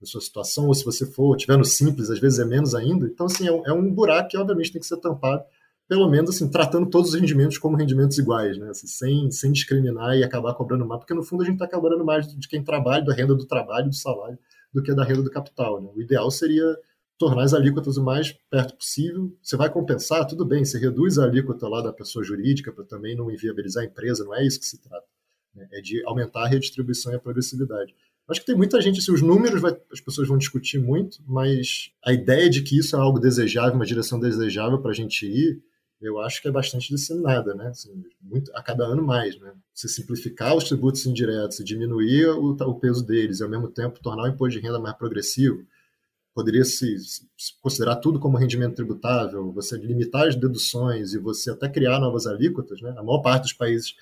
da 0.00 0.06
sua 0.06 0.20
situação, 0.20 0.66
ou 0.66 0.74
se 0.74 0.84
você 0.84 1.06
for, 1.06 1.36
tiver 1.36 1.56
no 1.56 1.64
simples, 1.64 2.10
às 2.10 2.18
vezes 2.18 2.38
é 2.38 2.44
menos 2.44 2.74
ainda. 2.74 3.06
Então, 3.06 3.26
assim, 3.26 3.46
é 3.46 3.52
um, 3.52 3.66
é 3.66 3.72
um 3.72 3.90
buraco 3.90 4.28
que, 4.28 4.36
obviamente, 4.36 4.72
tem 4.72 4.80
que 4.80 4.86
ser 4.86 4.98
tampado 4.98 5.42
pelo 5.92 6.08
menos 6.08 6.30
assim, 6.30 6.48
tratando 6.48 6.88
todos 6.88 7.10
os 7.12 7.20
rendimentos 7.20 7.58
como 7.58 7.76
rendimentos 7.76 8.16
iguais, 8.16 8.56
né? 8.56 8.70
Assim, 8.70 8.86
sem, 8.86 9.30
sem 9.30 9.52
discriminar 9.52 10.16
e 10.16 10.24
acabar 10.24 10.54
cobrando 10.54 10.86
mais, 10.86 10.98
porque 11.00 11.12
no 11.12 11.22
fundo 11.22 11.42
a 11.42 11.44
gente 11.44 11.62
está 11.62 11.68
cobrando 11.68 12.02
mais 12.02 12.26
de 12.26 12.48
quem 12.48 12.64
trabalha, 12.64 13.04
da 13.04 13.12
renda 13.12 13.34
do 13.34 13.44
trabalho, 13.44 13.90
do 13.90 13.94
salário, 13.94 14.38
do 14.72 14.82
que 14.82 14.94
da 14.94 15.04
renda 15.04 15.22
do 15.22 15.30
capital. 15.30 15.82
Né? 15.82 15.90
O 15.94 16.00
ideal 16.00 16.30
seria 16.30 16.64
tornar 17.18 17.42
as 17.42 17.52
alíquotas 17.52 17.98
o 17.98 18.02
mais 18.02 18.32
perto 18.48 18.74
possível. 18.74 19.36
Você 19.42 19.54
vai 19.54 19.68
compensar, 19.68 20.26
tudo 20.26 20.46
bem, 20.46 20.64
você 20.64 20.78
reduz 20.78 21.18
a 21.18 21.24
alíquota 21.24 21.68
lá 21.68 21.82
da 21.82 21.92
pessoa 21.92 22.24
jurídica 22.24 22.72
para 22.72 22.84
também 22.84 23.14
não 23.14 23.30
inviabilizar 23.30 23.82
a 23.82 23.86
empresa, 23.86 24.24
não 24.24 24.34
é 24.34 24.46
isso 24.46 24.60
que 24.60 24.64
se 24.64 24.80
trata. 24.80 25.04
Né? 25.54 25.68
É 25.72 25.82
de 25.82 26.02
aumentar 26.06 26.44
a 26.44 26.48
redistribuição 26.48 27.12
e 27.12 27.16
a 27.16 27.20
progressividade. 27.20 27.94
Acho 28.26 28.40
que 28.40 28.46
tem 28.46 28.56
muita 28.56 28.80
gente, 28.80 28.98
assim, 28.98 29.12
os 29.12 29.20
números 29.20 29.60
vai, 29.60 29.76
as 29.92 30.00
pessoas 30.00 30.26
vão 30.26 30.38
discutir 30.38 30.78
muito, 30.78 31.18
mas 31.26 31.90
a 32.02 32.14
ideia 32.14 32.48
de 32.48 32.62
que 32.62 32.78
isso 32.78 32.96
é 32.96 32.98
algo 32.98 33.18
desejável, 33.18 33.74
uma 33.74 33.84
direção 33.84 34.18
desejável 34.18 34.80
para 34.80 34.92
a 34.92 34.94
gente 34.94 35.26
ir, 35.26 35.60
eu 36.02 36.20
acho 36.20 36.42
que 36.42 36.48
é 36.48 36.50
bastante 36.50 36.88
disseminada, 36.88 37.54
né? 37.54 37.68
Assim, 37.68 38.04
muito, 38.20 38.50
a 38.54 38.62
cada 38.62 38.84
ano 38.84 39.02
mais, 39.02 39.38
né? 39.38 39.52
Se 39.72 39.88
simplificar 39.88 40.56
os 40.56 40.64
tributos 40.64 41.06
indiretos 41.06 41.60
e 41.60 41.64
diminuir 41.64 42.26
o, 42.26 42.50
o, 42.50 42.80
peso 42.80 43.06
deles 43.06 43.38
e, 43.38 43.44
ao 43.44 43.48
mesmo 43.48 43.68
tempo, 43.68 44.02
tornar 44.02 44.24
o 44.24 44.28
imposto 44.28 44.58
de 44.58 44.66
renda 44.66 44.80
mais 44.80 44.96
progressivo, 44.96 45.64
poderia 46.34 46.64
se, 46.64 46.98
se, 46.98 47.28
considerar 47.60 47.96
tudo 47.96 48.18
como 48.18 48.36
rendimento 48.36 48.74
tributável, 48.74 49.52
você 49.52 49.76
limitar 49.76 50.26
as 50.26 50.34
deduções 50.34 51.14
e 51.14 51.18
você 51.18 51.50
até 51.50 51.68
criar 51.68 52.00
novas 52.00 52.26
alíquotas, 52.26 52.80
né? 52.82 52.90
A 52.98 53.02
maior 53.02 53.20
parte 53.20 53.44
dos 53.44 53.52
países 53.52 53.92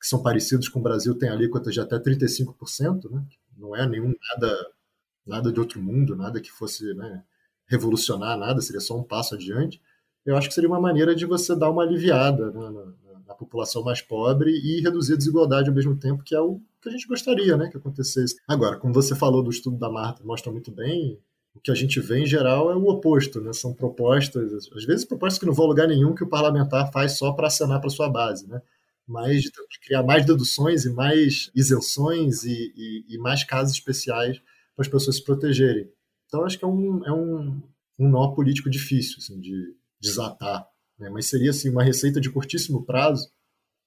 que 0.00 0.06
são 0.08 0.22
parecidos 0.22 0.68
com 0.68 0.80
o 0.80 0.82
Brasil 0.82 1.14
tem 1.14 1.28
alíquotas 1.28 1.74
de 1.74 1.80
até 1.80 1.98
35%, 1.98 3.10
né? 3.10 3.24
Não 3.58 3.76
é 3.76 3.86
nenhum 3.86 4.14
nada, 4.30 4.66
nada 5.26 5.52
de 5.52 5.60
outro 5.60 5.82
mundo, 5.82 6.16
nada 6.16 6.40
que 6.40 6.50
fosse 6.50 6.94
né, 6.94 7.22
revolucionar 7.66 8.38
nada, 8.38 8.60
seria 8.62 8.80
só 8.80 8.98
um 8.98 9.04
passo 9.04 9.34
adiante 9.34 9.80
eu 10.24 10.36
acho 10.36 10.48
que 10.48 10.54
seria 10.54 10.68
uma 10.68 10.80
maneira 10.80 11.14
de 11.14 11.26
você 11.26 11.56
dar 11.56 11.70
uma 11.70 11.82
aliviada 11.82 12.50
né, 12.50 12.70
na, 12.70 13.20
na, 13.26 13.34
população 13.34 13.82
mais 13.82 14.00
pobre 14.00 14.50
e 14.50 14.80
reduzir 14.80 15.14
a 15.14 15.16
desigualdade 15.16 15.68
ao 15.68 15.74
mesmo 15.74 15.96
tempo, 15.96 16.22
que 16.22 16.34
é 16.34 16.40
o 16.40 16.60
que 16.80 16.88
a 16.88 16.92
gente 16.92 17.08
gostaria 17.08 17.56
né, 17.56 17.68
que 17.68 17.76
acontecesse. 17.76 18.36
Agora, 18.46 18.76
como 18.76 18.94
você 18.94 19.14
falou 19.14 19.42
do 19.42 19.50
estudo 19.50 19.76
da 19.76 19.90
Marta, 19.90 20.24
mostra 20.24 20.52
muito 20.52 20.70
bem, 20.70 21.18
o 21.54 21.60
que 21.60 21.70
a 21.70 21.74
gente 21.74 22.00
vê 22.00 22.20
em 22.20 22.26
geral 22.26 22.70
é 22.70 22.76
o 22.76 22.88
oposto, 22.88 23.40
né? 23.40 23.52
São 23.52 23.74
propostas, 23.74 24.68
às 24.74 24.84
vezes 24.84 25.04
propostas 25.04 25.38
que 25.38 25.46
não 25.46 25.52
vão 25.52 25.66
a 25.66 25.68
lugar 25.68 25.86
nenhum 25.86 26.14
que 26.14 26.24
o 26.24 26.28
parlamentar 26.28 26.90
faz 26.90 27.18
só 27.18 27.32
para 27.32 27.46
acenar 27.46 27.80
para 27.80 27.90
sua 27.90 28.08
base, 28.08 28.48
né? 28.48 28.62
Mas 29.06 29.42
de 29.42 29.50
criar 29.84 30.02
mais 30.02 30.24
deduções 30.24 30.84
e 30.84 30.90
mais 30.90 31.50
isenções 31.54 32.44
e, 32.44 32.72
e, 32.74 33.14
e 33.14 33.18
mais 33.18 33.44
casos 33.44 33.74
especiais 33.74 34.38
para 34.74 34.82
as 34.82 34.88
pessoas 34.88 35.16
se 35.16 35.24
protegerem. 35.24 35.90
Então, 36.26 36.44
acho 36.44 36.58
que 36.58 36.64
é 36.64 36.68
um, 36.68 37.04
é 37.04 37.12
um, 37.12 37.60
um 37.98 38.08
nó 38.08 38.28
político 38.28 38.70
difícil 38.70 39.16
assim, 39.18 39.38
de, 39.38 39.74
desatar. 40.02 40.66
Né? 40.98 41.08
Mas 41.08 41.28
seria 41.28 41.50
assim, 41.50 41.70
uma 41.70 41.82
receita 41.82 42.20
de 42.20 42.30
curtíssimo 42.30 42.84
prazo. 42.84 43.30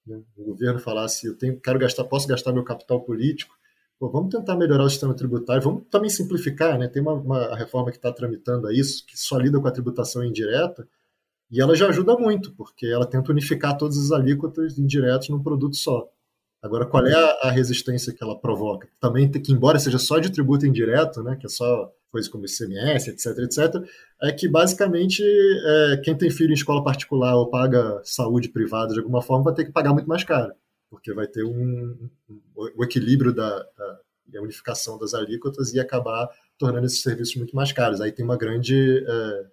Né? 0.06 0.20
O 0.36 0.44
governo 0.44 0.80
falasse, 0.80 1.26
eu 1.26 1.36
tenho, 1.36 1.60
quero 1.60 1.78
gastar, 1.78 2.04
posso 2.04 2.26
gastar 2.26 2.52
meu 2.52 2.64
capital 2.64 3.00
político. 3.02 3.54
Pô, 3.98 4.10
vamos 4.10 4.34
tentar 4.34 4.56
melhorar 4.56 4.84
o 4.84 4.90
sistema 4.90 5.14
tributário, 5.14 5.62
vamos 5.62 5.84
também 5.90 6.10
simplificar. 6.10 6.78
Né? 6.78 6.88
Tem 6.88 7.02
uma, 7.02 7.14
uma 7.14 7.56
reforma 7.56 7.90
que 7.90 7.96
está 7.96 8.12
tramitando 8.12 8.66
a 8.66 8.72
isso, 8.72 9.04
que 9.06 9.18
só 9.18 9.38
lida 9.38 9.60
com 9.60 9.68
a 9.68 9.72
tributação 9.72 10.24
indireta, 10.24 10.86
e 11.50 11.60
ela 11.60 11.76
já 11.76 11.88
ajuda 11.88 12.16
muito, 12.16 12.52
porque 12.56 12.86
ela 12.86 13.06
tenta 13.06 13.30
unificar 13.30 13.76
todas 13.76 13.96
as 13.96 14.10
alíquotas 14.10 14.78
indiretas 14.78 15.28
num 15.28 15.42
produto 15.42 15.76
só. 15.76 16.08
Agora, 16.60 16.84
qual 16.84 17.06
é 17.06 17.14
a, 17.14 17.48
a 17.48 17.50
resistência 17.50 18.12
que 18.12 18.22
ela 18.22 18.38
provoca? 18.38 18.88
Também, 18.98 19.30
que 19.30 19.52
embora 19.52 19.78
seja 19.78 19.98
só 19.98 20.18
de 20.18 20.30
tributo 20.30 20.66
indireto, 20.66 21.22
né, 21.22 21.36
que 21.36 21.46
é 21.46 21.48
só 21.48 21.92
coisas 22.16 22.30
como 22.30 22.46
ICMS, 22.46 23.10
etc, 23.10 23.38
etc, 23.38 23.74
é 24.22 24.32
que 24.32 24.48
basicamente 24.48 25.22
é, 25.22 25.98
quem 25.98 26.16
tem 26.16 26.30
filho 26.30 26.50
em 26.50 26.54
escola 26.54 26.82
particular 26.82 27.36
ou 27.36 27.50
paga 27.50 28.00
saúde 28.04 28.48
privada 28.48 28.94
de 28.94 29.00
alguma 29.00 29.20
forma 29.20 29.44
vai 29.44 29.54
ter 29.54 29.66
que 29.66 29.72
pagar 29.72 29.92
muito 29.92 30.08
mais 30.08 30.24
caro, 30.24 30.54
porque 30.88 31.12
vai 31.12 31.26
ter 31.26 31.44
um, 31.44 32.08
um 32.30 32.40
o 32.74 32.82
equilíbrio 32.82 33.34
da, 33.34 33.58
da, 33.58 34.00
da, 34.28 34.40
unificação 34.40 34.98
das 34.98 35.12
alíquotas 35.12 35.74
e 35.74 35.78
acabar 35.78 36.26
tornando 36.56 36.86
esses 36.86 37.02
serviços 37.02 37.36
muito 37.36 37.54
mais 37.54 37.70
caros. 37.70 38.00
Aí 38.00 38.10
tem 38.10 38.24
uma 38.24 38.36
grande 38.36 39.04
é, 39.06 39.46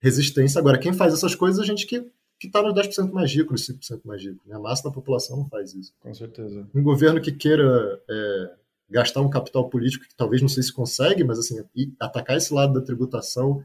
resistência. 0.00 0.60
Agora, 0.60 0.78
quem 0.78 0.92
faz 0.92 1.12
essas 1.12 1.34
coisas 1.34 1.58
é 1.58 1.62
a 1.62 1.66
gente 1.66 1.86
que 1.86 2.08
que 2.38 2.48
está 2.48 2.62
nos 2.62 2.74
10% 2.74 3.12
mais 3.12 3.32
rico, 3.32 3.52
nos 3.52 3.66
5% 3.66 4.02
mais 4.04 4.22
rico. 4.22 4.46
Né? 4.46 4.54
A 4.54 4.58
massa 4.58 4.84
da 4.84 4.90
população 4.90 5.38
não 5.38 5.46
faz 5.46 5.74
isso. 5.74 5.94
Com 5.98 6.12
certeza. 6.12 6.68
Um 6.74 6.82
governo 6.82 7.18
que 7.18 7.32
queira 7.32 7.98
é, 8.08 8.50
gastar 8.88 9.20
um 9.20 9.30
capital 9.30 9.68
político 9.68 10.06
que 10.06 10.16
talvez 10.16 10.40
não 10.40 10.48
sei 10.48 10.62
se 10.62 10.72
consegue, 10.72 11.24
mas 11.24 11.38
assim, 11.38 11.62
atacar 12.00 12.36
esse 12.36 12.52
lado 12.52 12.72
da 12.72 12.80
tributação 12.80 13.62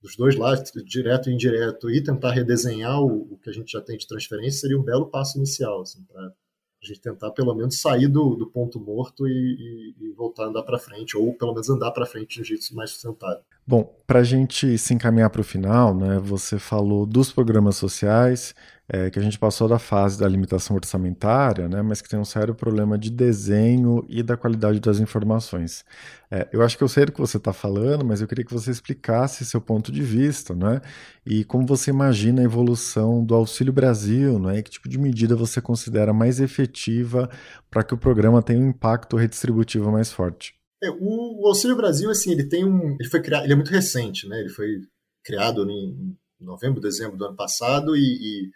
dos 0.00 0.16
dois 0.16 0.36
lados, 0.36 0.70
direto 0.84 1.28
e 1.28 1.34
indireto, 1.34 1.90
e 1.90 2.02
tentar 2.02 2.32
redesenhar 2.32 3.00
o, 3.00 3.32
o 3.32 3.38
que 3.38 3.50
a 3.50 3.52
gente 3.52 3.72
já 3.72 3.80
tem 3.80 3.96
de 3.96 4.06
transferência 4.06 4.60
seria 4.60 4.78
um 4.78 4.82
belo 4.82 5.06
passo 5.06 5.38
inicial, 5.38 5.82
assim, 5.82 6.02
para 6.04 6.22
a 6.26 6.86
gente 6.86 7.00
tentar 7.00 7.32
pelo 7.32 7.54
menos 7.54 7.80
sair 7.80 8.06
do, 8.06 8.36
do 8.36 8.46
ponto 8.46 8.78
morto 8.78 9.26
e, 9.26 9.94
e, 9.98 10.06
e 10.06 10.12
voltar 10.12 10.44
a 10.44 10.48
andar 10.48 10.62
para 10.62 10.78
frente, 10.78 11.16
ou 11.16 11.34
pelo 11.34 11.52
menos 11.52 11.68
andar 11.68 11.90
para 11.90 12.06
frente 12.06 12.36
de 12.36 12.40
um 12.40 12.44
jeito 12.44 12.74
mais 12.74 12.90
sustentável. 12.90 13.42
Bom, 13.68 13.84
para 14.06 14.20
a 14.20 14.24
gente 14.24 14.78
se 14.78 14.94
encaminhar 14.94 15.28
para 15.28 15.42
o 15.42 15.44
final, 15.44 15.94
né, 15.94 16.18
você 16.18 16.58
falou 16.58 17.04
dos 17.04 17.30
programas 17.30 17.76
sociais, 17.76 18.54
é, 18.88 19.10
que 19.10 19.18
a 19.18 19.22
gente 19.22 19.38
passou 19.38 19.68
da 19.68 19.78
fase 19.78 20.18
da 20.18 20.26
limitação 20.26 20.74
orçamentária, 20.74 21.68
né, 21.68 21.82
mas 21.82 22.00
que 22.00 22.08
tem 22.08 22.18
um 22.18 22.24
sério 22.24 22.54
problema 22.54 22.96
de 22.96 23.10
desenho 23.10 24.06
e 24.08 24.22
da 24.22 24.38
qualidade 24.38 24.80
das 24.80 25.00
informações. 25.00 25.84
É, 26.30 26.48
eu 26.50 26.62
acho 26.62 26.78
que 26.78 26.82
eu 26.82 26.88
sei 26.88 27.04
do 27.04 27.12
que 27.12 27.20
você 27.20 27.36
está 27.36 27.52
falando, 27.52 28.06
mas 28.06 28.22
eu 28.22 28.26
queria 28.26 28.42
que 28.42 28.54
você 28.54 28.70
explicasse 28.70 29.44
seu 29.44 29.60
ponto 29.60 29.92
de 29.92 30.02
vista, 30.02 30.54
né, 30.54 30.80
e 31.26 31.44
como 31.44 31.66
você 31.66 31.90
imagina 31.90 32.40
a 32.40 32.44
evolução 32.44 33.22
do 33.22 33.34
Auxílio 33.34 33.72
Brasil, 33.72 34.38
né, 34.38 34.60
e 34.60 34.62
que 34.62 34.70
tipo 34.70 34.88
de 34.88 34.98
medida 34.98 35.36
você 35.36 35.60
considera 35.60 36.14
mais 36.14 36.40
efetiva 36.40 37.28
para 37.70 37.84
que 37.84 37.92
o 37.92 37.98
programa 37.98 38.40
tenha 38.42 38.60
um 38.60 38.70
impacto 38.70 39.14
redistributivo 39.14 39.92
mais 39.92 40.10
forte. 40.10 40.57
É, 40.82 40.90
o, 40.90 41.42
o, 41.42 41.46
Auxílio 41.48 41.76
Brasil, 41.76 42.10
assim, 42.10 42.30
ele 42.30 42.48
tem 42.48 42.64
um, 42.64 42.96
ele 42.98 43.08
foi 43.08 43.20
criado, 43.20 43.44
ele 43.44 43.52
é 43.52 43.56
muito 43.56 43.70
recente, 43.70 44.28
né? 44.28 44.38
Ele 44.38 44.48
foi 44.48 44.80
criado 45.24 45.68
em 45.68 46.16
novembro, 46.40 46.80
dezembro 46.80 47.16
do 47.16 47.24
ano 47.26 47.36
passado 47.36 47.96
e, 47.96 48.50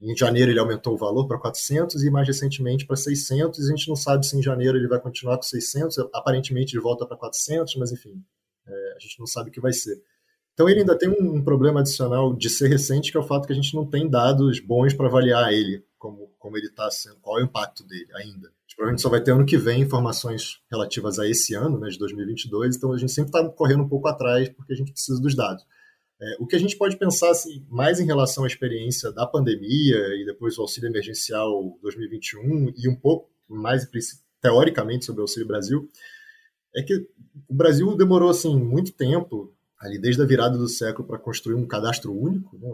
e 0.00 0.10
em 0.10 0.16
janeiro 0.16 0.50
ele 0.50 0.58
aumentou 0.58 0.94
o 0.94 0.98
valor 0.98 1.28
para 1.28 1.38
400 1.38 2.02
e 2.02 2.10
mais 2.10 2.26
recentemente 2.26 2.86
para 2.86 2.96
600. 2.96 3.60
A 3.60 3.70
gente 3.70 3.88
não 3.88 3.96
sabe 3.96 4.26
se 4.26 4.36
em 4.36 4.42
janeiro 4.42 4.78
ele 4.78 4.88
vai 4.88 4.98
continuar 4.98 5.36
com 5.36 5.42
600. 5.42 5.98
Aparentemente 6.12 6.74
ele 6.74 6.82
volta 6.82 7.06
para 7.06 7.16
400, 7.16 7.76
mas 7.76 7.92
enfim, 7.92 8.22
é, 8.66 8.94
a 8.96 8.98
gente 8.98 9.18
não 9.20 9.26
sabe 9.26 9.50
o 9.50 9.52
que 9.52 9.60
vai 9.60 9.72
ser. 9.72 10.02
Então 10.54 10.68
ele 10.68 10.80
ainda 10.80 10.96
tem 10.96 11.08
um, 11.08 11.42
problema 11.42 11.80
adicional 11.80 12.34
de 12.34 12.48
ser 12.50 12.68
recente, 12.68 13.10
que 13.10 13.16
é 13.16 13.20
o 13.20 13.26
fato 13.26 13.46
que 13.46 13.52
a 13.52 13.56
gente 13.56 13.74
não 13.74 13.86
tem 13.86 14.08
dados 14.08 14.58
bons 14.58 14.92
para 14.94 15.06
avaliar 15.06 15.52
ele, 15.52 15.84
como, 15.98 16.34
como 16.38 16.56
ele 16.56 16.66
está 16.66 16.90
sendo, 16.90 17.16
qual 17.20 17.38
é 17.38 17.42
o 17.42 17.44
impacto 17.44 17.84
dele 17.84 18.08
ainda 18.14 18.50
provavelmente 18.82 19.02
só 19.02 19.08
vai 19.08 19.22
ter 19.22 19.30
ano 19.30 19.46
que 19.46 19.56
vem 19.56 19.82
informações 19.82 20.60
relativas 20.68 21.16
a 21.18 21.28
esse 21.28 21.54
ano, 21.54 21.78
né, 21.78 21.88
de 21.88 21.98
2022, 21.98 22.76
então 22.76 22.92
a 22.92 22.98
gente 22.98 23.12
sempre 23.12 23.28
está 23.28 23.48
correndo 23.50 23.84
um 23.84 23.88
pouco 23.88 24.08
atrás 24.08 24.48
porque 24.48 24.72
a 24.72 24.76
gente 24.76 24.90
precisa 24.90 25.20
dos 25.20 25.36
dados. 25.36 25.64
É, 26.20 26.36
o 26.40 26.46
que 26.46 26.56
a 26.56 26.58
gente 26.58 26.76
pode 26.76 26.96
pensar 26.96 27.30
assim, 27.30 27.64
mais 27.70 28.00
em 28.00 28.06
relação 28.06 28.42
à 28.42 28.46
experiência 28.46 29.12
da 29.12 29.24
pandemia 29.24 29.96
e 30.16 30.24
depois 30.26 30.58
o 30.58 30.62
auxílio 30.62 30.88
emergencial 30.88 31.78
2021 31.80 32.72
e 32.76 32.88
um 32.88 32.96
pouco 32.96 33.30
mais 33.48 33.88
teoricamente 34.40 35.04
sobre 35.04 35.20
o 35.20 35.24
Auxílio 35.24 35.46
Brasil, 35.46 35.88
é 36.74 36.82
que 36.82 37.06
o 37.48 37.54
Brasil 37.54 37.96
demorou 37.96 38.30
assim 38.30 38.56
muito 38.56 38.92
tempo, 38.92 39.54
ali 39.78 40.00
desde 40.00 40.22
a 40.22 40.26
virada 40.26 40.58
do 40.58 40.68
século, 40.68 41.06
para 41.06 41.18
construir 41.18 41.54
um 41.54 41.66
cadastro 41.66 42.12
único, 42.12 42.58
né, 42.58 42.68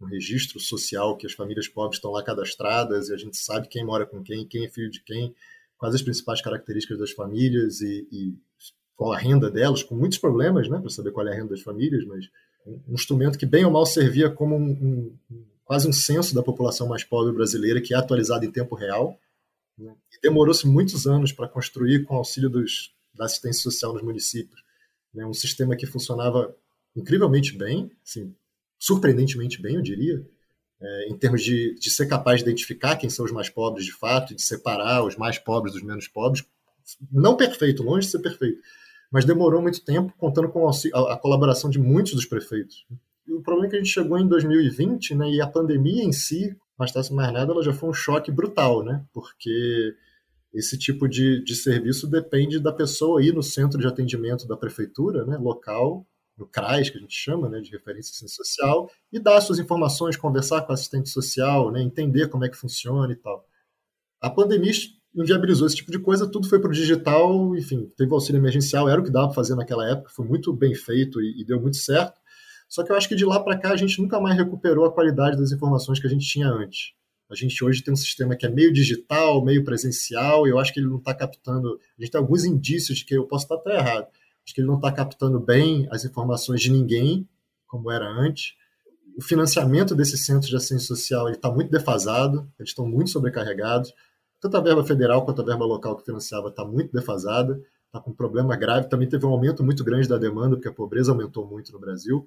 um 0.00 0.06
registro 0.06 0.60
social 0.60 1.16
que 1.16 1.26
as 1.26 1.32
famílias 1.32 1.66
pobres 1.66 1.96
estão 1.96 2.10
lá 2.10 2.22
cadastradas 2.22 3.08
e 3.08 3.14
a 3.14 3.16
gente 3.16 3.36
sabe 3.36 3.68
quem 3.68 3.84
mora 3.84 4.06
com 4.06 4.22
quem, 4.22 4.46
quem 4.46 4.64
é 4.64 4.68
filho 4.68 4.90
de 4.90 5.02
quem, 5.02 5.34
quais 5.76 5.94
as 5.94 6.02
principais 6.02 6.40
características 6.40 6.98
das 6.98 7.10
famílias 7.10 7.80
e, 7.80 8.06
e 8.10 8.34
qual 8.96 9.12
a 9.12 9.18
renda 9.18 9.50
delas, 9.50 9.82
com 9.82 9.94
muitos 9.94 10.18
problemas, 10.18 10.68
né, 10.68 10.78
para 10.78 10.90
saber 10.90 11.12
qual 11.12 11.26
é 11.26 11.32
a 11.32 11.34
renda 11.34 11.50
das 11.50 11.62
famílias, 11.62 12.04
mas 12.04 12.28
um 12.66 12.94
instrumento 12.94 13.38
que 13.38 13.46
bem 13.46 13.64
ou 13.64 13.70
mal 13.70 13.86
servia 13.86 14.30
como 14.30 14.56
um, 14.56 15.16
um, 15.30 15.44
quase 15.64 15.88
um 15.88 15.92
censo 15.92 16.34
da 16.34 16.42
população 16.42 16.88
mais 16.88 17.04
pobre 17.04 17.32
brasileira, 17.32 17.80
que 17.80 17.94
é 17.94 17.96
atualizado 17.96 18.44
em 18.44 18.50
tempo 18.50 18.74
real. 18.74 19.18
Né, 19.76 19.94
demorou-se 20.20 20.66
muitos 20.66 21.06
anos 21.06 21.32
para 21.32 21.48
construir, 21.48 22.04
com 22.04 22.16
auxílio 22.16 22.50
dos, 22.50 22.92
da 23.14 23.24
assistência 23.24 23.62
social 23.62 23.92
nos 23.92 24.02
municípios, 24.02 24.60
né, 25.14 25.24
um 25.24 25.34
sistema 25.34 25.76
que 25.76 25.86
funcionava 25.86 26.54
incrivelmente 26.96 27.56
bem, 27.56 27.90
assim, 28.04 28.34
surpreendentemente 28.78 29.60
bem, 29.60 29.74
eu 29.74 29.82
diria, 29.82 30.24
é, 30.80 31.08
em 31.08 31.18
termos 31.18 31.42
de, 31.42 31.74
de 31.74 31.90
ser 31.90 32.06
capaz 32.06 32.38
de 32.38 32.48
identificar 32.48 32.96
quem 32.96 33.10
são 33.10 33.24
os 33.24 33.32
mais 33.32 33.48
pobres 33.48 33.84
de 33.84 33.92
fato, 33.92 34.34
de 34.34 34.42
separar 34.42 35.04
os 35.04 35.16
mais 35.16 35.38
pobres 35.38 35.74
dos 35.74 35.82
menos 35.82 36.06
pobres, 36.06 36.44
não 37.10 37.36
perfeito, 37.36 37.82
longe 37.82 38.06
de 38.06 38.12
ser 38.12 38.20
perfeito, 38.20 38.60
mas 39.10 39.24
demorou 39.24 39.60
muito 39.60 39.84
tempo, 39.84 40.12
contando 40.16 40.48
com 40.48 40.68
a, 40.68 40.72
a 41.12 41.16
colaboração 41.16 41.68
de 41.68 41.78
muitos 41.78 42.14
dos 42.14 42.26
prefeitos. 42.26 42.86
E 43.26 43.32
o 43.32 43.42
problema 43.42 43.66
é 43.66 43.70
que 43.70 43.76
a 43.76 43.78
gente 43.78 43.92
chegou 43.92 44.18
em 44.18 44.26
2020, 44.26 45.14
né, 45.14 45.30
e 45.30 45.40
a 45.40 45.46
pandemia 45.46 46.04
em 46.04 46.12
si, 46.12 46.56
mais 46.78 46.92
tarde 46.92 47.12
mais 47.12 47.32
nada, 47.32 47.52
ela 47.52 47.62
já 47.62 47.72
foi 47.72 47.88
um 47.88 47.94
choque 47.94 48.30
brutal, 48.30 48.84
né, 48.84 49.04
porque 49.12 49.94
esse 50.54 50.78
tipo 50.78 51.08
de, 51.08 51.42
de 51.44 51.54
serviço 51.54 52.06
depende 52.06 52.58
da 52.58 52.72
pessoa 52.72 53.22
ir 53.22 53.34
no 53.34 53.42
centro 53.42 53.78
de 53.78 53.86
atendimento 53.86 54.46
da 54.46 54.56
prefeitura, 54.56 55.26
né, 55.26 55.36
local, 55.36 56.06
no 56.38 56.46
CRAS, 56.46 56.90
que 56.90 56.98
a 56.98 57.00
gente 57.00 57.14
chama, 57.14 57.48
né, 57.48 57.60
de 57.60 57.70
referência 57.70 58.26
social, 58.28 58.90
e 59.12 59.18
dar 59.18 59.40
suas 59.40 59.58
informações, 59.58 60.16
conversar 60.16 60.62
com 60.62 60.72
assistente 60.72 61.08
social, 61.08 61.70
né, 61.70 61.82
entender 61.82 62.28
como 62.28 62.44
é 62.44 62.48
que 62.48 62.56
funciona 62.56 63.12
e 63.12 63.16
tal. 63.16 63.44
A 64.20 64.30
pandemia 64.30 64.72
inviabilizou 65.14 65.66
esse 65.66 65.76
tipo 65.76 65.90
de 65.90 65.98
coisa, 65.98 66.30
tudo 66.30 66.48
foi 66.48 66.60
para 66.60 66.70
o 66.70 66.72
digital, 66.72 67.56
enfim, 67.56 67.90
teve 67.96 68.12
auxílio 68.12 68.38
emergencial, 68.38 68.88
era 68.88 69.00
o 69.00 69.04
que 69.04 69.10
dava 69.10 69.26
para 69.26 69.34
fazer 69.34 69.54
naquela 69.54 69.88
época, 69.88 70.10
foi 70.10 70.26
muito 70.26 70.52
bem 70.52 70.74
feito 70.74 71.20
e, 71.20 71.40
e 71.40 71.44
deu 71.44 71.60
muito 71.60 71.76
certo. 71.76 72.20
Só 72.68 72.84
que 72.84 72.92
eu 72.92 72.96
acho 72.96 73.08
que 73.08 73.16
de 73.16 73.24
lá 73.24 73.40
para 73.40 73.58
cá 73.58 73.72
a 73.72 73.76
gente 73.76 74.00
nunca 74.00 74.20
mais 74.20 74.36
recuperou 74.36 74.84
a 74.84 74.92
qualidade 74.92 75.36
das 75.36 75.52
informações 75.52 75.98
que 75.98 76.06
a 76.06 76.10
gente 76.10 76.26
tinha 76.26 76.48
antes. 76.48 76.92
A 77.30 77.34
gente 77.34 77.62
hoje 77.62 77.82
tem 77.82 77.92
um 77.92 77.96
sistema 77.96 78.34
que 78.34 78.46
é 78.46 78.48
meio 78.48 78.72
digital, 78.72 79.44
meio 79.44 79.62
presencial, 79.62 80.46
e 80.46 80.50
eu 80.50 80.58
acho 80.58 80.72
que 80.72 80.80
ele 80.80 80.88
não 80.88 80.96
está 80.96 81.14
captando. 81.14 81.78
A 81.98 82.02
gente 82.02 82.10
tem 82.10 82.20
alguns 82.20 82.44
indícios 82.44 82.98
de 82.98 83.04
que 83.04 83.14
eu 83.14 83.26
posso 83.26 83.44
estar 83.44 83.56
até 83.56 83.76
errado. 83.76 84.06
Acho 84.48 84.54
que 84.54 84.62
ele 84.62 84.68
não 84.68 84.76
está 84.76 84.90
captando 84.90 85.38
bem 85.38 85.86
as 85.90 86.06
informações 86.06 86.62
de 86.62 86.72
ninguém, 86.72 87.28
como 87.66 87.90
era 87.90 88.08
antes. 88.08 88.54
O 89.14 89.20
financiamento 89.20 89.94
desses 89.94 90.24
centros 90.24 90.48
de 90.48 90.56
assistência 90.56 90.86
social 90.86 91.28
está 91.28 91.52
muito 91.52 91.70
defasado, 91.70 92.50
eles 92.58 92.70
estão 92.70 92.88
muito 92.88 93.10
sobrecarregados. 93.10 93.92
Tanto 94.40 94.56
a 94.56 94.60
verba 94.60 94.82
federal 94.82 95.22
quanto 95.22 95.42
a 95.42 95.44
verba 95.44 95.66
local 95.66 95.98
que 95.98 96.04
financiava 96.06 96.48
está 96.48 96.64
muito 96.64 96.90
defasada, 96.94 97.62
está 97.88 98.00
com 98.00 98.10
um 98.10 98.14
problema 98.14 98.56
grave. 98.56 98.88
Também 98.88 99.06
teve 99.06 99.26
um 99.26 99.32
aumento 99.32 99.62
muito 99.62 99.84
grande 99.84 100.08
da 100.08 100.16
demanda, 100.16 100.56
porque 100.56 100.68
a 100.68 100.72
pobreza 100.72 101.12
aumentou 101.12 101.46
muito 101.46 101.70
no 101.70 101.78
Brasil. 101.78 102.26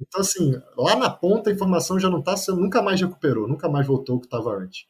Então, 0.00 0.22
assim, 0.22 0.58
lá 0.78 0.96
na 0.96 1.10
ponta 1.10 1.50
a 1.50 1.52
informação 1.52 2.00
já 2.00 2.08
não 2.08 2.20
está 2.20 2.38
sendo, 2.38 2.62
nunca 2.62 2.80
mais 2.80 2.98
recuperou, 2.98 3.46
nunca 3.46 3.68
mais 3.68 3.86
voltou 3.86 4.14
ao 4.14 4.20
que 4.20 4.28
estava 4.28 4.56
antes. 4.56 4.86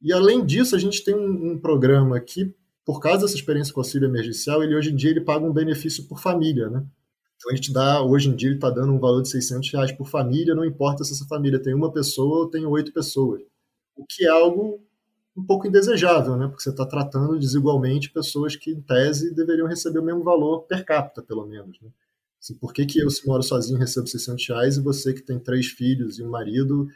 E 0.00 0.12
além 0.12 0.46
disso, 0.46 0.76
a 0.76 0.78
gente 0.78 1.02
tem 1.02 1.16
um, 1.16 1.50
um, 1.50 1.58
programa 1.58 2.20
que, 2.20 2.54
por 2.84 3.00
causa 3.00 3.22
dessa 3.22 3.36
experiência 3.36 3.72
com 3.72 3.80
auxílio 3.80 4.08
emergencial, 4.08 4.62
ele 4.62 4.74
hoje 4.74 4.90
em 4.90 4.96
dia 4.96 5.10
ele 5.10 5.20
paga 5.20 5.44
um 5.44 5.52
benefício 5.52 6.06
por 6.08 6.20
família, 6.20 6.68
né? 6.68 6.84
Então 7.36 7.52
a 7.52 7.54
gente 7.54 7.72
dá, 7.72 8.02
hoje 8.02 8.28
em 8.28 8.36
dia 8.36 8.48
ele 8.48 8.56
está 8.56 8.70
dando 8.70 8.92
um 8.92 8.98
valor 8.98 9.22
de 9.22 9.30
600 9.30 9.70
reais 9.72 9.92
por 9.92 10.08
família, 10.08 10.54
não 10.54 10.64
importa 10.64 11.04
se 11.04 11.12
essa 11.12 11.26
família 11.26 11.60
tem 11.60 11.74
uma 11.74 11.92
pessoa 11.92 12.40
ou 12.40 12.50
tem 12.50 12.66
oito 12.66 12.92
pessoas. 12.92 13.42
O 13.96 14.04
que 14.06 14.24
é 14.24 14.28
algo 14.28 14.80
um 15.36 15.44
pouco 15.44 15.66
indesejável, 15.66 16.36
né? 16.36 16.46
Porque 16.48 16.62
você 16.62 16.70
está 16.70 16.84
tratando 16.84 17.38
desigualmente 17.38 18.10
pessoas 18.10 18.56
que, 18.56 18.70
em 18.70 18.80
tese, 18.80 19.34
deveriam 19.34 19.66
receber 19.66 20.00
o 20.00 20.04
mesmo 20.04 20.22
valor 20.22 20.62
per 20.62 20.84
capita, 20.84 21.22
pelo 21.22 21.46
menos, 21.46 21.80
né? 21.80 21.88
Assim, 22.42 22.54
por 22.54 22.72
que, 22.72 22.86
que 22.86 23.00
eu, 23.00 23.10
se 23.10 23.26
moro 23.26 23.42
sozinho, 23.42 23.78
recebo 23.78 24.06
600 24.06 24.48
reais 24.48 24.76
e 24.76 24.82
você 24.82 25.12
que 25.12 25.22
tem 25.22 25.38
três 25.38 25.66
filhos 25.66 26.18
e 26.18 26.22
um 26.22 26.30
marido 26.30 26.88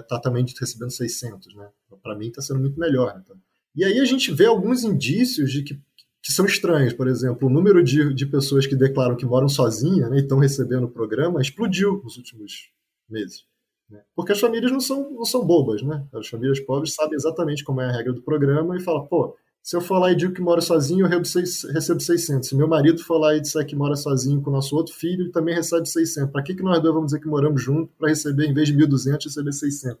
está 0.00 0.16
é, 0.16 0.20
também 0.20 0.44
recebendo 0.58 0.90
600, 0.90 1.54
né? 1.54 1.68
Para 2.02 2.14
mim 2.14 2.28
está 2.28 2.42
sendo 2.42 2.60
muito 2.60 2.78
melhor. 2.78 3.18
Então. 3.22 3.36
E 3.74 3.84
aí 3.84 3.98
a 3.98 4.04
gente 4.04 4.32
vê 4.32 4.46
alguns 4.46 4.84
indícios 4.84 5.50
de 5.50 5.62
que, 5.62 5.74
que 6.22 6.32
são 6.32 6.44
estranhos. 6.44 6.92
Por 6.92 7.08
exemplo, 7.08 7.48
o 7.48 7.50
número 7.50 7.82
de, 7.82 8.12
de 8.14 8.26
pessoas 8.26 8.66
que 8.66 8.76
declaram 8.76 9.16
que 9.16 9.24
moram 9.24 9.48
sozinhas 9.48 10.10
né, 10.10 10.18
e 10.18 10.20
estão 10.20 10.38
recebendo 10.38 10.84
o 10.84 10.90
programa 10.90 11.40
explodiu 11.40 12.00
nos 12.04 12.16
últimos 12.16 12.70
meses. 13.08 13.44
Né? 13.88 14.00
Porque 14.14 14.32
as 14.32 14.40
famílias 14.40 14.72
não 14.72 14.80
são, 14.80 15.10
não 15.10 15.24
são 15.24 15.44
bobas, 15.44 15.82
né? 15.82 16.06
As 16.14 16.28
famílias 16.28 16.60
pobres 16.60 16.94
sabem 16.94 17.14
exatamente 17.14 17.64
como 17.64 17.80
é 17.80 17.86
a 17.86 17.92
regra 17.92 18.12
do 18.12 18.22
programa 18.22 18.76
e 18.76 18.80
falam, 18.80 19.06
pô, 19.06 19.36
se 19.62 19.76
eu 19.76 19.80
for 19.80 19.98
lá 19.98 20.10
e 20.10 20.16
digo 20.16 20.34
que 20.34 20.40
mora 20.40 20.60
sozinho, 20.60 21.06
eu 21.06 21.08
recebo 21.08 22.00
600. 22.00 22.48
Se 22.48 22.56
meu 22.56 22.66
marido 22.66 23.02
for 23.02 23.18
lá 23.18 23.36
e 23.36 23.40
disser 23.40 23.64
que 23.64 23.76
mora 23.76 23.94
sozinho 23.94 24.42
com 24.42 24.50
o 24.50 24.52
nosso 24.52 24.74
outro 24.74 24.92
filho, 24.92 25.22
ele 25.22 25.30
também 25.30 25.54
recebe 25.54 25.88
600. 25.88 26.32
Para 26.32 26.42
que, 26.42 26.54
que 26.54 26.62
nós 26.62 26.82
dois 26.82 26.92
vamos 26.92 27.12
dizer 27.12 27.20
que 27.20 27.28
moramos 27.28 27.62
juntos 27.62 27.94
para 27.96 28.08
receber, 28.08 28.46
em 28.46 28.54
vez 28.54 28.68
de 28.68 28.74
1.200, 28.74 29.24
receber 29.24 29.52
600? 29.52 29.98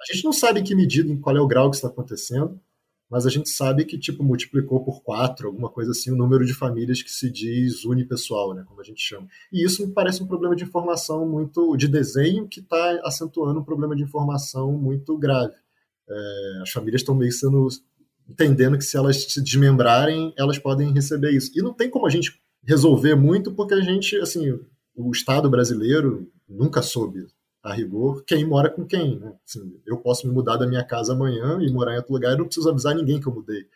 A 0.00 0.12
gente 0.12 0.24
não 0.24 0.32
sabe 0.32 0.60
em 0.60 0.64
que 0.64 0.74
medida, 0.74 1.10
em 1.10 1.18
qual 1.18 1.34
é 1.34 1.40
o 1.40 1.46
grau 1.46 1.70
que 1.70 1.76
está 1.76 1.88
acontecendo, 1.88 2.60
mas 3.10 3.26
a 3.26 3.30
gente 3.30 3.48
sabe 3.48 3.84
que, 3.84 3.98
tipo, 3.98 4.22
multiplicou 4.22 4.84
por 4.84 5.02
quatro, 5.02 5.48
alguma 5.48 5.70
coisa 5.70 5.92
assim, 5.92 6.10
o 6.10 6.16
número 6.16 6.44
de 6.44 6.52
famílias 6.52 7.02
que 7.02 7.10
se 7.10 7.30
diz 7.30 7.84
unipessoal, 7.84 8.54
né, 8.54 8.64
como 8.66 8.80
a 8.80 8.84
gente 8.84 9.00
chama. 9.00 9.26
E 9.52 9.64
isso 9.64 9.86
me 9.86 9.92
parece 9.92 10.22
um 10.22 10.26
problema 10.26 10.54
de 10.54 10.64
informação 10.64 11.26
muito, 11.26 11.76
de 11.76 11.88
desenho, 11.88 12.46
que 12.46 12.60
está 12.60 13.00
acentuando 13.04 13.60
um 13.60 13.64
problema 13.64 13.96
de 13.96 14.02
informação 14.02 14.72
muito 14.72 15.16
grave. 15.16 15.54
É, 16.08 16.62
as 16.62 16.70
famílias 16.70 17.00
estão 17.00 17.14
meio 17.14 17.32
sendo 17.32 17.68
entendendo 18.28 18.76
que 18.76 18.84
se 18.84 18.96
elas 18.96 19.24
se 19.32 19.42
desmembrarem, 19.42 20.34
elas 20.36 20.58
podem 20.58 20.92
receber 20.92 21.30
isso. 21.30 21.50
E 21.54 21.62
não 21.62 21.72
tem 21.72 21.88
como 21.88 22.06
a 22.06 22.10
gente 22.10 22.38
resolver 22.62 23.14
muito, 23.14 23.54
porque 23.54 23.72
a 23.72 23.80
gente, 23.80 24.16
assim, 24.16 24.60
o 24.94 25.10
Estado 25.10 25.48
brasileiro 25.48 26.30
nunca 26.46 26.82
soube, 26.82 27.26
a 27.70 27.74
rigor, 27.74 28.24
quem 28.24 28.44
mora 28.46 28.70
com 28.70 28.84
quem. 28.86 29.18
Né? 29.18 29.32
Assim, 29.46 29.80
eu 29.86 29.98
posso 29.98 30.26
me 30.26 30.32
mudar 30.32 30.56
da 30.56 30.66
minha 30.66 30.84
casa 30.84 31.12
amanhã 31.12 31.58
e 31.60 31.70
morar 31.72 31.94
em 31.94 31.98
outro 31.98 32.12
lugar 32.12 32.34
e 32.34 32.38
não 32.38 32.46
preciso 32.46 32.68
avisar 32.70 32.94
ninguém 32.94 33.20
que 33.20 33.26
eu 33.28 33.34
mudei. 33.34 33.66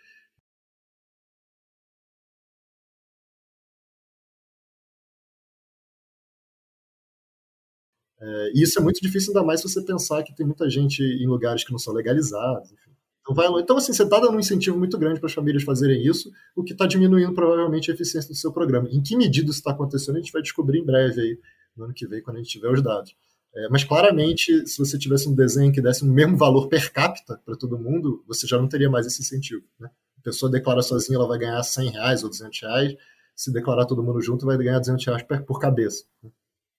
É, 8.21 8.53
e 8.55 8.63
isso 8.63 8.79
é 8.79 8.83
muito 8.83 9.01
difícil, 9.01 9.31
ainda 9.31 9.45
mais 9.45 9.61
se 9.61 9.69
você 9.69 9.83
pensar 9.83 10.23
que 10.23 10.35
tem 10.35 10.47
muita 10.47 10.71
gente 10.71 11.03
em 11.03 11.27
lugares 11.27 11.65
que 11.65 11.73
não 11.73 11.79
são 11.79 11.93
legalizados. 11.93 12.71
Enfim. 12.73 12.93
Então, 13.21 13.35
vai, 13.35 13.49
então, 13.61 13.77
assim, 13.77 13.93
você 13.93 14.05
está 14.05 14.21
dando 14.21 14.37
um 14.37 14.41
incentivo 14.41 14.79
muito 14.79 14.97
grande 14.99 15.19
para 15.19 15.29
as 15.29 15.33
famílias 15.33 15.65
fazerem 15.65 16.05
isso, 16.05 16.31
o 16.57 16.63
que 16.63 16.73
está 16.73 16.87
diminuindo 16.87 17.35
provavelmente 17.35 17.91
a 17.91 17.95
eficiência 17.95 18.29
do 18.31 18.37
seu 18.37 18.53
programa. 18.53 18.89
Em 18.91 19.03
que 19.03 19.17
medida 19.17 19.51
isso 19.51 19.59
está 19.59 19.73
acontecendo, 19.73 20.17
a 20.17 20.21
gente 20.21 20.33
vai 20.33 20.43
descobrir 20.43 20.79
em 20.79 20.85
breve 20.85 21.21
aí, 21.21 21.39
no 21.77 21.85
ano 21.85 21.95
que 21.95 22.07
vem, 22.07 22.23
quando 22.23 22.37
a 22.37 22.41
gente 22.41 22.51
tiver 22.51 22.71
os 22.71 22.83
dados. 22.83 23.15
É, 23.55 23.69
mas 23.69 23.85
claramente, 23.85 24.67
se 24.67 24.79
você 24.79 24.99
tivesse 24.99 25.29
um 25.29 25.35
desenho 25.35 25.73
que 25.73 25.81
desse 25.81 26.03
o 26.03 26.07
mesmo 26.07 26.37
valor 26.37 26.69
per 26.69 26.91
capita 26.91 27.41
para 27.45 27.57
todo 27.57 27.79
mundo, 27.79 28.25
você 28.27 28.47
já 28.47 28.59
não 28.59 28.67
teria 28.67 28.89
mais 28.89 29.07
esse 29.07 29.21
incentivo. 29.21 29.63
Né? 29.79 29.91
A 30.19 30.23
pessoa 30.23 30.51
declara 30.51 30.81
sozinha, 30.83 31.17
ela 31.17 31.29
vai 31.29 31.39
ganhar 31.39 31.63
100 31.63 31.91
reais 31.91 32.23
ou 32.23 32.31
200 32.31 32.61
reais. 32.63 32.97
Se 33.37 33.53
declarar 33.53 33.85
todo 33.87 34.03
mundo 34.03 34.21
junto, 34.23 34.47
vai 34.47 34.57
ganhar 34.57 34.79
200 34.79 35.05
reais 35.05 35.23
por 35.47 35.59
cabeça. 35.59 36.05
Né? 36.23 36.31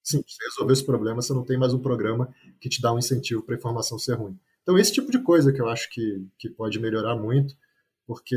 Sim, 0.03 0.24
se 0.28 0.38
resolver 0.49 0.74
esse 0.74 0.86
problema, 0.86 1.21
você 1.21 1.34
não 1.34 1.43
tem 1.45 1.57
mais 1.57 1.74
um 1.74 1.80
programa 1.80 2.34
que 2.59 2.67
te 2.67 2.82
dá 2.82 2.93
um 2.93 2.99
incentivo 2.99 3.41
para 3.43 3.55
a 3.55 3.57
informação 3.57 3.99
ser 3.99 4.15
ruim. 4.15 4.38
Então, 4.63 4.78
esse 4.78 4.91
tipo 4.91 5.11
de 5.11 5.19
coisa 5.19 5.53
que 5.53 5.61
eu 5.61 5.69
acho 5.69 5.89
que, 5.89 6.26
que 6.38 6.49
pode 6.49 6.80
melhorar 6.80 7.15
muito, 7.15 7.55
porque 8.05 8.36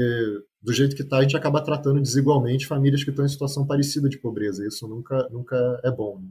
do 0.61 0.73
jeito 0.73 0.95
que 0.95 1.03
está, 1.03 1.19
a 1.19 1.23
gente 1.23 1.37
acaba 1.37 1.63
tratando 1.63 2.01
desigualmente 2.01 2.67
famílias 2.67 3.03
que 3.03 3.11
estão 3.11 3.25
em 3.25 3.29
situação 3.29 3.67
parecida 3.67 4.09
de 4.09 4.19
pobreza. 4.19 4.67
Isso 4.67 4.87
nunca, 4.87 5.29
nunca 5.31 5.81
é 5.83 5.91
bom. 5.91 6.21
Né? 6.21 6.29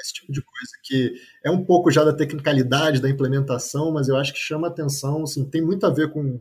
Esse 0.00 0.14
tipo 0.14 0.32
de 0.32 0.42
coisa 0.42 0.72
que 0.82 1.14
é 1.44 1.50
um 1.50 1.64
pouco 1.64 1.90
já 1.90 2.04
da 2.04 2.12
tecnicalidade 2.12 3.00
da 3.00 3.08
implementação, 3.08 3.92
mas 3.92 4.08
eu 4.08 4.16
acho 4.16 4.32
que 4.32 4.38
chama 4.38 4.68
atenção, 4.68 5.22
assim, 5.22 5.44
tem 5.48 5.62
muito 5.62 5.84
a 5.86 5.90
ver 5.90 6.10
com 6.12 6.40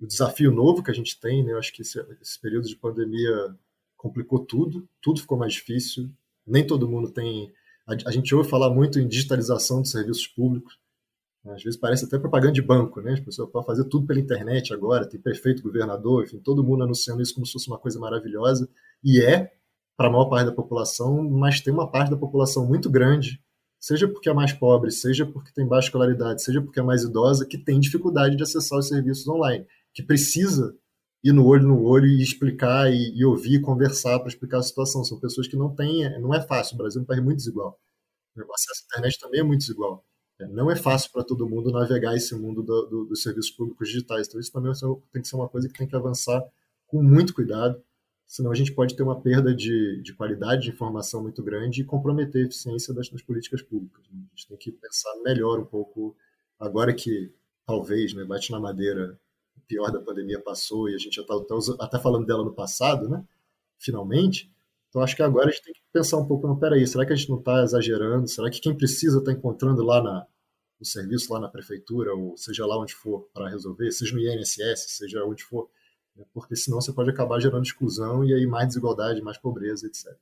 o 0.00 0.06
desafio 0.06 0.52
novo 0.52 0.82
que 0.82 0.90
a 0.90 0.94
gente 0.94 1.18
tem, 1.20 1.44
né? 1.44 1.52
Eu 1.52 1.58
acho 1.58 1.72
que 1.72 1.82
esse, 1.82 1.98
esse 2.20 2.40
período 2.40 2.68
de 2.68 2.76
pandemia 2.76 3.56
complicou 3.96 4.38
tudo, 4.38 4.88
tudo 5.02 5.20
ficou 5.20 5.36
mais 5.36 5.52
difícil, 5.54 6.10
nem 6.46 6.66
todo 6.66 6.88
mundo 6.88 7.10
tem. 7.10 7.52
A, 7.86 7.94
a 8.08 8.12
gente 8.12 8.34
ouve 8.34 8.48
falar 8.48 8.70
muito 8.70 8.98
em 8.98 9.08
digitalização 9.08 9.82
dos 9.82 9.90
serviços 9.90 10.26
públicos, 10.26 10.78
às 11.46 11.62
vezes 11.62 11.78
parece 11.78 12.04
até 12.04 12.18
propaganda 12.18 12.52
de 12.52 12.62
banco, 12.62 13.00
né? 13.00 13.12
As 13.12 13.20
pessoas 13.20 13.50
podem 13.50 13.66
fazer 13.66 13.84
tudo 13.84 14.06
pela 14.06 14.20
internet 14.20 14.72
agora, 14.72 15.08
tem 15.08 15.20
prefeito, 15.20 15.62
governador, 15.62 16.24
enfim, 16.24 16.38
todo 16.38 16.64
mundo 16.64 16.84
anunciando 16.84 17.22
isso 17.22 17.34
como 17.34 17.46
se 17.46 17.52
fosse 17.52 17.68
uma 17.68 17.78
coisa 17.78 17.98
maravilhosa. 17.98 18.68
E 19.02 19.20
é, 19.20 19.52
para 19.98 20.06
a 20.06 20.10
maior 20.12 20.26
parte 20.26 20.46
da 20.46 20.52
população, 20.52 21.28
mas 21.28 21.60
tem 21.60 21.74
uma 21.74 21.90
parte 21.90 22.08
da 22.08 22.16
população 22.16 22.64
muito 22.64 22.88
grande, 22.88 23.42
seja 23.80 24.06
porque 24.06 24.28
é 24.28 24.32
mais 24.32 24.52
pobre, 24.52 24.92
seja 24.92 25.26
porque 25.26 25.52
tem 25.52 25.66
baixa 25.66 25.88
escolaridade, 25.88 26.40
seja 26.40 26.62
porque 26.62 26.78
é 26.78 26.82
mais 26.84 27.02
idosa, 27.02 27.44
que 27.44 27.58
tem 27.58 27.80
dificuldade 27.80 28.36
de 28.36 28.42
acessar 28.44 28.78
os 28.78 28.86
serviços 28.86 29.26
online, 29.26 29.66
que 29.92 30.04
precisa 30.04 30.72
ir 31.24 31.32
no 31.32 31.44
olho 31.44 31.66
no 31.66 31.82
olho 31.82 32.06
e 32.06 32.22
explicar 32.22 32.92
e, 32.92 33.12
e 33.12 33.24
ouvir 33.24 33.60
conversar 33.60 34.20
para 34.20 34.28
explicar 34.28 34.58
a 34.58 34.62
situação. 34.62 35.02
São 35.02 35.18
pessoas 35.18 35.48
que 35.48 35.56
não 35.56 35.74
têm, 35.74 36.08
não 36.20 36.32
é 36.32 36.40
fácil, 36.40 36.76
o 36.76 36.78
Brasil 36.78 37.00
é 37.00 37.02
um 37.02 37.06
país 37.06 37.22
muito 37.22 37.38
desigual. 37.38 37.76
O 38.36 38.54
acesso 38.54 38.84
à 38.84 38.86
internet 38.86 39.18
também 39.18 39.40
é 39.40 39.42
muito 39.42 39.60
desigual. 39.62 40.04
É, 40.40 40.46
não 40.46 40.70
é 40.70 40.76
fácil 40.76 41.10
para 41.10 41.24
todo 41.24 41.48
mundo 41.48 41.72
navegar 41.72 42.14
esse 42.16 42.36
mundo 42.36 42.62
do, 42.62 42.86
do, 42.86 43.04
dos 43.06 43.20
serviços 43.20 43.50
públicos 43.50 43.88
digitais. 43.88 44.28
Então, 44.28 44.38
isso 44.38 44.52
também 44.52 44.72
tem 45.12 45.22
que 45.22 45.26
ser 45.26 45.34
uma 45.34 45.48
coisa 45.48 45.66
que 45.68 45.76
tem 45.76 45.88
que 45.88 45.96
avançar 45.96 46.40
com 46.86 47.02
muito 47.02 47.34
cuidado, 47.34 47.82
senão 48.28 48.52
a 48.52 48.54
gente 48.54 48.74
pode 48.74 48.94
ter 48.94 49.02
uma 49.02 49.18
perda 49.18 49.54
de, 49.54 50.02
de 50.02 50.12
qualidade 50.12 50.64
de 50.64 50.70
informação 50.70 51.22
muito 51.22 51.42
grande 51.42 51.80
e 51.80 51.84
comprometer 51.84 52.42
a 52.42 52.46
eficiência 52.46 52.92
das, 52.92 53.08
das 53.08 53.22
políticas 53.22 53.62
públicas. 53.62 54.04
Né? 54.10 54.20
A 54.20 54.36
gente 54.36 54.48
tem 54.48 54.56
que 54.58 54.70
pensar 54.70 55.10
melhor 55.24 55.58
um 55.58 55.64
pouco, 55.64 56.14
agora 56.60 56.92
que 56.92 57.32
talvez, 57.66 58.12
né, 58.12 58.24
bate 58.24 58.52
na 58.52 58.60
madeira, 58.60 59.18
o 59.56 59.60
pior 59.66 59.90
da 59.90 60.00
pandemia 60.00 60.40
passou 60.40 60.90
e 60.90 60.94
a 60.94 60.98
gente 60.98 61.16
já 61.16 61.22
está 61.22 61.34
até 61.80 61.98
falando 61.98 62.26
dela 62.26 62.44
no 62.44 62.54
passado, 62.54 63.08
né? 63.08 63.24
finalmente, 63.78 64.52
então 64.88 65.02
acho 65.02 65.16
que 65.16 65.22
agora 65.22 65.48
a 65.48 65.50
gente 65.50 65.64
tem 65.64 65.72
que 65.72 65.80
pensar 65.92 66.18
um 66.18 66.26
pouco, 66.26 66.46
não, 66.46 66.58
peraí, 66.58 66.86
será 66.86 67.06
que 67.06 67.12
a 67.12 67.16
gente 67.16 67.30
não 67.30 67.38
está 67.38 67.62
exagerando? 67.62 68.28
Será 68.28 68.50
que 68.50 68.60
quem 68.60 68.76
precisa 68.76 69.18
está 69.18 69.32
encontrando 69.32 69.82
lá 69.82 70.02
na, 70.02 70.26
no 70.78 70.84
serviço, 70.84 71.32
lá 71.32 71.40
na 71.40 71.48
prefeitura, 71.48 72.14
ou 72.14 72.36
seja 72.36 72.66
lá 72.66 72.78
onde 72.78 72.94
for, 72.94 73.28
para 73.32 73.48
resolver, 73.48 73.90
seja 73.90 74.14
no 74.14 74.20
INSS, 74.20 74.86
seja 74.96 75.24
onde 75.24 75.44
for? 75.44 75.70
Porque 76.32 76.56
senão 76.56 76.80
você 76.80 76.92
pode 76.92 77.10
acabar 77.10 77.40
gerando 77.40 77.64
exclusão 77.64 78.24
e 78.24 78.34
aí 78.34 78.46
mais 78.46 78.68
desigualdade, 78.68 79.22
mais 79.22 79.38
pobreza, 79.38 79.86
etc. 79.86 80.14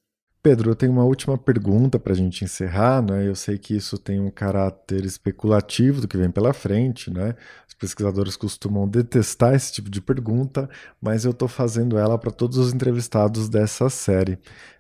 Pedro, 0.47 0.70
eu 0.70 0.76
tenho 0.76 0.92
uma 0.92 1.03
última 1.03 1.36
pergunta 1.36 1.99
para 1.99 2.12
a 2.12 2.16
gente 2.16 2.44
encerrar, 2.44 3.03
né? 3.03 3.26
Eu 3.26 3.34
sei 3.34 3.59
que 3.59 3.74
isso 3.74 3.99
tem 3.99 4.20
um 4.20 4.30
caráter 4.30 5.05
especulativo 5.05 6.01
do 6.01 6.07
que 6.07 6.16
vem 6.16 6.30
pela 6.30 6.53
frente, 6.53 7.12
né? 7.12 7.34
Os 7.66 7.74
pesquisadores 7.74 8.36
costumam 8.36 8.86
detestar 8.86 9.57
esse 9.57 9.72
tipo 9.72 9.90
de 9.90 10.01
pergunta, 10.01 10.70
mas 11.03 11.24
eu 11.24 11.32
estou 11.32 11.49
fazendo 11.49 11.99
ela 11.99 12.16
para 12.16 12.30
todos 12.30 12.59
os 12.59 12.72
entrevistados 12.72 13.49
dessa 13.49 13.90
série. 13.90 14.38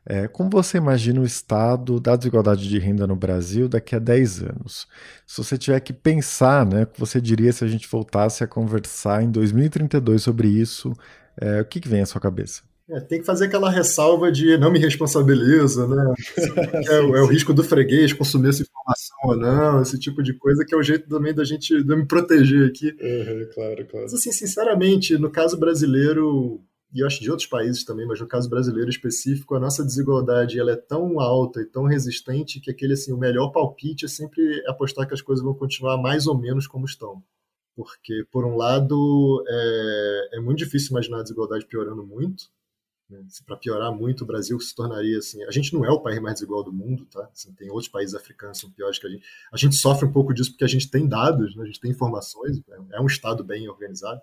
É, 0.08 0.28
como 0.28 0.48
você 0.48 0.78
imagina 0.78 1.20
o 1.20 1.24
estado 1.24 1.98
da 1.98 2.14
desigualdade 2.14 2.68
de 2.68 2.78
renda 2.78 3.04
no 3.04 3.16
Brasil 3.16 3.68
daqui 3.68 3.96
a 3.96 3.98
10 3.98 4.42
anos? 4.44 4.86
Se 5.26 5.38
você 5.38 5.58
tiver 5.58 5.80
que 5.80 5.92
pensar, 5.92 6.64
né, 6.64 6.84
o 6.84 6.86
que 6.86 7.00
você 7.00 7.20
diria 7.20 7.52
se 7.52 7.64
a 7.64 7.68
gente 7.68 7.88
voltasse 7.88 8.44
a 8.44 8.46
conversar 8.46 9.24
em 9.24 9.32
2032 9.32 10.22
sobre 10.22 10.46
isso, 10.46 10.92
é, 11.36 11.60
o 11.60 11.64
que, 11.64 11.80
que 11.80 11.88
vem 11.88 12.02
à 12.02 12.06
sua 12.06 12.20
cabeça? 12.20 12.62
É, 12.88 13.00
tem 13.00 13.18
que 13.18 13.26
fazer 13.26 13.46
aquela 13.46 13.68
ressalva 13.68 14.30
de 14.30 14.56
não 14.56 14.70
me 14.70 14.78
responsabiliza, 14.78 15.88
né? 15.88 16.14
é, 16.88 16.94
é, 16.94 17.00
o 17.00 17.26
risco 17.26 17.52
do 17.52 17.64
freguês 17.64 18.12
consumir 18.12 18.50
essa 18.50 18.62
informação 18.62 19.16
ou 19.24 19.36
não, 19.36 19.82
esse 19.82 19.98
tipo 19.98 20.22
de 20.22 20.32
coisa, 20.34 20.64
que 20.64 20.72
é 20.72 20.78
o 20.78 20.82
jeito 20.82 21.08
também 21.08 21.34
da 21.34 21.42
gente 21.42 21.82
de 21.82 21.96
me 21.96 22.06
proteger 22.06 22.68
aqui. 22.68 22.90
Uhum, 23.00 23.48
claro, 23.52 23.86
claro. 23.86 24.02
Mas, 24.02 24.14
assim, 24.14 24.30
sinceramente, 24.30 25.18
no 25.18 25.28
caso 25.30 25.58
brasileiro, 25.58 26.60
e 26.94 27.00
eu 27.00 27.06
acho 27.08 27.20
de 27.20 27.28
outros 27.28 27.48
países 27.48 27.84
também, 27.84 28.06
mas 28.06 28.20
no 28.20 28.28
caso 28.28 28.48
brasileiro 28.48 28.88
específico, 28.88 29.56
a 29.56 29.60
nossa 29.60 29.84
desigualdade 29.84 30.58
ela 30.58 30.70
é 30.70 30.76
tão 30.76 31.18
alta 31.18 31.60
e 31.60 31.66
tão 31.66 31.84
resistente 31.84 32.60
que 32.60 32.70
aquele 32.70 32.92
assim, 32.92 33.12
o 33.12 33.18
melhor 33.18 33.50
palpite 33.50 34.04
é 34.04 34.08
sempre 34.08 34.62
apostar 34.68 35.08
que 35.08 35.14
as 35.14 35.20
coisas 35.20 35.44
vão 35.44 35.54
continuar 35.54 36.00
mais 36.00 36.28
ou 36.28 36.38
menos 36.38 36.68
como 36.68 36.86
estão. 36.86 37.20
Porque, 37.74 38.24
por 38.30 38.46
um 38.46 38.56
lado, 38.56 39.44
é, 39.46 40.36
é 40.36 40.40
muito 40.40 40.58
difícil 40.58 40.92
imaginar 40.92 41.18
a 41.18 41.22
desigualdade 41.22 41.66
piorando 41.66 42.06
muito? 42.06 42.44
Para 43.46 43.56
piorar 43.56 43.92
muito, 43.92 44.24
o 44.24 44.26
Brasil 44.26 44.58
se 44.58 44.74
tornaria 44.74 45.18
assim. 45.18 45.42
A 45.44 45.50
gente 45.52 45.72
não 45.72 45.84
é 45.84 45.90
o 45.90 46.00
país 46.00 46.20
mais 46.20 46.34
desigual 46.34 46.64
do 46.64 46.72
mundo, 46.72 47.06
tá? 47.06 47.28
Assim, 47.32 47.52
tem 47.52 47.70
outros 47.70 47.88
países 47.88 48.14
africanos 48.14 48.58
que 48.58 48.62
são 48.62 48.70
piores 48.72 48.98
que 48.98 49.06
a 49.06 49.10
gente. 49.10 49.24
A 49.52 49.56
gente 49.56 49.76
sofre 49.76 50.06
um 50.06 50.12
pouco 50.12 50.34
disso 50.34 50.50
porque 50.50 50.64
a 50.64 50.68
gente 50.68 50.90
tem 50.90 51.06
dados, 51.06 51.54
né? 51.54 51.62
a 51.62 51.66
gente 51.66 51.80
tem 51.80 51.90
informações, 51.90 52.60
é 52.92 53.00
um 53.00 53.06
Estado 53.06 53.44
bem 53.44 53.68
organizado. 53.68 54.20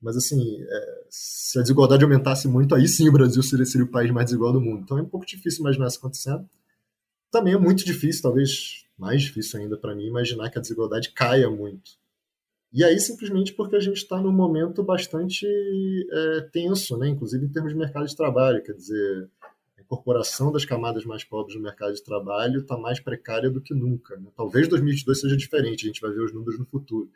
Mas, 0.00 0.16
assim, 0.16 0.60
é, 0.60 1.04
se 1.08 1.58
a 1.58 1.62
desigualdade 1.62 2.02
aumentasse 2.02 2.48
muito, 2.48 2.74
aí 2.74 2.88
sim 2.88 3.08
o 3.08 3.12
Brasil 3.12 3.42
seria, 3.42 3.64
seria 3.64 3.86
o 3.86 3.90
país 3.90 4.10
mais 4.10 4.26
desigual 4.26 4.52
do 4.52 4.60
mundo. 4.60 4.82
Então 4.82 4.98
é 4.98 5.02
um 5.02 5.08
pouco 5.08 5.24
difícil 5.24 5.60
imaginar 5.60 5.86
isso 5.86 5.98
acontecendo. 5.98 6.48
Também 7.30 7.54
é 7.54 7.58
muito 7.58 7.84
difícil, 7.84 8.22
talvez 8.22 8.84
mais 8.98 9.22
difícil 9.22 9.60
ainda 9.60 9.76
para 9.76 9.94
mim, 9.94 10.06
imaginar 10.06 10.50
que 10.50 10.58
a 10.58 10.60
desigualdade 10.60 11.12
caia 11.12 11.48
muito. 11.48 12.01
E 12.72 12.82
aí, 12.82 12.98
simplesmente 12.98 13.52
porque 13.52 13.76
a 13.76 13.80
gente 13.80 13.98
está 13.98 14.18
num 14.18 14.32
momento 14.32 14.82
bastante 14.82 15.46
é, 15.46 16.40
tenso, 16.52 16.96
né? 16.96 17.08
inclusive 17.08 17.44
em 17.44 17.48
termos 17.48 17.72
de 17.72 17.78
mercado 17.78 18.06
de 18.06 18.16
trabalho. 18.16 18.62
Quer 18.62 18.72
dizer, 18.72 19.28
a 19.76 19.82
incorporação 19.82 20.50
das 20.50 20.64
camadas 20.64 21.04
mais 21.04 21.22
pobres 21.22 21.54
no 21.54 21.62
mercado 21.62 21.92
de 21.92 22.02
trabalho 22.02 22.60
está 22.60 22.78
mais 22.78 22.98
precária 22.98 23.50
do 23.50 23.60
que 23.60 23.74
nunca. 23.74 24.16
Né? 24.16 24.30
Talvez 24.34 24.68
2022 24.68 25.20
seja 25.20 25.36
diferente, 25.36 25.84
a 25.84 25.88
gente 25.88 26.00
vai 26.00 26.10
ver 26.12 26.22
os 26.22 26.32
números 26.32 26.58
no 26.58 26.64
futuro. 26.64 27.10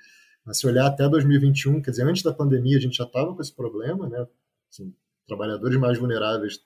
Mas 0.45 0.59
se 0.59 0.67
olhar 0.67 0.87
até 0.87 1.09
2021, 1.09 1.81
quer 1.81 1.91
dizer, 1.91 2.05
antes 2.05 2.23
da 2.23 2.35
pandemia 2.35 2.77
a 2.77 2.81
gente 2.81 2.97
já 2.99 3.05
estava 3.05 3.35
com 3.35 3.41
esse 3.41 3.53
problema, 3.53 4.09
né? 4.09 4.27
Assim, 4.71 4.95
trabalhadores 5.27 5.79
mais 5.79 5.99
vulneráveis 5.99 6.63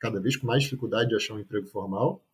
cada 0.00 0.18
vez 0.18 0.36
com 0.36 0.46
mais 0.46 0.62
dificuldade 0.62 1.10
de 1.10 1.14
achar 1.14 1.34
um 1.34 1.38
emprego 1.38 1.66
formal. 1.66 2.24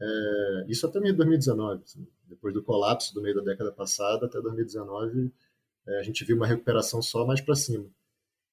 É, 0.00 0.64
isso 0.68 0.86
até 0.86 0.98
meio 0.98 1.12
de 1.12 1.18
2019, 1.18 1.82
assim, 1.84 2.06
depois 2.26 2.54
do 2.54 2.62
colapso 2.62 3.14
do 3.14 3.20
meio 3.20 3.34
da 3.34 3.42
década 3.42 3.70
passada 3.70 4.26
até 4.26 4.40
2019, 4.40 5.30
é, 5.86 6.00
a 6.00 6.02
gente 6.02 6.24
viu 6.24 6.36
uma 6.36 6.46
recuperação 6.46 7.02
só 7.02 7.26
mais 7.26 7.40
para 7.40 7.54
cima. 7.54 7.86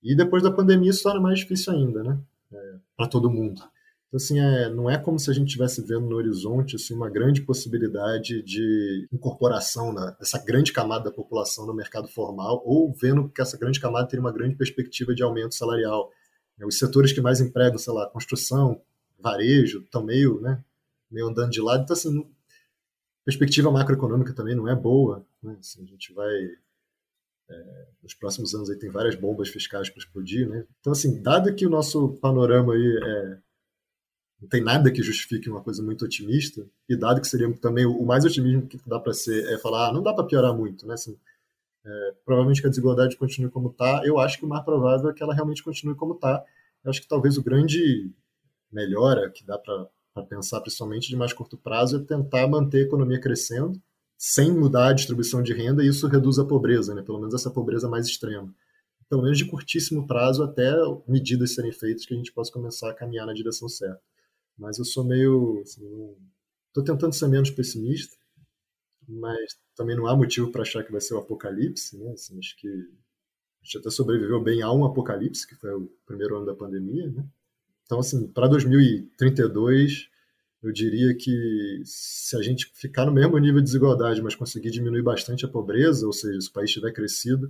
E 0.03 0.15
depois 0.15 0.43
da 0.43 0.51
pandemia 0.51 0.89
isso 0.89 1.03
torna 1.03 1.19
mais 1.19 1.39
difícil 1.39 1.73
ainda, 1.73 2.03
né? 2.03 2.19
É, 2.51 2.75
para 2.95 3.07
todo 3.07 3.29
mundo. 3.29 3.61
Então, 4.07 4.17
assim, 4.17 4.39
é, 4.39 4.69
não 4.69 4.89
é 4.89 4.97
como 4.97 5.19
se 5.19 5.29
a 5.29 5.33
gente 5.33 5.47
estivesse 5.47 5.81
vendo 5.81 6.07
no 6.07 6.15
horizonte 6.15 6.77
assim, 6.77 6.93
uma 6.93 7.09
grande 7.09 7.41
possibilidade 7.41 8.41
de 8.41 9.07
incorporação 9.11 9.93
né, 9.93 10.15
dessa 10.17 10.41
grande 10.43 10.71
camada 10.71 11.05
da 11.05 11.11
população 11.11 11.65
no 11.65 11.73
mercado 11.73 12.07
formal, 12.07 12.63
ou 12.65 12.93
vendo 12.93 13.27
que 13.29 13.41
essa 13.41 13.57
grande 13.57 13.81
camada 13.81 14.07
tem 14.07 14.19
uma 14.19 14.31
grande 14.31 14.55
perspectiva 14.55 15.13
de 15.13 15.23
aumento 15.23 15.55
salarial. 15.55 16.09
Os 16.65 16.79
setores 16.79 17.11
que 17.11 17.19
mais 17.19 17.41
empregam, 17.41 17.77
sei 17.77 17.93
lá, 17.93 18.09
construção, 18.09 18.81
varejo, 19.19 19.79
estão 19.79 20.03
meio 20.03 20.39
né, 20.39 20.63
meio 21.09 21.27
andando 21.27 21.51
de 21.51 21.61
lado. 21.61 21.83
Então, 21.83 21.95
assim, 21.95 22.29
perspectiva 23.25 23.71
macroeconômica 23.71 24.33
também 24.33 24.55
não 24.55 24.67
é 24.67 24.75
boa. 24.75 25.25
Né? 25.41 25.57
Assim, 25.59 25.83
a 25.83 25.87
gente 25.87 26.13
vai. 26.13 26.33
É, 27.49 27.87
nos 28.03 28.13
próximos 28.13 28.53
anos 28.53 28.69
aí 28.69 28.77
tem 28.77 28.89
várias 28.89 29.15
bombas 29.15 29.49
fiscais 29.49 29.89
para 29.89 29.99
explodir. 29.99 30.47
Né? 30.49 30.65
Então, 30.79 30.91
assim, 30.91 31.21
dado 31.21 31.53
que 31.55 31.65
o 31.65 31.69
nosso 31.69 32.09
panorama 32.19 32.73
aí 32.73 32.99
é, 33.03 33.37
não 34.41 34.47
tem 34.47 34.61
nada 34.61 34.91
que 34.91 35.01
justifique 35.01 35.49
uma 35.49 35.61
coisa 35.61 35.81
muito 35.81 36.05
otimista, 36.05 36.65
e 36.87 36.95
dado 36.95 37.19
que 37.21 37.27
seria 37.27 37.51
também 37.57 37.85
o 37.85 38.05
mais 38.05 38.23
otimismo 38.23 38.67
que 38.67 38.79
dá 38.85 38.99
para 38.99 39.13
ser 39.13 39.51
é 39.51 39.57
falar, 39.57 39.89
ah, 39.89 39.93
não 39.93 40.03
dá 40.03 40.13
para 40.13 40.25
piorar 40.25 40.53
muito, 40.53 40.85
né? 40.85 40.93
Assim, 40.93 41.17
é, 41.85 42.13
provavelmente 42.23 42.61
que 42.61 42.67
a 42.67 42.69
desigualdade 42.69 43.17
continue 43.17 43.49
como 43.49 43.69
está. 43.69 44.01
Eu 44.05 44.19
acho 44.19 44.37
que 44.37 44.45
o 44.45 44.47
mais 44.47 44.63
provável 44.63 45.09
é 45.09 45.13
que 45.13 45.23
ela 45.23 45.33
realmente 45.33 45.63
continue 45.63 45.95
como 45.95 46.13
está. 46.13 46.43
Eu 46.83 46.89
acho 46.89 47.01
que 47.01 47.07
talvez 47.07 47.37
o 47.37 47.43
grande 47.43 48.11
melhora 48.71 49.29
que 49.31 49.43
dá 49.45 49.57
para 49.57 49.87
para 50.17 50.25
pensar 50.25 50.61
principalmente 50.61 51.07
de 51.07 51.15
mais 51.15 51.31
curto 51.31 51.57
prazo, 51.57 51.97
é 51.97 51.99
tentar 51.99 52.47
manter 52.47 52.79
a 52.79 52.81
economia 52.81 53.19
crescendo 53.19 53.79
sem 54.17 54.51
mudar 54.51 54.89
a 54.89 54.93
distribuição 54.93 55.43
de 55.43 55.53
renda 55.53 55.83
e 55.83 55.87
isso 55.87 56.07
reduz 56.07 56.39
a 56.39 56.45
pobreza, 56.45 56.95
né? 56.95 57.03
pelo 57.03 57.19
menos 57.19 57.35
essa 57.35 57.51
pobreza 57.51 57.87
mais 57.87 58.07
extrema. 58.07 58.51
Pelo 59.07 59.21
menos 59.21 59.37
de 59.37 59.45
curtíssimo 59.45 60.07
prazo 60.07 60.43
até 60.43 60.73
medidas 61.07 61.53
serem 61.53 61.71
feitas 61.71 62.05
que 62.05 62.13
a 62.13 62.17
gente 62.17 62.33
possa 62.33 62.51
começar 62.51 62.89
a 62.89 62.93
caminhar 62.93 63.27
na 63.27 63.33
direção 63.33 63.69
certa. 63.69 64.01
Mas 64.57 64.79
eu 64.79 64.85
sou 64.85 65.03
meio. 65.03 65.61
Estou 65.61 66.83
assim, 66.83 66.83
tentando 66.83 67.13
ser 67.13 67.27
menos 67.27 67.51
pessimista, 67.51 68.17
mas 69.07 69.55
também 69.75 69.95
não 69.95 70.07
há 70.07 70.15
motivo 70.15 70.51
para 70.51 70.63
achar 70.63 70.83
que 70.83 70.91
vai 70.91 70.99
ser 70.99 71.13
o 71.13 71.19
apocalipse. 71.19 71.97
Né? 71.97 72.11
Assim, 72.11 72.37
acho 72.37 72.57
que 72.57 72.67
a 72.67 73.63
gente 73.63 73.77
até 73.77 73.89
sobreviveu 73.89 74.43
bem 74.43 74.61
a 74.61 74.71
um 74.73 74.83
apocalipse, 74.83 75.47
que 75.47 75.55
foi 75.55 75.73
o 75.73 75.89
primeiro 76.05 76.35
ano 76.35 76.45
da 76.45 76.55
pandemia. 76.55 77.09
Né? 77.09 77.23
Então, 77.87 77.99
assim, 77.99 78.27
para 78.27 78.47
2032, 78.49 80.09
eu 80.61 80.71
diria 80.73 81.15
que 81.15 81.81
se 81.85 82.35
a 82.35 82.41
gente 82.41 82.69
ficar 82.73 83.05
no 83.05 83.13
mesmo 83.13 83.37
nível 83.37 83.61
de 83.61 83.63
desigualdade, 83.63 84.21
mas 84.21 84.35
conseguir 84.35 84.71
diminuir 84.71 85.01
bastante 85.01 85.45
a 85.45 85.47
pobreza, 85.47 86.05
ou 86.05 86.11
seja, 86.11 86.41
se 86.41 86.49
o 86.49 86.53
país 86.53 86.69
tiver 86.69 86.91
crescido, 86.91 87.49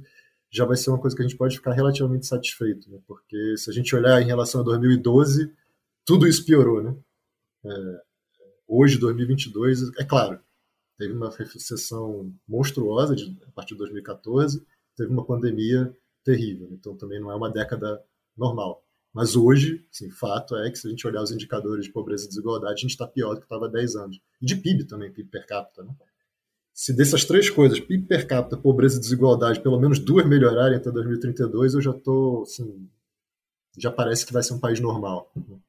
já 0.51 0.63
vai 0.63 0.77
ser 0.77 0.91
uma 0.91 0.99
coisa 0.99 1.15
que 1.15 1.23
a 1.23 1.27
gente 1.27 1.38
pode 1.38 1.57
ficar 1.57 1.73
relativamente 1.73 2.27
satisfeito, 2.27 2.89
né? 2.89 2.99
porque 3.07 3.57
se 3.57 3.69
a 3.69 3.73
gente 3.73 3.95
olhar 3.95 4.21
em 4.21 4.25
relação 4.25 4.61
a 4.61 4.63
2012, 4.63 5.51
tudo 6.05 6.27
isso 6.27 6.45
piorou, 6.45 6.83
né? 6.83 6.95
É, 7.65 8.01
hoje, 8.67 8.97
2022, 8.99 9.97
é 9.97 10.05
claro, 10.05 10.39
teve 10.97 11.13
uma 11.13 11.29
recessão 11.35 12.33
monstruosa 12.47 13.15
de, 13.15 13.38
a 13.45 13.51
partir 13.51 13.73
de 13.73 13.79
2014, 13.79 14.65
teve 14.95 15.11
uma 15.11 15.25
pandemia 15.25 15.93
terrível, 16.23 16.69
então 16.71 16.95
também 16.95 17.19
não 17.19 17.31
é 17.31 17.35
uma 17.35 17.51
década 17.51 18.01
normal. 18.38 18.86
Mas 19.18 19.36
hoje, 19.36 19.84
sim, 19.91 20.11
fato 20.11 20.55
é 20.55 20.70
que 20.70 20.78
se 20.78 20.86
a 20.86 20.91
gente 20.91 21.07
olhar 21.07 21.24
os 21.24 21.32
indicadores 21.32 21.86
de 21.86 21.91
pobreza 21.91 22.26
e 22.26 22.28
desigualdade, 22.28 22.74
a 22.74 22.78
gente 22.78 22.91
está 22.91 23.07
pior 23.07 23.34
do 23.34 23.39
que 23.39 23.45
estava 23.45 23.65
há 23.65 23.68
10 23.68 23.95
anos. 23.95 24.22
E 24.39 24.45
de 24.45 24.55
PIB 24.55 24.84
também, 24.84 25.11
PIB 25.11 25.28
per 25.32 25.47
capita. 25.47 25.84
Né? 25.84 25.89
Se 26.72 26.95
dessas 26.95 27.26
três 27.26 27.49
coisas, 27.49 27.80
PIB 27.80 28.05
per 28.05 28.28
capita, 28.28 28.55
pobreza 28.55 28.97
e 28.97 28.99
desigualdade, 28.99 29.59
pelo 29.59 29.80
menos 29.80 29.97
duas 29.97 30.24
melhorarem 30.28 30.78
até 30.78 30.91
2032, 30.91 31.74
eu 31.74 31.82
já 31.82 31.89
estou, 31.89 32.43
assim, 32.43 32.88
já 33.76 33.89
parece 33.89 34.24
que 34.24 34.32
vai 34.32 34.43
ser 34.43 34.53
um 34.53 34.59
país 34.59 34.80
normal. 34.80 35.32
Então, 35.36 35.59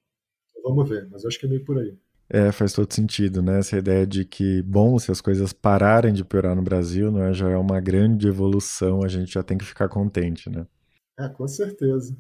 vamos 0.62 0.86
ver, 0.86 1.09
mas 1.11 1.24
eu 1.24 1.28
acho 1.28 1.40
que 1.40 1.46
é 1.46 1.49
meio 1.49 1.64
por 1.64 1.78
aí. 1.78 1.96
É, 2.28 2.53
faz 2.53 2.74
todo 2.74 2.92
sentido, 2.92 3.40
né? 3.40 3.61
Essa 3.61 3.78
ideia 3.78 4.07
de 4.07 4.26
que, 4.26 4.61
bom, 4.61 4.99
se 4.99 5.11
as 5.11 5.22
coisas 5.22 5.55
pararem 5.55 6.12
de 6.12 6.22
piorar 6.22 6.55
no 6.55 6.61
Brasil, 6.61 7.11
não 7.11 7.22
é, 7.22 7.32
já 7.32 7.49
é 7.49 7.57
uma 7.57 7.80
grande 7.80 8.28
evolução, 8.28 9.03
a 9.03 9.09
gente 9.09 9.32
já 9.32 9.42
tem 9.42 9.57
que 9.57 9.64
ficar 9.64 9.88
contente, 9.88 10.51
né? 10.51 10.66
É, 11.18 11.30
com 11.30 11.49
certeza. 11.49 12.14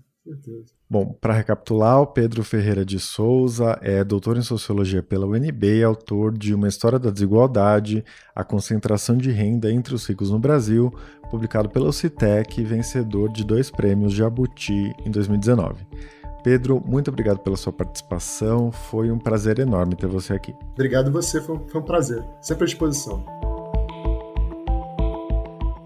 Bom, 0.90 1.12
para 1.20 1.34
recapitular, 1.34 2.00
o 2.00 2.06
Pedro 2.06 2.42
Ferreira 2.42 2.84
de 2.84 2.98
Souza 2.98 3.78
é 3.82 4.02
doutor 4.02 4.36
em 4.36 4.42
Sociologia 4.42 5.02
pela 5.02 5.26
UNB 5.26 5.78
e 5.78 5.84
autor 5.84 6.36
de 6.36 6.54
Uma 6.54 6.68
História 6.68 6.98
da 6.98 7.10
Desigualdade, 7.10 8.04
a 8.34 8.42
concentração 8.42 9.16
de 9.16 9.30
renda 9.30 9.70
entre 9.70 9.94
os 9.94 10.06
ricos 10.06 10.30
no 10.30 10.38
Brasil, 10.38 10.92
publicado 11.30 11.68
pela 11.68 11.92
Citec 11.92 12.60
e 12.60 12.64
vencedor 12.64 13.30
de 13.30 13.44
dois 13.44 13.70
prêmios 13.70 14.12
Jabuti 14.12 14.92
em 15.04 15.10
2019. 15.10 15.86
Pedro, 16.42 16.82
muito 16.86 17.08
obrigado 17.08 17.40
pela 17.40 17.56
sua 17.56 17.72
participação, 17.72 18.72
foi 18.72 19.10
um 19.10 19.18
prazer 19.18 19.58
enorme 19.58 19.96
ter 19.96 20.06
você 20.06 20.32
aqui. 20.32 20.54
Obrigado 20.72 21.12
você, 21.12 21.40
foi 21.40 21.56
um, 21.56 21.68
foi 21.68 21.80
um 21.80 21.84
prazer, 21.84 22.24
sempre 22.40 22.64
à 22.64 22.66
disposição. 22.66 23.37